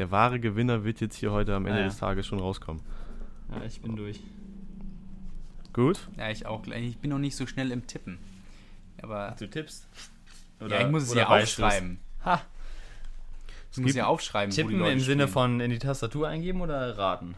[0.01, 1.89] der wahre Gewinner wird jetzt hier heute am Ende Ah, ja.
[1.89, 2.83] des Tages schon rauskommen.
[3.51, 4.19] Ja, ich bin durch.
[5.75, 6.09] Gut?
[6.17, 6.67] Ja, ich auch.
[6.67, 8.19] Ich bin noch nicht so schnell im Tippen.
[9.03, 9.87] Aber Du tippst?
[10.67, 11.99] ja, ich muss es oder ja aufschreiben.
[12.25, 12.41] Ha!
[13.73, 15.29] Ich muss ja aufschreiben, wo die Tippen im Sinne spielen.
[15.29, 17.35] von in die Tastatur eingeben oder raten?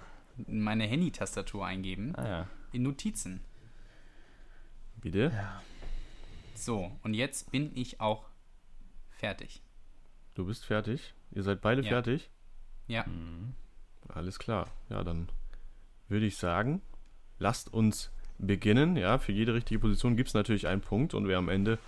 [0.46, 2.14] meine Handy-Tastatur eingeben.
[2.16, 2.46] Ah ja.
[2.72, 3.40] In Notizen.
[5.00, 5.30] Bitte?
[6.54, 8.24] So, und jetzt bin ich auch
[9.10, 9.62] fertig.
[10.34, 11.12] Du bist fertig?
[11.32, 11.88] Ihr seid beide Ja.
[11.88, 12.30] fertig?
[12.92, 13.04] Ja.
[13.06, 13.54] Mhm.
[14.08, 14.68] Alles klar.
[14.90, 15.30] Ja, dann
[16.08, 16.82] würde ich sagen,
[17.38, 18.96] lasst uns beginnen.
[18.96, 21.78] Ja, für jede richtige Position gibt es natürlich einen Punkt und wer am Ende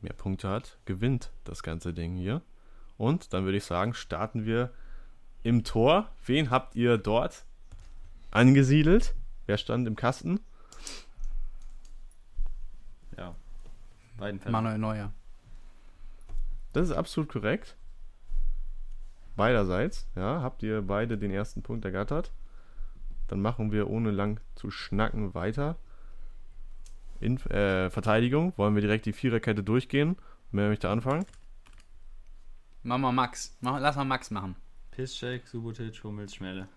[0.00, 2.40] mehr Punkte hat, gewinnt das ganze Ding hier.
[2.96, 4.72] Und dann würde ich sagen, starten wir
[5.42, 6.10] im Tor.
[6.24, 7.44] Wen habt ihr dort
[8.30, 9.14] angesiedelt?
[9.44, 10.40] Wer stand im Kasten?
[13.18, 13.34] Ja.
[14.16, 14.52] Beiden fertig.
[14.52, 15.12] Manuel Neuer.
[16.72, 17.76] Das ist absolut korrekt.
[19.36, 22.32] Beiderseits, ja, habt ihr beide den ersten Punkt ergattert.
[23.28, 25.76] Dann machen wir ohne lang zu schnacken weiter.
[27.20, 30.16] In äh, Verteidigung wollen wir direkt die Viererkette durchgehen.
[30.52, 31.24] Wer möchte anfangen?
[32.82, 33.56] Mach mal Max.
[33.60, 34.56] Mach, lass mal Max machen.
[34.90, 36.68] Piszczek, Subotic, Hummels, Schmelle.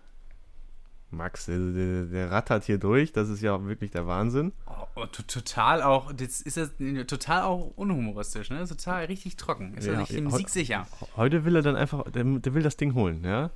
[1.10, 3.12] Max, der, der, der rattert hier durch.
[3.12, 4.52] Das ist ja wirklich der Wahnsinn.
[4.66, 6.72] Oh, oh, to- total auch, das ist das,
[7.06, 8.64] total auch unhumoristisch, ne?
[8.66, 9.74] Total richtig trocken.
[9.74, 10.86] Ist Ja, er sich dem Sieg sicher?
[11.16, 13.50] Heute will er dann einfach, der, der will das Ding holen, ja.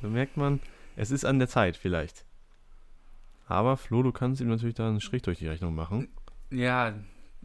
[0.00, 0.60] Da merkt man,
[0.96, 2.24] es ist an der Zeit vielleicht.
[3.46, 6.08] Aber Flo, du kannst ihm natürlich da einen Strich durch die Rechnung machen.
[6.50, 6.94] Ja,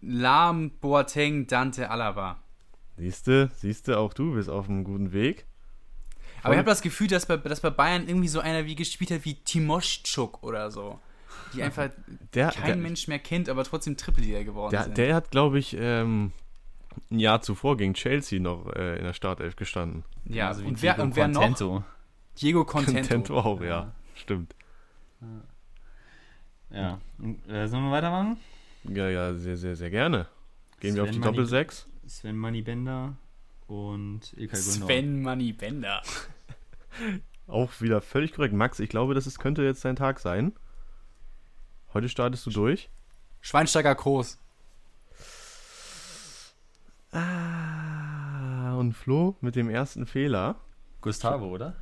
[0.01, 2.37] Lahm, Boateng, Dante, Alaba.
[2.95, 5.45] Siehste, siehste, auch du bist auf einem guten Weg.
[6.43, 9.11] Aber ich habe das Gefühl, dass bei, dass bei Bayern irgendwie so einer wie gespielt
[9.11, 10.99] hat wie Timoschuk oder so.
[11.53, 11.89] Die einfach
[12.33, 14.97] Der, kein der, Mensch mehr kennt, aber trotzdem Triple-Leader geworden Der, sind.
[14.97, 16.31] der hat, glaube ich, ähm,
[17.09, 20.03] ein Jahr zuvor gegen Chelsea noch äh, in der Startelf gestanden.
[20.25, 21.41] ja, Also wie und, wer, Diego und wer noch?
[21.41, 21.83] Contento.
[22.39, 22.99] Diego Contento.
[23.01, 23.67] Contento auch, ja.
[23.67, 23.91] Ja.
[24.15, 24.53] Stimmt.
[26.71, 26.99] Ja.
[27.17, 28.37] Und, äh, sollen wir weitermachen?
[28.83, 30.27] Ja, ja, sehr, sehr, sehr gerne.
[30.79, 31.85] Gehen wir auf Sven die Mani- Doppel-6.
[32.07, 33.13] Sven Moneybender
[33.69, 34.57] und Ilkay.
[34.57, 36.01] Sven Money Bender.
[37.47, 38.53] Auch wieder völlig korrekt.
[38.53, 40.53] Max, ich glaube, das ist, könnte jetzt dein Tag sein.
[41.93, 42.89] Heute startest du durch.
[43.41, 44.39] Schweinsteiger Groß.
[47.11, 50.59] Ah, und Flo mit dem ersten Fehler.
[51.01, 51.75] Gustavo, oder?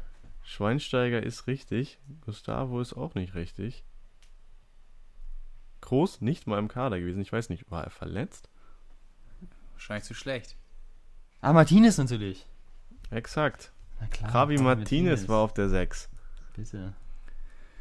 [0.43, 1.99] Schweinsteiger ist richtig.
[2.21, 3.83] Gustavo ist auch nicht richtig.
[5.81, 7.21] Groß nicht mal im Kader gewesen.
[7.21, 8.49] Ich weiß nicht, war er verletzt?
[9.73, 10.57] Wahrscheinlich zu schlecht.
[11.47, 12.45] Ah, Martinez natürlich.
[13.09, 13.71] Exakt.
[14.01, 14.33] Na klar.
[14.33, 16.09] Javi Martinez war auf der 6.
[16.53, 16.93] Bitte.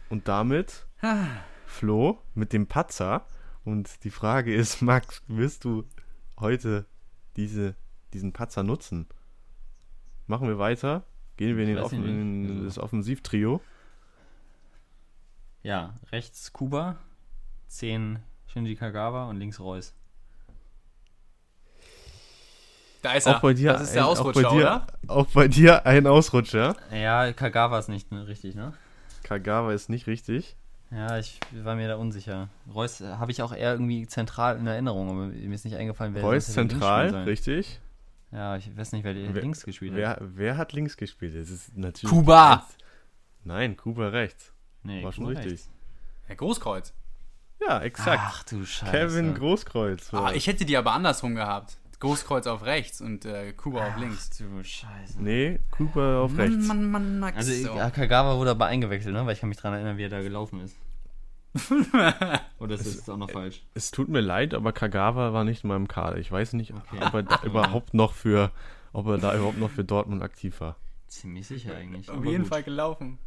[0.09, 0.87] Und damit
[1.67, 3.27] Flo mit dem Patzer.
[3.65, 5.83] Und die Frage ist, Max, wirst du
[6.39, 6.87] heute
[7.35, 7.75] diese,
[8.13, 9.09] diesen Patzer nutzen?
[10.29, 11.03] Machen wir weiter?
[11.37, 13.61] Gehen wir in, den Offen, in Also- das Offensivtrio?
[15.65, 16.99] Ja, rechts Kuba,
[17.67, 19.93] 10 Shinji Kagawa und links Reus.
[23.07, 23.37] Da ist er.
[23.37, 24.87] Auch bei dir, das ist der ein, Ausrutscher, auch bei dir, oder?
[25.07, 26.75] Auch bei dir ein Ausrutscher.
[26.93, 28.73] Ja, Kagawa ist nicht ne, richtig, ne?
[29.23, 30.57] Kagawa ist nicht richtig.
[30.91, 32.49] Ja, ich war mir da unsicher.
[32.75, 36.23] Reus habe ich auch eher irgendwie zentral in Erinnerung, aber mir ist nicht eingefallen, wer
[36.25, 37.81] Reus zentral, richtig.
[38.33, 39.99] Ja, ich weiß nicht, wer, Wer- links gespielt hat.
[39.99, 41.37] Wer, wer hat links gespielt?
[41.37, 42.13] Das ist natürlich.
[42.13, 42.67] Kuba.
[43.45, 44.51] Nein, Kuba rechts.
[44.83, 45.53] Nee, War schon Kuba richtig.
[45.53, 45.71] rechts.
[46.25, 46.93] Herr Großkreuz.
[47.61, 48.21] Ja, exakt.
[48.21, 48.91] Ach du Scheiße.
[48.91, 50.13] Kevin Großkreuz.
[50.13, 51.79] Ah, ich hätte die aber andersrum gehabt.
[52.07, 54.31] Großkreuz auf rechts und äh, Kuba auf links.
[54.33, 55.23] Ach du Scheiße.
[55.23, 56.67] Nee, Kuba auf rechts.
[56.67, 57.37] Mann, Mann, Max.
[57.37, 57.77] Also so.
[57.77, 59.25] ja, Kagawa wurde aber eingewechselt, ne?
[59.27, 60.77] Weil ich kann mich daran erinnern, wie er da gelaufen ist.
[62.59, 63.65] Oder ist das auch noch falsch?
[63.75, 66.19] Es tut mir leid, aber Kagawa war nicht in meinem Kader.
[66.19, 67.05] Ich weiß nicht, Okay.
[67.05, 68.51] ob er da überhaupt noch für,
[68.93, 70.77] ob er da überhaupt noch für Dortmund aktiv war.
[71.09, 72.11] Ziemlich sicher eigentlich.
[72.11, 72.49] auf aber jeden gut.
[72.53, 73.19] Fall gelaufen.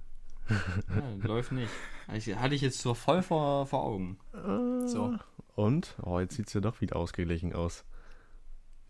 [0.49, 1.69] Ja, läuft nicht.
[2.13, 4.17] Ich, hatte ich jetzt so voll vor, vor Augen.
[4.87, 5.15] So.
[5.55, 5.95] Und?
[6.01, 7.83] Oh, jetzt sieht es ja doch wieder ausgeglichen aus.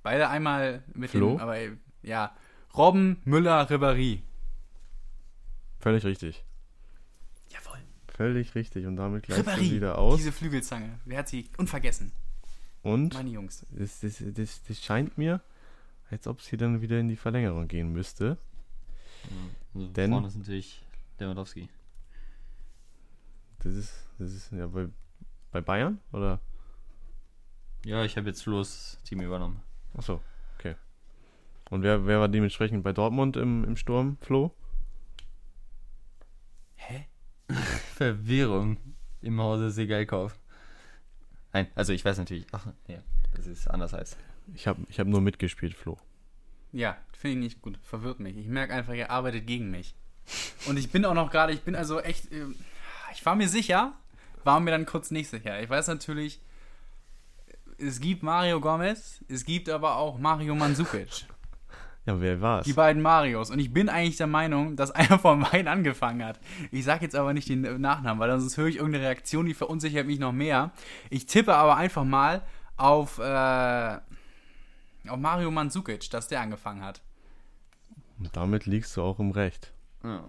[0.10, 1.34] Beide einmal mit Flo?
[1.36, 1.56] dem, aber
[2.02, 2.36] ja.
[2.76, 4.24] Robben, Müller, Ribéry.
[5.78, 6.44] Völlig richtig.
[7.52, 7.78] Jawohl.
[8.08, 8.88] Völlig richtig.
[8.88, 9.70] Und damit Ribéry.
[9.70, 10.18] wieder aus.
[10.18, 10.98] Diese Flügelzange.
[11.06, 12.12] Wer hat sie unvergessen?
[12.82, 13.68] Und Meine Jungs.
[13.70, 15.42] das, das, das, das scheint mir,
[16.10, 18.40] als ob es hier dann wieder in die Verlängerung gehen müsste.
[19.76, 20.82] Also Denn- vorne ist natürlich
[21.20, 21.70] Lewandowski.
[23.60, 24.88] Das ist, das ist ja bei,
[25.52, 26.40] bei Bayern oder?
[27.86, 29.62] Ja, ich habe jetzt Flo's Team übernommen.
[29.96, 30.22] Achso,
[30.58, 30.76] okay.
[31.70, 34.54] Und wer, wer war dementsprechend bei Dortmund im, im Sturm, Flo?
[36.76, 37.08] Hä?
[37.96, 38.78] Verwirrung
[39.22, 40.40] im Hause Segelkauf.
[41.54, 42.46] Nein, also ich weiß natürlich.
[42.52, 43.00] Ach, ja,
[43.36, 44.18] das ist anders heißt.
[44.54, 45.98] Ich habe ich hab nur mitgespielt, Flo.
[46.72, 47.80] Ja, finde ich nicht gut.
[47.84, 48.38] Verwirrt mich.
[48.38, 49.96] Ich merke einfach, ihr arbeitet gegen mich.
[50.68, 52.56] Und ich bin auch noch gerade, ich bin also echt, ähm,
[53.12, 53.94] ich war mir sicher,
[54.44, 55.62] war mir dann kurz nicht sicher.
[55.62, 56.40] Ich weiß natürlich,
[57.82, 61.26] es gibt Mario Gomez, es gibt aber auch Mario Mandzukic.
[62.06, 62.66] Ja, wer war's?
[62.66, 63.52] Die beiden Marios.
[63.52, 66.40] Und ich bin eigentlich der Meinung, dass einer von beiden angefangen hat.
[66.72, 70.08] Ich sage jetzt aber nicht den Nachnamen, weil sonst höre ich irgendeine Reaktion, die verunsichert
[70.08, 70.72] mich noch mehr.
[71.12, 72.42] Ich tippe aber einfach mal
[72.78, 73.98] auf, äh,
[75.08, 77.02] auf Mario Mandzukic, dass der angefangen hat.
[78.18, 79.72] Und damit liegst du auch im Recht.
[80.04, 80.24] Ja.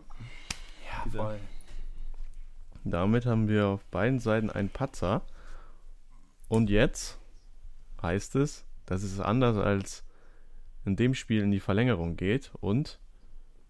[0.84, 1.38] Ja, voll.
[2.84, 5.22] Damit haben wir auf beiden Seiten einen Patzer.
[6.48, 7.19] Und jetzt
[8.02, 10.04] heißt es, dass es anders als
[10.84, 12.50] in dem Spiel in die Verlängerung geht.
[12.60, 12.98] Und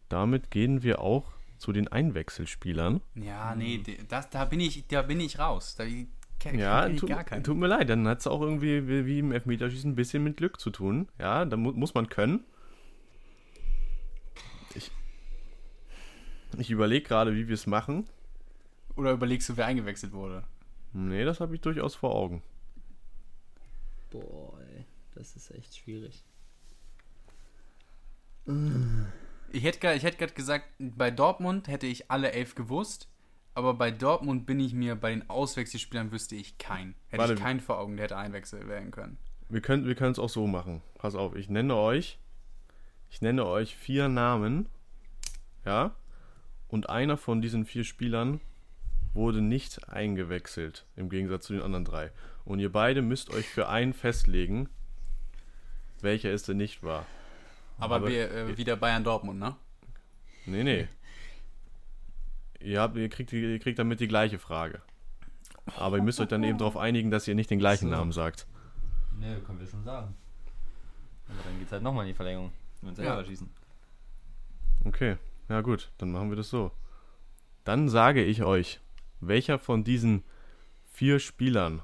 [0.09, 3.01] damit gehen wir auch zu den Einwechselspielern.
[3.15, 5.75] Ja, nee, das, da, bin ich, da bin ich raus.
[5.77, 5.85] Da
[6.39, 6.89] kenn, Ja,
[7.25, 7.45] keinen.
[7.45, 10.37] tut mir leid, dann hat es auch irgendwie wie, wie im Elfmeterschießen ein bisschen mit
[10.39, 11.09] Glück zu tun.
[11.19, 12.45] Ja, da mu muss man können.
[14.75, 14.91] Ich,
[16.57, 18.07] ich überlege gerade, wie wir es machen.
[18.97, 20.45] Oder überlegst du, wer eingewechselt wurde?
[20.93, 22.43] Nee, das habe ich durchaus vor Augen.
[24.11, 24.85] Boah, ey,
[25.15, 26.25] das ist echt schwierig.
[29.53, 33.09] Ich hätte gerade hätt gesagt, bei Dortmund hätte ich alle elf gewusst,
[33.55, 36.95] aber bei Dortmund bin ich mir, bei den Auswechselspielern wüsste ich keinen.
[37.09, 37.35] Hätte Warte.
[37.35, 39.19] ich keinen vor Augen, der hätte einwechselt werden können.
[39.49, 40.83] Wir können wir es auch so machen.
[40.95, 42.19] Pass auf, ich nenne euch
[43.11, 44.69] ich nenne euch vier Namen.
[45.65, 45.97] Ja?
[46.69, 48.41] Und einer von diesen vier Spielern
[49.13, 52.13] wurde nicht eingewechselt im Gegensatz zu den anderen drei.
[52.51, 54.69] Und ihr beide müsst euch für einen festlegen,
[56.01, 57.07] welcher es denn nicht war.
[57.79, 59.55] Aber, Aber- wir, äh, wieder Bayern Dortmund, ne?
[60.47, 60.89] Nee, nee.
[62.59, 64.83] Ihr, habt, ihr, kriegt, ihr kriegt damit die gleiche Frage.
[65.77, 67.91] Aber ihr müsst euch dann eben darauf einigen, dass ihr nicht den gleichen So.
[67.93, 68.49] Namen sagt.
[69.21, 70.13] Ne, können wir schon sagen.
[71.29, 72.51] Aber dann geht's halt nochmal in die Verlängerung.
[72.83, 73.25] Wenn wir Ja.
[73.25, 73.49] schießen.
[74.87, 76.73] Okay, ja gut, dann machen wir das so.
[77.63, 78.81] Dann sage ich euch,
[79.21, 80.25] welcher von diesen
[80.93, 81.83] vier Spielern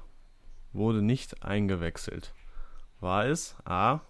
[0.77, 2.33] wurde nicht eingewechselt?
[2.99, 4.01] War es A.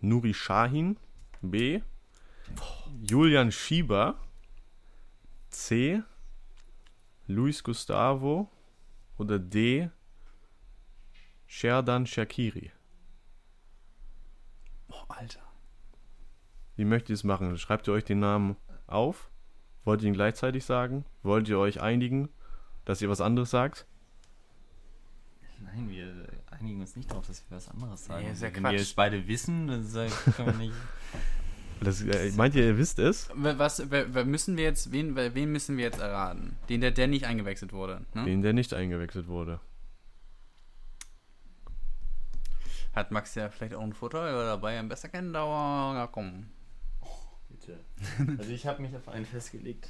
[0.00, 0.98] Nuri Shahin,
[1.40, 1.80] B.
[3.02, 4.18] Julian Schieber,
[5.50, 6.02] C.
[7.26, 8.50] Luis Gustavo
[9.16, 9.90] oder D.
[11.46, 12.72] Sherdan Shakiri?
[14.88, 15.40] Boah, Alter.
[16.76, 17.56] Wie möchtet ihr es machen?
[17.56, 19.30] Schreibt ihr euch den Namen auf?
[19.84, 21.04] Wollt ihr ihn gleichzeitig sagen?
[21.22, 22.28] Wollt ihr euch einigen,
[22.84, 23.86] dass ihr was anderes sagt?
[25.74, 28.24] Nein, wir einigen uns nicht darauf, dass wir was anderes sagen.
[28.26, 28.72] Nee, ist ja Wenn Quatsch.
[28.72, 30.74] wir es beide wissen, dann sagen- können wir nicht.
[31.80, 33.28] Das, äh, meint ihr, ihr wisst es?
[33.34, 36.56] Was, wer müssen wir jetzt, wen, wen müssen wir jetzt erraten?
[36.68, 38.06] Den, der, der nicht eingewechselt wurde.
[38.14, 38.24] Ne?
[38.24, 39.60] Den, der nicht eingewechselt wurde.
[42.94, 46.46] Hat Max ja vielleicht auch einen Vorteil dabei, einen besser kennen, aber ja, komm.
[47.50, 47.80] Bitte.
[48.38, 49.88] Also ich habe mich auf einen festgelegt.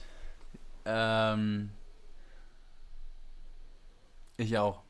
[0.87, 1.71] Ähm.
[4.39, 4.83] Ich auch.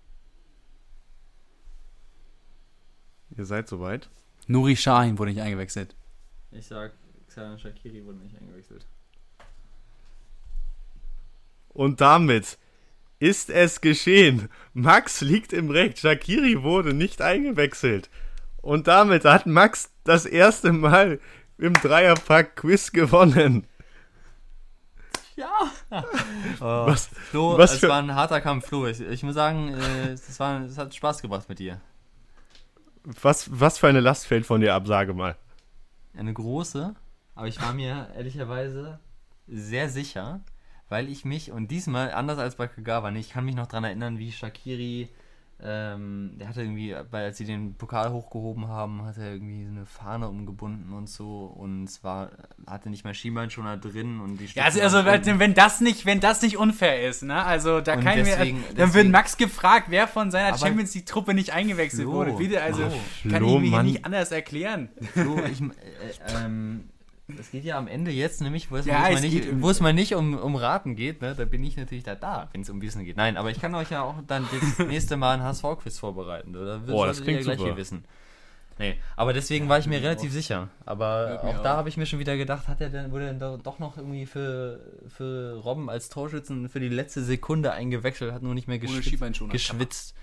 [3.37, 4.09] Ihr seid soweit.
[4.47, 5.95] Nuri Sahin wurde nicht eingewechselt.
[6.53, 6.93] Ich sag,
[7.29, 8.87] Xalan Shakiri wurde nicht eingewechselt.
[11.69, 12.59] Und damit
[13.19, 14.49] ist es geschehen.
[14.73, 15.99] Max liegt im Recht.
[15.99, 18.11] Shakiri wurde nicht eingewechselt.
[18.63, 21.19] Und damit hat Max das erste Mal
[21.59, 23.67] im Dreierpack-Quiz gewonnen.
[25.37, 25.51] Ja!
[26.61, 28.87] oh, Was- Flo, was es für- war ein harter Kampf, Flo.
[28.87, 31.81] Ich, ich muss sagen, äh, es, war, es hat Spaß gebracht mit dir.
[33.05, 35.37] Was, was für eine Last fällt von dir ab, sage mal.
[36.17, 36.95] Eine große,
[37.35, 38.99] aber ich war mir ehrlicherweise
[39.47, 40.41] sehr sicher,
[40.89, 43.85] weil ich mich, und diesmal anders als bei Kagawa, nicht, ich kann mich noch daran
[43.85, 45.09] erinnern, wie Shakiri,
[45.65, 49.71] ähm, der hatte irgendwie, weil als sie den Pokal hochgehoben haben, hat er irgendwie so
[49.71, 52.31] eine Fahne umgebunden und so und es war,
[52.67, 56.05] hatte nicht mehr Schienbeinschoner drin und die Ja, also, Stützen also wenn, wenn das nicht,
[56.07, 57.43] wenn das nicht unfair ist, ne?
[57.43, 60.57] Also da Und kann ich mir, deswegen- dann wird deswegen- Max gefragt, wer von seiner
[60.59, 62.33] Champions League Truppe nicht eingewechselt Flo, wurde.
[62.33, 62.83] Bitte, also
[63.23, 63.31] Flo.
[63.33, 63.87] kann Flo, ich mir hier Mann.
[63.87, 64.89] nicht anders erklären.
[65.15, 66.89] Flo, ich, äh, ähm,
[67.39, 69.71] es geht ja am Ende jetzt nämlich, wo es, Ja, es, mal, nicht, um- wo
[69.71, 72.61] es mal nicht um, um Raten geht, ne, da bin ich natürlich da, da wenn
[72.61, 73.17] es um Wissen geht.
[73.17, 74.47] Nein, aber ich kann euch ja auch dann
[74.77, 76.53] das nächste Mal ein HSV-Quiz vorbereiten.
[76.53, 77.71] Da Oh, das klingt ja gleich super.
[77.71, 78.05] viel wissen.
[78.77, 80.69] Nee, aber deswegen war ich mir relativ sicher.
[80.85, 81.63] Aber auch auf.
[81.63, 83.79] da habe ich mir schon wieder gedacht, hat er denn, wurde er denn do- doch
[83.79, 84.81] noch irgendwie für,
[85.17, 89.51] für Robben als Torschützen für die letzte Sekunde eingewechselt, hat nur nicht mehr geschwitzt.
[89.51, 90.15] Geschwitzt.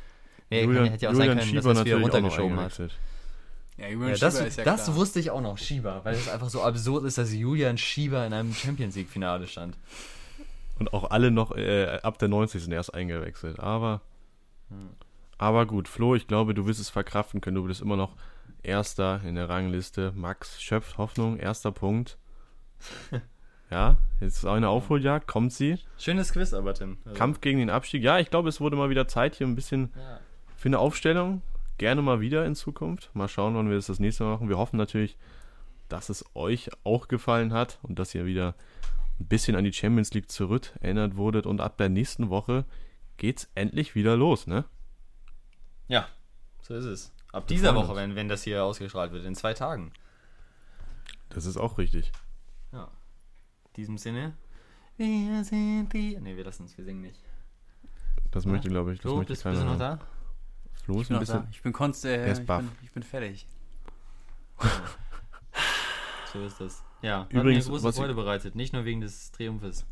[0.50, 2.50] Nee, Julian, hätte ja auch Julian sein können, Schieber dass er es wieder natürlich auch
[2.50, 2.92] noch runtergeschoben hat.
[3.78, 4.96] Ja, Julian Ja, Schieber das ist ja das klar.
[4.96, 8.34] wusste ich auch noch, Schieber, weil es einfach so absurd ist, dass Julian Schieber in
[8.34, 9.76] einem Champions League-Finale stand.
[10.80, 12.68] Und auch alle noch äh, ab der 90.
[12.70, 13.60] erst eingewechselt.
[13.60, 14.02] Aber,
[15.38, 17.56] aber gut, Flo, ich glaube, du wirst es verkraften können.
[17.56, 18.16] Du bist immer noch
[18.64, 20.12] Erster in der Rangliste.
[20.16, 22.18] Max schöpft Hoffnung, erster Punkt.
[23.72, 25.78] Ja, jetzt ist eine Aufholjagd, kommt sie.
[25.98, 26.98] Schönes Quiz aber, Tim.
[27.06, 28.04] Also, Kampf gegen den Abstieg.
[28.04, 30.20] Ja, ich glaube, es wurde mal wieder Zeit hier ein bisschen Ja.
[30.58, 31.42] für eine Aufstellung.
[31.78, 33.10] Gerne mal wieder in Zukunft.
[33.14, 34.50] Mal schauen, wann wir das das nächste Mal machen.
[34.50, 35.18] Wir hoffen natürlich,
[35.90, 38.56] dass es euch auch gefallen hat und dass ihr wieder
[39.20, 41.46] ein bisschen an die Champions League zurück erinnert wurdet.
[41.46, 42.66] Und ab der nächsten Woche
[43.18, 44.66] geht's endlich wieder los, ne?
[45.88, 46.08] ja,
[46.62, 47.14] so ist es.
[47.34, 49.92] Ab dieser Woche, wenn, wenn das hier ausgestrahlt wird, in zwei Tagen.
[51.30, 52.12] Das ist auch richtig.
[52.72, 52.84] Ja.
[53.68, 54.34] In diesem Sinne.
[54.98, 56.18] Wir sind die.
[56.20, 57.20] Ne, wir lassen es, wir singen nicht.
[58.32, 58.52] Das Ja.
[58.52, 60.00] möchte, glaube ich, das Flo, möchte bist, bist du noch da?
[60.84, 61.48] Flo Ich ist bin, ein bisschen...
[61.52, 63.46] ich bin konst, äh, ich, bin, ich bin fertig.
[66.34, 66.82] So ist das.
[67.02, 68.56] Ja, hat Übrigens, mir große was ich- Freude bereitet.
[68.56, 69.86] Nicht nur wegen des Triumphes.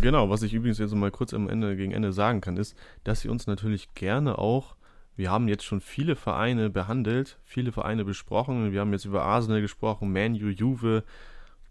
[0.00, 3.20] Genau, was ich übrigens jetzt mal kurz am Ende gegen Ende sagen kann, ist, dass
[3.20, 4.76] sie uns natürlich gerne auch,
[5.16, 9.62] wir haben jetzt schon viele Vereine behandelt, viele Vereine besprochen, wir haben jetzt über Arsenal
[9.62, 11.02] gesprochen, Manu, Juve,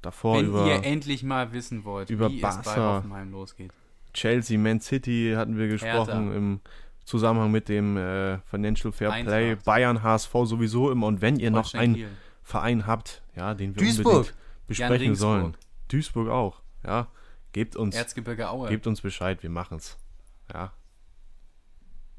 [0.01, 2.95] davor Wenn über ihr endlich mal wissen wollt, über wie es bei Barca.
[2.97, 3.71] Hoffenheim losgeht.
[4.13, 6.35] Chelsea, Man City hatten wir gesprochen Hertha.
[6.35, 6.61] im
[7.09, 9.65] Zusammenhang mit dem äh, Financial Fair Play, Eintracht.
[9.65, 12.09] Bayern, HSV sowieso immer und wenn ihr noch Holstein einen Kiel.
[12.43, 14.15] Verein habt, ja, den wir Duisburg.
[14.15, 14.37] unbedingt
[14.67, 15.57] besprechen sollen.
[15.87, 17.07] Duisburg auch, ja,
[17.51, 18.69] gebt uns, Erzgebirge Aue.
[18.69, 19.97] gebt uns Bescheid, wir machen's.
[20.53, 20.71] Ja,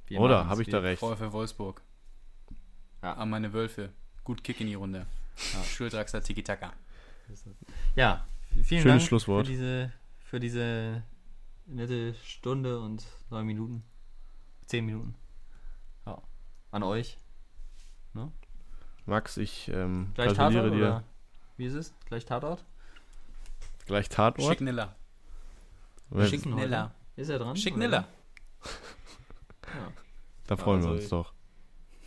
[0.08, 0.38] Wir oder?
[0.38, 1.00] machen's, Habe ich da recht?
[1.00, 1.82] VfL Wolfsburg.
[3.02, 3.14] Ja.
[3.14, 3.90] An meine Wölfe.
[4.24, 5.06] Gut Kick in die Runde.
[5.54, 5.62] Ja.
[5.64, 6.72] Schuldraxler Tiki-Taka.
[7.94, 9.46] Ja, vielen Schönes Dank Schlusswort.
[9.46, 11.02] Für, diese, für diese
[11.66, 13.84] nette Stunde und neun Minuten.
[14.70, 15.16] Zehn Minuten.
[16.06, 16.22] Ja.
[16.70, 17.18] An euch.
[19.06, 20.86] Max, ich ähm, Gleich gratuliere Tatort dir.
[20.86, 21.04] oder
[21.56, 21.92] wie ist es?
[22.06, 22.64] Gleich Tatort?
[23.86, 24.46] Gleich Tatort.
[24.48, 24.94] Schickniller.
[26.28, 26.94] Schniller.
[27.16, 27.56] Ist er dran?
[27.56, 28.06] Schickniller.
[29.64, 29.92] Ja.
[30.46, 31.32] Da freuen wir Also- uns doch.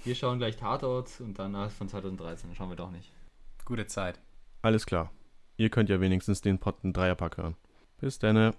[0.05, 2.49] Wir schauen gleich Tatort und danach von 2013.
[2.49, 3.11] Dann schauen wir doch nicht.
[3.65, 4.19] Gute Zeit.
[4.61, 5.11] Alles klar.
[5.57, 7.57] Ihr könnt ja wenigstens den Potten Dreierpack hören.
[7.99, 8.53] Bis dann.